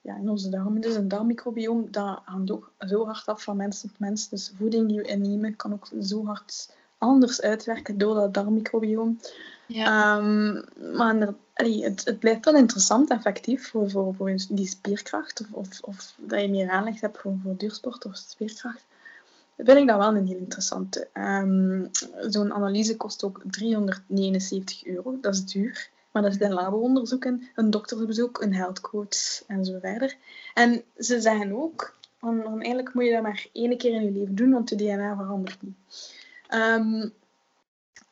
[0.01, 0.81] ja, in onze darmen.
[0.81, 4.29] Dus een darmmicrobioom, dat hangt ook zo hard af van mens tot mens.
[4.29, 9.19] Dus voeding die we innemen kan ook zo hard anders uitwerken door dat darmmicrobioom.
[9.67, 10.17] Ja.
[10.17, 10.63] Um,
[10.95, 15.41] maar allee, het, het blijft wel interessant, effectief, voor, voor, voor die spierkracht.
[15.41, 18.85] Of, of, of dat je meer aanleg hebt voor, voor duursport of spierkracht.
[19.55, 21.07] Vind ik dat wel een heel interessante.
[21.13, 21.89] Um,
[22.29, 25.17] Zo'n analyse kost ook 379 euro.
[25.21, 25.89] Dat is duur.
[26.11, 27.25] Maar dat is een labo-onderzoek,
[27.55, 30.15] een doktersbezoek, een health coach en zo verder.
[30.53, 34.35] En ze zeggen ook, van, eigenlijk moet je dat maar één keer in je leven
[34.35, 35.75] doen, want de DNA verandert niet.
[36.53, 37.13] Um,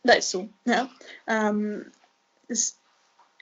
[0.02, 0.90] dat is zo, ja.
[1.26, 1.92] Um,
[2.46, 2.76] dus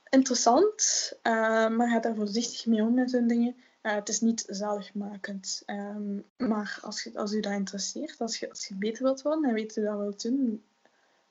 [0.10, 3.56] interessant, uh, maar ga daar voorzichtig mee om met zo'n dingen.
[3.82, 5.64] Het is niet zaligmakend.
[5.66, 9.50] Um, maar als, je, als u dat interesseert, als je, als je beter wilt worden
[9.50, 10.64] en weet hoe dat wilt doen,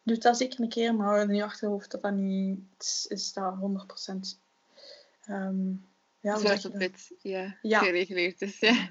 [0.02, 3.32] doe dat zeker een keer, maar hou in je achterhoofd dat dat niet is, is
[3.32, 4.38] dat 100%
[5.28, 5.86] um,
[6.22, 6.34] ja,
[6.64, 7.78] op wit, ja, ja.
[7.78, 8.58] gereguleerd is.
[8.58, 8.88] Ja.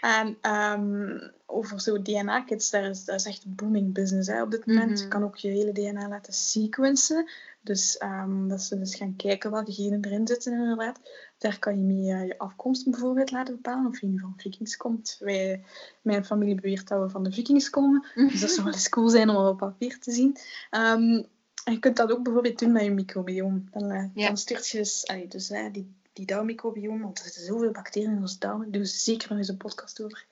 [0.00, 4.50] En um, over zo'n DNA-kits, dat is, dat is echt een booming business hè, op
[4.50, 4.88] dit moment.
[4.88, 5.02] Mm -hmm.
[5.02, 7.30] Je kan ook je hele DNA laten sequencen.
[7.60, 11.00] Dus um, dat ze dus gaan kijken welke genen erin zitten inderdaad.
[11.38, 14.76] Daar kan je mee uh, je afkomst bijvoorbeeld laten bepalen, of je nu van vikings
[14.76, 15.16] komt.
[15.20, 15.64] Wij,
[16.02, 18.06] mijn familie beweert dat we van de vikings komen.
[18.14, 18.28] Mm -hmm.
[18.28, 20.36] Dus dat zou wel eens cool zijn om op papier te zien.
[20.70, 21.26] Um,
[21.64, 23.60] en je kunt dat ook bijvoorbeeld doen met je microbiome.
[23.70, 24.26] Dan, uh, ja.
[24.26, 28.10] dan stuurt je dus, allee, dus uh, die die darmmicrobiome, want er zitten zoveel bacteriën
[28.10, 30.26] in onze darmen, ze zeker nog eens een podcast over.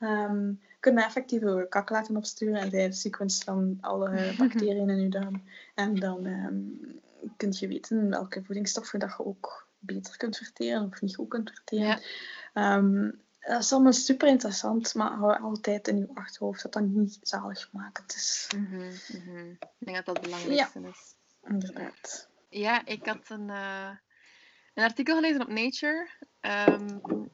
[0.00, 5.08] Um, kunnen effectief een kak laten opsturen en zij sequence dan alle bacteriën in je
[5.08, 5.42] darm.
[5.74, 6.80] En dan um,
[7.36, 11.50] kun je weten welke voedingsstoffen dat je ook beter kunt verteren of niet goed kunt
[11.50, 12.00] verteren.
[12.54, 12.76] Ja.
[12.76, 17.18] Um, dat is allemaal super interessant, maar hou altijd in je achterhoofd dat dat niet
[17.22, 18.48] zaligmakend is.
[18.56, 19.50] Mm -hmm, mm -hmm.
[19.50, 20.88] Ik denk dat dat het belangrijkste ja.
[20.88, 21.14] is.
[21.42, 22.28] Inderdaad.
[22.48, 23.48] Ja, ik had een...
[23.48, 23.90] Uh
[24.76, 26.08] een artikel gelezen op Nature.
[26.40, 26.88] Ehm,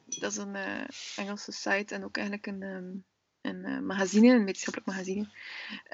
[0.05, 0.81] dat is een uh,
[1.15, 3.03] Engelse site en ook eigenlijk een, um,
[3.41, 5.27] een uh, magazine, een wetenschappelijk magazine,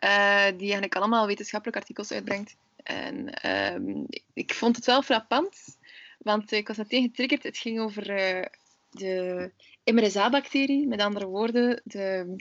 [0.03, 2.55] uh, die eigenlijk allemaal wetenschappelijke artikels uitbrengt.
[2.83, 5.77] En um, ik vond het wel frappant,
[6.17, 7.43] want ik was meteen getriggerd.
[7.43, 8.03] Het ging over
[8.89, 9.51] de
[9.91, 12.35] MRSA-bacterie, met andere woorden, de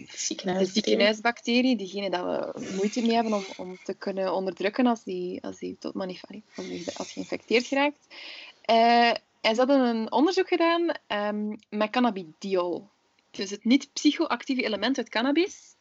[0.72, 5.58] ziekenhuisbacterie, diegene dat we moeite mee hebben om, om te kunnen onderdrukken als die, als
[5.58, 8.06] die tot manifest, als die geïnfecteerd geraakt.
[8.70, 9.08] Uh,
[9.40, 12.90] en ze hadden een onderzoek gedaan um, met cannabidiol.
[13.30, 15.76] Dus het niet-psychoactieve element uit cannabis.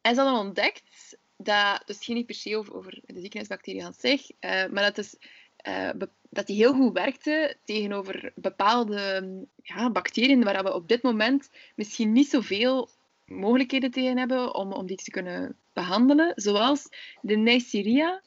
[0.00, 4.30] En ze hadden ontdekt dat, dus ging niet per se over, de ziekenhuisbacterie aan zich,
[4.30, 5.16] uh, maar dat, is,
[5.68, 5.90] uh,
[6.30, 9.24] dat die heel goed werkte tegenover bepaalde
[9.62, 12.88] ja, bacteriën waar we op dit moment misschien niet zoveel
[13.24, 16.88] mogelijkheden tegen hebben om, om die te kunnen behandelen, zoals
[17.20, 18.22] de Neisseria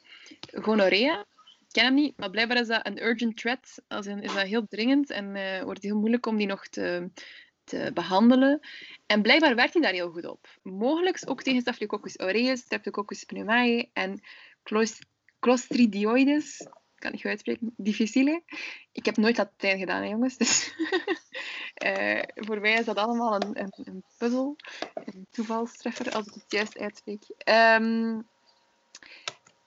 [0.52, 1.26] gonorrhea
[1.74, 3.82] ken hem niet, maar blijkbaar is dat een urgent threat.
[3.88, 7.10] Als in, is dat heel dringend en uh, wordt heel moeilijk om die nog te,
[7.64, 8.60] te behandelen.
[9.06, 10.48] En blijkbaar werkt hij daar heel goed op.
[10.62, 14.22] Mogelijk ook tegen Staphylococcus aureus, Streptococcus pneumoniae en
[15.40, 16.68] Clostridioides.
[16.96, 17.74] Kan ik goed uitspreken.
[17.78, 18.44] Difficile.
[18.92, 20.38] Ik heb nooit Latijn gedaan, jongens.
[20.38, 20.74] Dus
[21.86, 24.56] uh, voor mij is dat allemaal een, een, een puzzel.
[24.94, 27.24] Een toevalstreffer, als ik het juist uitspreek.
[27.80, 28.28] Um,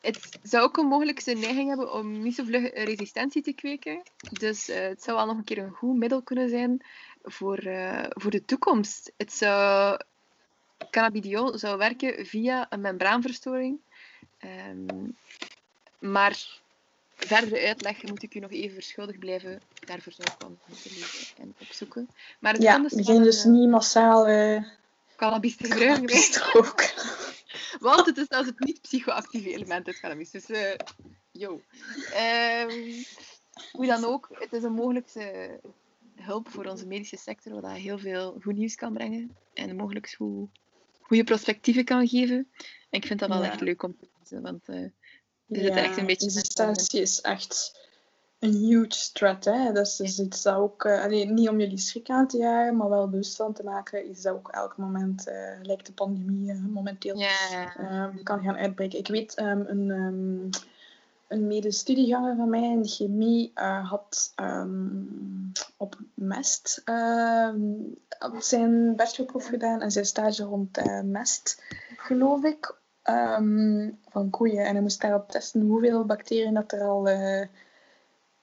[0.06, 4.02] het zou ook een mogelijke neiging hebben om niet zo vlug resistentie te kweken.
[4.30, 6.84] Dus uh, het zou wel nog een keer een goed middel kunnen zijn
[7.22, 9.12] voor, uh, voor de toekomst.
[9.16, 10.00] Het zou,
[10.90, 13.78] cannabidiol zou werken via een membraanverstoring.
[14.70, 15.16] Um,
[15.98, 16.60] maar
[17.16, 19.60] verdere uitleg moet ik u nog even verschuldigd blijven.
[19.84, 22.08] Daarvoor zou ik wel moeten lezen en opzoeken.
[22.38, 24.28] Maar het ja, we gaan dus niet massaal...
[24.28, 24.64] Uh...
[25.16, 26.06] Cannabis te gebruiken.
[26.06, 26.94] Cannabis
[27.80, 30.30] want het is zelfs het niet-psychoactieve element uit cannabis.
[30.30, 30.74] Dus, uh,
[31.30, 31.60] yo.
[32.70, 33.05] Um,
[33.72, 35.60] hoe dan ook, het is een mogelijke
[36.14, 39.36] hulp voor onze medische sector, wat heel veel goed nieuws kan brengen.
[39.55, 40.48] En mogelijk hoe
[41.01, 42.51] goede perspectieven kan geven.
[42.90, 43.51] En ik vind dat wel ja.
[43.51, 44.93] echt leuk om te lezen, want uh, er
[45.48, 46.26] zit echt een beetje...
[46.26, 47.85] Resistentie is echt
[48.38, 49.44] een huge threat.
[49.44, 49.72] Hè?
[49.72, 52.88] Dus, dus iets dat ook, uh, allee, niet om jullie schrik aan te jagen, maar
[52.88, 56.64] wel bewust van te maken, is dat ook elk moment, uh, lijkt de pandemie uh,
[56.64, 58.08] momenteel, yeah.
[58.22, 58.98] kan gaan uitbreken.
[58.98, 60.50] Ik weet, um, een, um,
[61.28, 63.50] een medestudieganger van mij in de chemie
[63.82, 64.34] had
[65.76, 66.82] op mest
[68.38, 71.62] zijn bachelorproef gedaan en zijn stage rond mest,
[71.96, 72.74] geloof ik,
[74.08, 74.64] van koeien.
[74.64, 77.08] En hij moest daarop testen hoeveel bacteriën dat er al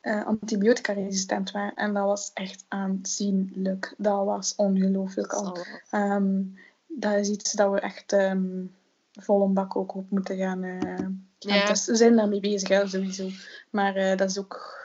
[0.03, 1.75] uh, antibiotica-resistent waren.
[1.75, 3.93] En dat was echt aanzienlijk.
[3.97, 5.57] Dat was ongelooflijk al.
[5.91, 6.57] Um,
[6.87, 8.75] dat is iets dat we echt um,
[9.11, 11.65] vol een bak ook op moeten gaan, uh, gaan ja.
[11.65, 11.91] testen.
[11.91, 13.29] We zijn daarmee bezig, hè, sowieso.
[13.69, 14.81] Maar uh, dat is ook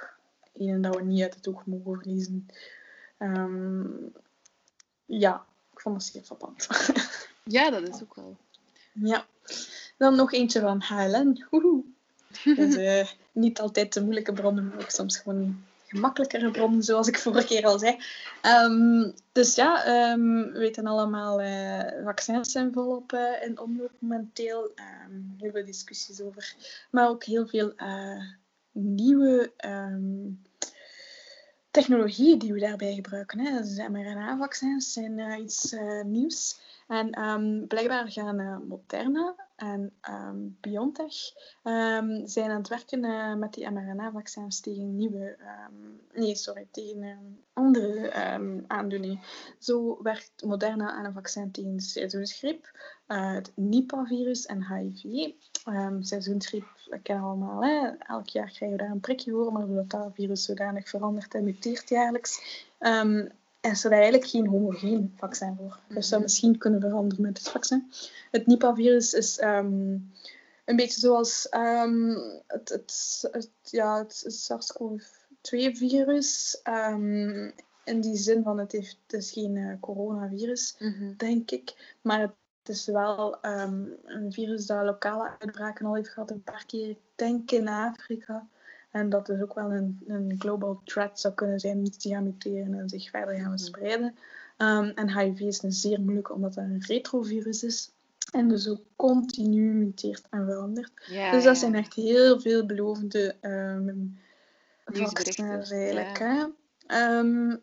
[0.55, 2.47] een dat we niet uit het oog mogen verliezen.
[3.19, 4.13] Um,
[5.07, 6.67] ja, ik vond dat zeer frappant.
[7.45, 8.37] ja, dat is ook wel.
[8.93, 9.27] Ja.
[9.97, 11.45] Dan nog eentje van HLN.
[11.51, 11.85] Woehoe.
[12.57, 17.19] Dus uh, niet altijd de moeilijke bronnen, maar ook soms gewoon gemakkelijkere bronnen, zoals ik
[17.29, 17.99] vorige keer al zei.
[18.43, 24.73] Um, dus ja, um, we weten allemaal, uh, vaccins zijn volop uh, in omloop momenteel.
[25.09, 26.55] Um, heel veel discussies over.
[26.91, 27.73] Maar ook heel veel
[28.73, 29.53] nieuwe
[31.71, 33.39] technologieën die we daarbij gebruiken.
[33.39, 33.61] Hè.
[33.61, 35.75] Dus mRNA-vaccins zijn iets
[36.05, 36.61] nieuws.
[36.89, 41.15] En blijkbaar gaan Moderna en um, BioNTech
[41.65, 45.37] um, zijn aan het werken uh, met die mRNA-vaccins tegen nieuwe,
[46.13, 48.13] nee, sorry, tegen andere
[48.67, 49.21] aandoeningen.
[49.59, 52.71] Zo werkt Moderna aan een vaccin tegen seizoensgriep,
[53.09, 55.31] uh, het Nipah-virus en HIV.
[56.01, 57.89] seizoensgriep, dat kennen we allemaal, hè?
[57.99, 61.45] elk jaar krijgen we daar een prikje voor, maar doordat dat virus zodanig verandert en
[61.45, 62.67] muteert jaarlijks,
[63.71, 65.79] is er eigenlijk geen homogeen vaccin voor.
[65.87, 67.93] Dus dat zou misschien kunnen veranderen met het vaccin.
[68.31, 70.13] Het Nipah-virus is um,
[70.65, 72.17] een beetje zoals um,
[72.47, 76.61] het, het, het, ja, het SARS-CoV-2-virus.
[76.65, 77.51] Um, ehm,
[77.85, 81.15] in die zin van het, heeft, het is geen uh, coronavirus, mm -hmm.
[81.17, 81.97] denk ik.
[82.03, 86.89] Maar het is wel een virus dat lokale uitbraken al heeft gehad een paar keer.
[86.89, 88.49] Ik denk in Afrika.
[88.91, 92.25] En dat dus ook wel een, een global threat zou kunnen zijn die te gaan
[92.25, 94.15] muteren en zich verder gaan verspreiden.
[94.59, 97.91] Um, en HIV is een zeer moeilijk omdat het een retrovirus is.
[98.33, 100.93] En dus ook continu muteert en verandert.
[101.07, 101.61] Ja, dus dat ja.
[101.61, 104.19] zijn echt heel veelbelovende um,
[104.85, 106.19] vaccins eigenlijk.
[106.19, 106.51] Ja.
[107.19, 107.63] Um,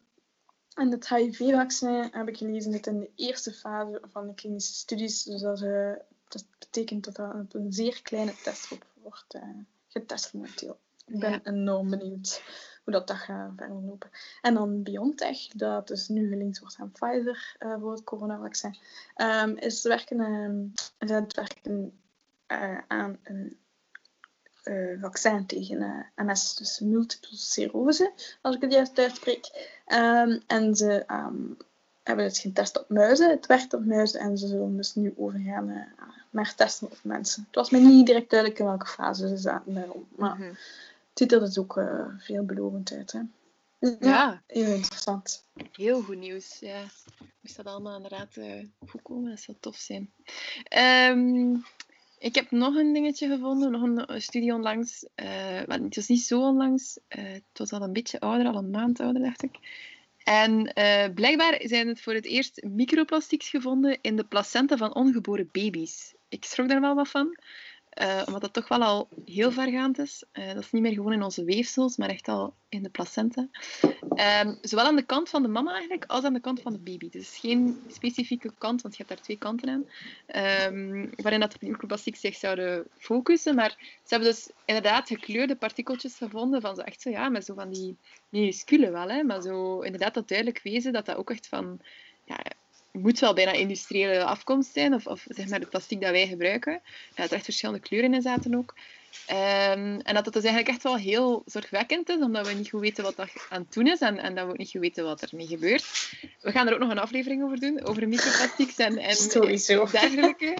[0.73, 5.23] en het HIV-vaccin heb ik gelezen dat in de eerste fase van de klinische studies.
[5.23, 5.93] Dus dat, uh,
[6.27, 9.41] dat betekent dat dat op een zeer kleine testgroep wordt uh,
[9.87, 10.77] getest momenteel.
[11.05, 12.41] Ik ben enorm benieuwd
[12.83, 14.09] hoe dat, dat gaat verder lopen.
[14.41, 18.77] En dan BioNTech, dat dus nu gelinkt wordt aan Pfizer uh, voor het coronavaccin,
[19.17, 21.99] um, is werken, um, het werken
[22.47, 23.57] uh, aan een
[24.63, 28.11] uh, vaccin tegen MS, dus multiple sclerose,
[28.41, 29.73] als ik het juist uitspreek.
[29.87, 31.03] Um, en ze
[32.03, 33.29] hebben het getest op muizen.
[33.29, 35.81] Het werkt op muizen en ze zullen dus nu overgaan uh,
[36.29, 37.43] naar testen op mensen.
[37.47, 40.07] Het was mij niet direct duidelijk in welke fase ze zaten daarom.
[40.15, 40.57] Maar mm -hmm.
[41.15, 43.11] Het ziet er dus ook uh, veelbelovend uit.
[43.11, 43.19] Hè.
[43.79, 45.45] Ja, ja, heel interessant.
[45.71, 46.59] Heel goed nieuws.
[46.59, 46.83] Ja.
[47.41, 50.11] Moest dat allemaal inderdaad uh, goed komen, dat zou tof zijn.
[51.11, 51.63] Um,
[52.19, 55.05] ik heb nog een dingetje gevonden, nog een studie onlangs.
[55.15, 58.99] Uh, het was niet zo onlangs, het was al een beetje ouder, al een maand
[58.99, 59.59] ouder, dacht ik.
[60.23, 65.49] En uh, blijkbaar zijn het voor het eerst microplastics gevonden in de placenta van ongeboren
[65.51, 66.13] baby's.
[66.29, 67.37] Ik schrok daar wel wat van.
[68.01, 70.23] Uh, omdat dat toch wel al heel vergaand is.
[70.33, 73.47] Uh, dat is niet meer gewoon in onze weefsels, maar echt al in de placenta.
[74.41, 76.79] Um, zowel aan de kant van de mama eigenlijk, als aan de kant van de
[76.79, 77.09] baby.
[77.09, 79.85] Dus geen specifieke kant, want je hebt daar twee kanten aan.
[80.73, 83.55] Um, waarin dat de microplastics zich zouden focussen.
[83.55, 87.53] Maar ze hebben dus inderdaad gekleurde partikeltjes gevonden van zo echt zo, ja, met zo
[87.53, 87.97] van die
[88.29, 91.79] minuscule wel, hè, maar zo inderdaad dat duidelijk wezen dat dat ook echt van
[92.25, 92.37] ja,
[92.97, 96.81] moet wel bijna industriële afkomst zijn, of, of zeg maar de plastic dat wij gebruiken.
[97.13, 98.73] Dat er echt verschillende kleuren in zaten ook.
[99.29, 102.81] Um, en dat het dus eigenlijk echt wel heel zorgwekkend is, omdat we niet goed
[102.81, 105.03] weten wat dat aan het doen is en, en dat we ook niet goed weten
[105.03, 106.11] wat er mee gebeurt.
[106.41, 109.15] We gaan er ook nog een aflevering over doen, over microplastics en, en
[109.91, 110.57] dergelijke.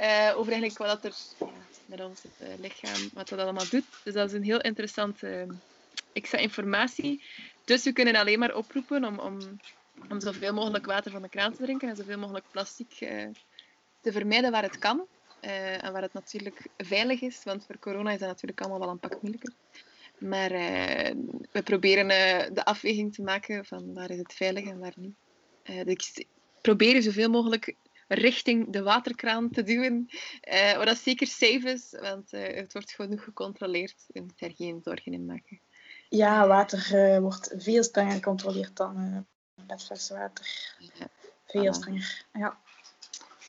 [0.00, 1.14] Uh, over eigenlijk wat er
[1.86, 3.84] met ons uh, lichaam, wat dat allemaal doet.
[4.04, 5.54] Dus dat is een heel interessante uh,
[6.12, 7.22] extra informatie.
[7.64, 9.60] Dus we kunnen alleen maar oproepen om, om
[10.08, 13.26] om zoveel mogelijk water van de kraan te drinken en zoveel mogelijk plastic uh,
[14.00, 15.06] te vermijden waar het kan.
[15.44, 18.88] Uh, en waar het natuurlijk veilig is, want voor corona is dat natuurlijk allemaal wel
[18.88, 19.52] een pak moeilijker.
[20.18, 21.10] Maar uh,
[21.52, 22.08] we proberen
[22.54, 25.14] de afweging te maken van waar is het veilig en waar niet.
[25.62, 26.26] dus ik
[26.60, 27.74] probeer zoveel mogelijk
[28.08, 30.08] richting de waterkraan te duwen,
[30.76, 34.04] wat dat zeker safe is, want het wordt genoeg gecontroleerd.
[34.12, 35.60] Je moet daar geen zorgen in maken.
[36.08, 39.26] Ja, water wordt veel strenger gecontroleerd dan
[39.70, 40.74] met fles water.
[41.46, 41.74] Veel ah.
[41.74, 42.24] strenger.
[42.32, 42.58] Ja.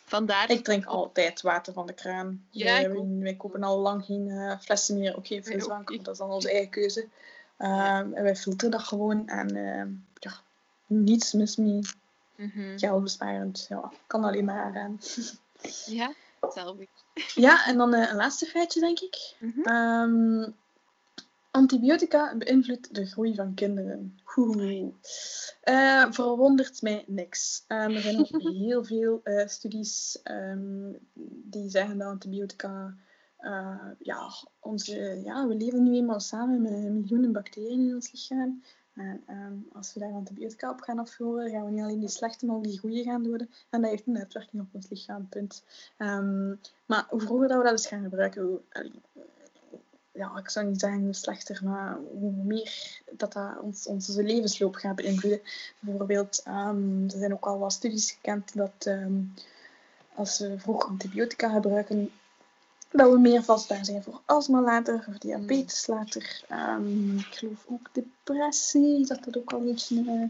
[0.06, 0.50] Vandaar...
[0.50, 2.46] Ik drink altijd water van de kraan.
[2.50, 5.18] Ja, wij, wij, kopen al lang geen uh, flessen meer.
[5.18, 7.08] Ook geen frisdrank, dat is dan onze eigen keuze.
[7.60, 9.28] Uh, en wij filteren dat gewoon.
[9.28, 9.84] En uh,
[10.14, 10.34] ja,
[10.88, 11.80] niets mis mee.
[12.36, 12.80] Mm -hmm.
[12.80, 13.66] Geldbesparend.
[13.70, 15.00] Ja, kan alleen maar aan.
[15.86, 16.88] ja, hetzelfde.
[17.36, 19.36] Ja, en dan een laatste feitje, denk ik.
[19.40, 19.76] Mm -hmm.
[19.76, 20.56] um,
[21.52, 24.20] Antibiotica beïnvloedt de groei van kinderen.
[25.64, 27.66] Uh, verwondert mij niks.
[27.68, 30.98] Um, er zijn ook heel veel uh, studies um,
[31.44, 32.96] die zeggen dat antibiotica.
[33.40, 34.30] Uh, ja,
[34.60, 38.64] onze, ja, we leven nu eenmaal samen met miljoenen bacteriën in ons lichaam.
[38.94, 42.46] En um, als we daar antibiotica op gaan afvoeren, gaan we niet alleen die slechte,
[42.46, 43.50] maar ook die goede gaan doden.
[43.70, 45.64] En dat heeft een uitwerking op ons lichaam, punt.
[46.86, 48.62] maar hoe vroeger dat we dat eens gaan gebruiken, hoe,
[50.22, 54.96] ja, ik zou niet zeggen slechter, maar hoe meer dat, dat ons, onze levensloop gaat
[54.96, 55.42] beïnvloeden.
[55.80, 59.34] Bijvoorbeeld, um, er zijn ook al wat studies gekend dat um,
[60.16, 62.12] als we vroeg antibiotica gebruiken,
[62.92, 66.44] dat we meer vatbaar zijn voor astma later, of diabetes later.
[66.52, 70.24] Um, ik geloof ook depressie, dat dat ook al iets uh,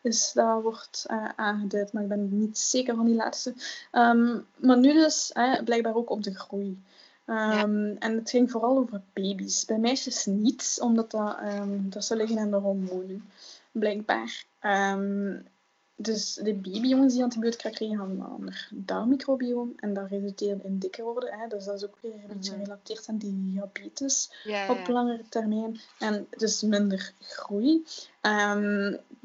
[0.00, 3.54] is dat wordt uh, aangeduid, maar ik ben niet zeker van die laatste.
[4.56, 6.78] maar nu dus uh, blijkbaar ook op de groei.
[7.26, 9.64] Um, En het ging vooral over baby's.
[9.64, 13.24] Bij meisjes niet, omdat dat, um, dat ze liggen aan de hormonen,
[13.72, 14.44] blijkbaar.
[14.62, 15.46] Um,
[15.96, 19.72] dus de babyjongens die antibiotica kregen, hadden een ander darmmicrobioom.
[19.76, 21.38] En dat resulteerde in dikker worden.
[21.38, 21.48] Hè.
[21.48, 22.60] Dus dat is ook weer een beetje mhm.
[22.60, 24.30] gerelateerd aan die diabetes
[24.68, 25.80] op langere termijn.
[25.98, 27.82] En dus minder groei.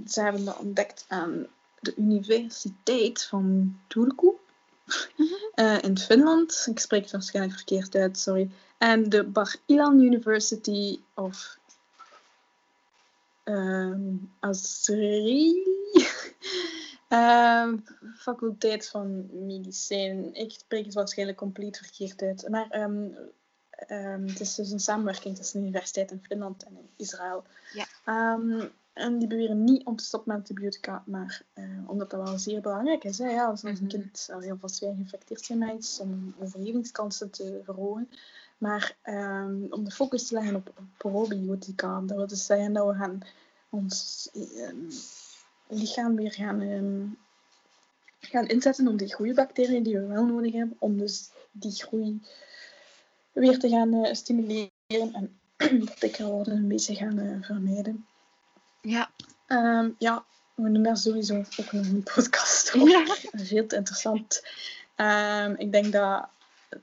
[0.05, 1.47] ze hebben dat ontdekt aan
[1.79, 4.31] de Universiteit van Turku
[5.55, 6.65] uh, in Finland.
[6.69, 8.49] Ik spreek het waarschijnlijk verkeerd uit, sorry.
[8.77, 11.57] En de Bar Ilan University of
[13.43, 15.63] um, Azri.
[17.09, 17.73] uh,
[18.17, 20.33] faculteit van Medicijn.
[20.33, 22.49] Ik spreek het waarschijnlijk compleet verkeerd uit.
[22.49, 23.15] Maar um,
[23.87, 27.43] um, het is dus een samenwerking tussen de universiteit in Finland en in Israël.
[27.73, 27.85] Ja.
[28.99, 32.61] En die beweren niet om te stoppen met antibiotica, maar uh, omdat dat wel zeer
[32.61, 33.17] belangrijk is.
[33.17, 33.29] Hè?
[33.29, 33.87] Ja, als een mhm.
[33.87, 38.09] kind, als heel veel wij geïnfecteerd zijn met iets, om overlevingskansen te verhogen.
[38.57, 42.93] Maar um, om de focus te leggen op probiotica, dat wil dus zeggen dat we
[42.93, 43.19] gaan
[43.69, 44.87] ons um,
[45.67, 47.17] lichaam weer gaan, um,
[48.19, 52.21] gaan inzetten om die goede bacteriën die we wel nodig hebben, om dus die groei
[53.31, 54.69] weer te gaan uh, stimuleren.
[54.87, 55.39] En
[55.85, 58.05] dat ik al een beetje ga eh, vermijden.
[58.81, 59.11] Ja.
[59.47, 60.25] Ehm, ja,
[60.55, 62.89] we doen daar sowieso ook nog een podcast over.
[62.89, 63.15] Ja.
[63.31, 64.43] Veel te interessant.
[64.95, 66.27] Ehm, ik denk dat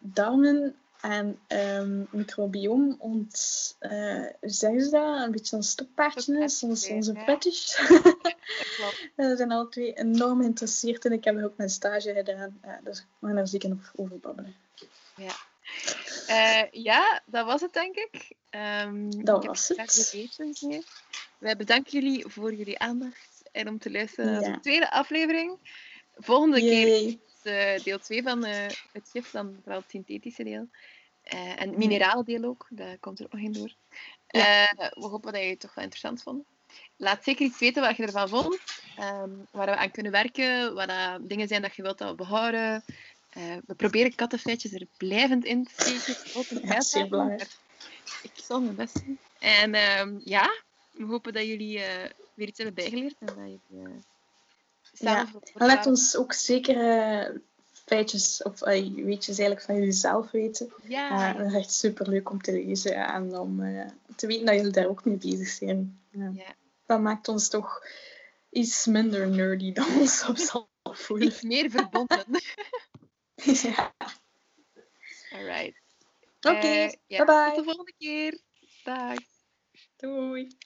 [0.00, 5.22] darmen en ehm microbiome ons, eh, zeggen ze dat?
[5.22, 7.24] Een beetje een stokpaardje is, ons, onze ja.
[7.24, 7.76] fetish.
[7.76, 8.00] Dat
[8.76, 9.08] klopt.
[9.16, 12.58] We zijn alle twee enorm geïnteresseerd en ik heb er ook mijn stage gedaan.
[12.60, 14.54] Eh, dus ik ga daar zeker nog over babbelen.
[16.26, 18.32] Eh, ja, dat was het denk ik.
[18.50, 20.10] Ehm, Dat ik was het.
[20.58, 20.84] hier.
[21.38, 24.52] Wij bedanken jullie voor jullie aandacht en om te luisteren naar Ja.
[24.52, 25.58] de tweede aflevering.
[26.16, 30.68] Volgende keer is eh, deel 2 van eh, het gif, dan vooral het synthetische deel.
[31.22, 33.72] Eh, en het minerale deel ook, daar komt er nog in door.
[34.28, 34.72] Ja.
[34.76, 36.44] We hopen dat je het toch wel interessant vond.
[36.96, 38.58] Laat zeker iets weten wat je ervan vond.
[38.96, 42.14] ehm, waar we aan kunnen werken, wat dat dingen zijn dat je wilt dat we
[42.14, 42.84] behouden.
[43.30, 46.38] Eh, we proberen kattenfeitjes er blijvend in te steken.
[46.40, 47.50] Ook een Ja, zeer uitdaging, belangrijk.
[48.22, 49.18] Ik zal mijn best doen.
[49.38, 50.62] En ehm, ja,
[50.96, 53.14] we hopen dat jullie eh, weer iets hebben bijgeleerd.
[53.18, 53.94] En dat jullie uh,
[54.92, 55.66] samen Ja.
[55.66, 57.36] laat ons ook zeker eh,
[57.72, 60.72] feitjes of eh, weetjes eigenlijk van jullie zelf weten.
[60.82, 63.86] Ja, Eh, dat is echt super leuk om te lezen en om eh,
[64.16, 66.00] te weten dat jullie daar ook mee bezig zijn.
[66.10, 66.30] Ja.
[66.34, 66.54] Ja.
[66.86, 67.86] Dat maakt ons toch
[68.50, 71.26] iets minder nerdy dan ons op zal voelen.
[71.28, 72.24] iets meer verbonden.
[73.62, 73.94] ja.
[75.32, 75.80] Alright.
[76.40, 77.46] Oké, Eh, ja, bye bye.
[77.46, 78.38] Tot de volgende keer.
[78.84, 79.16] Dag.
[79.96, 80.56] Doei.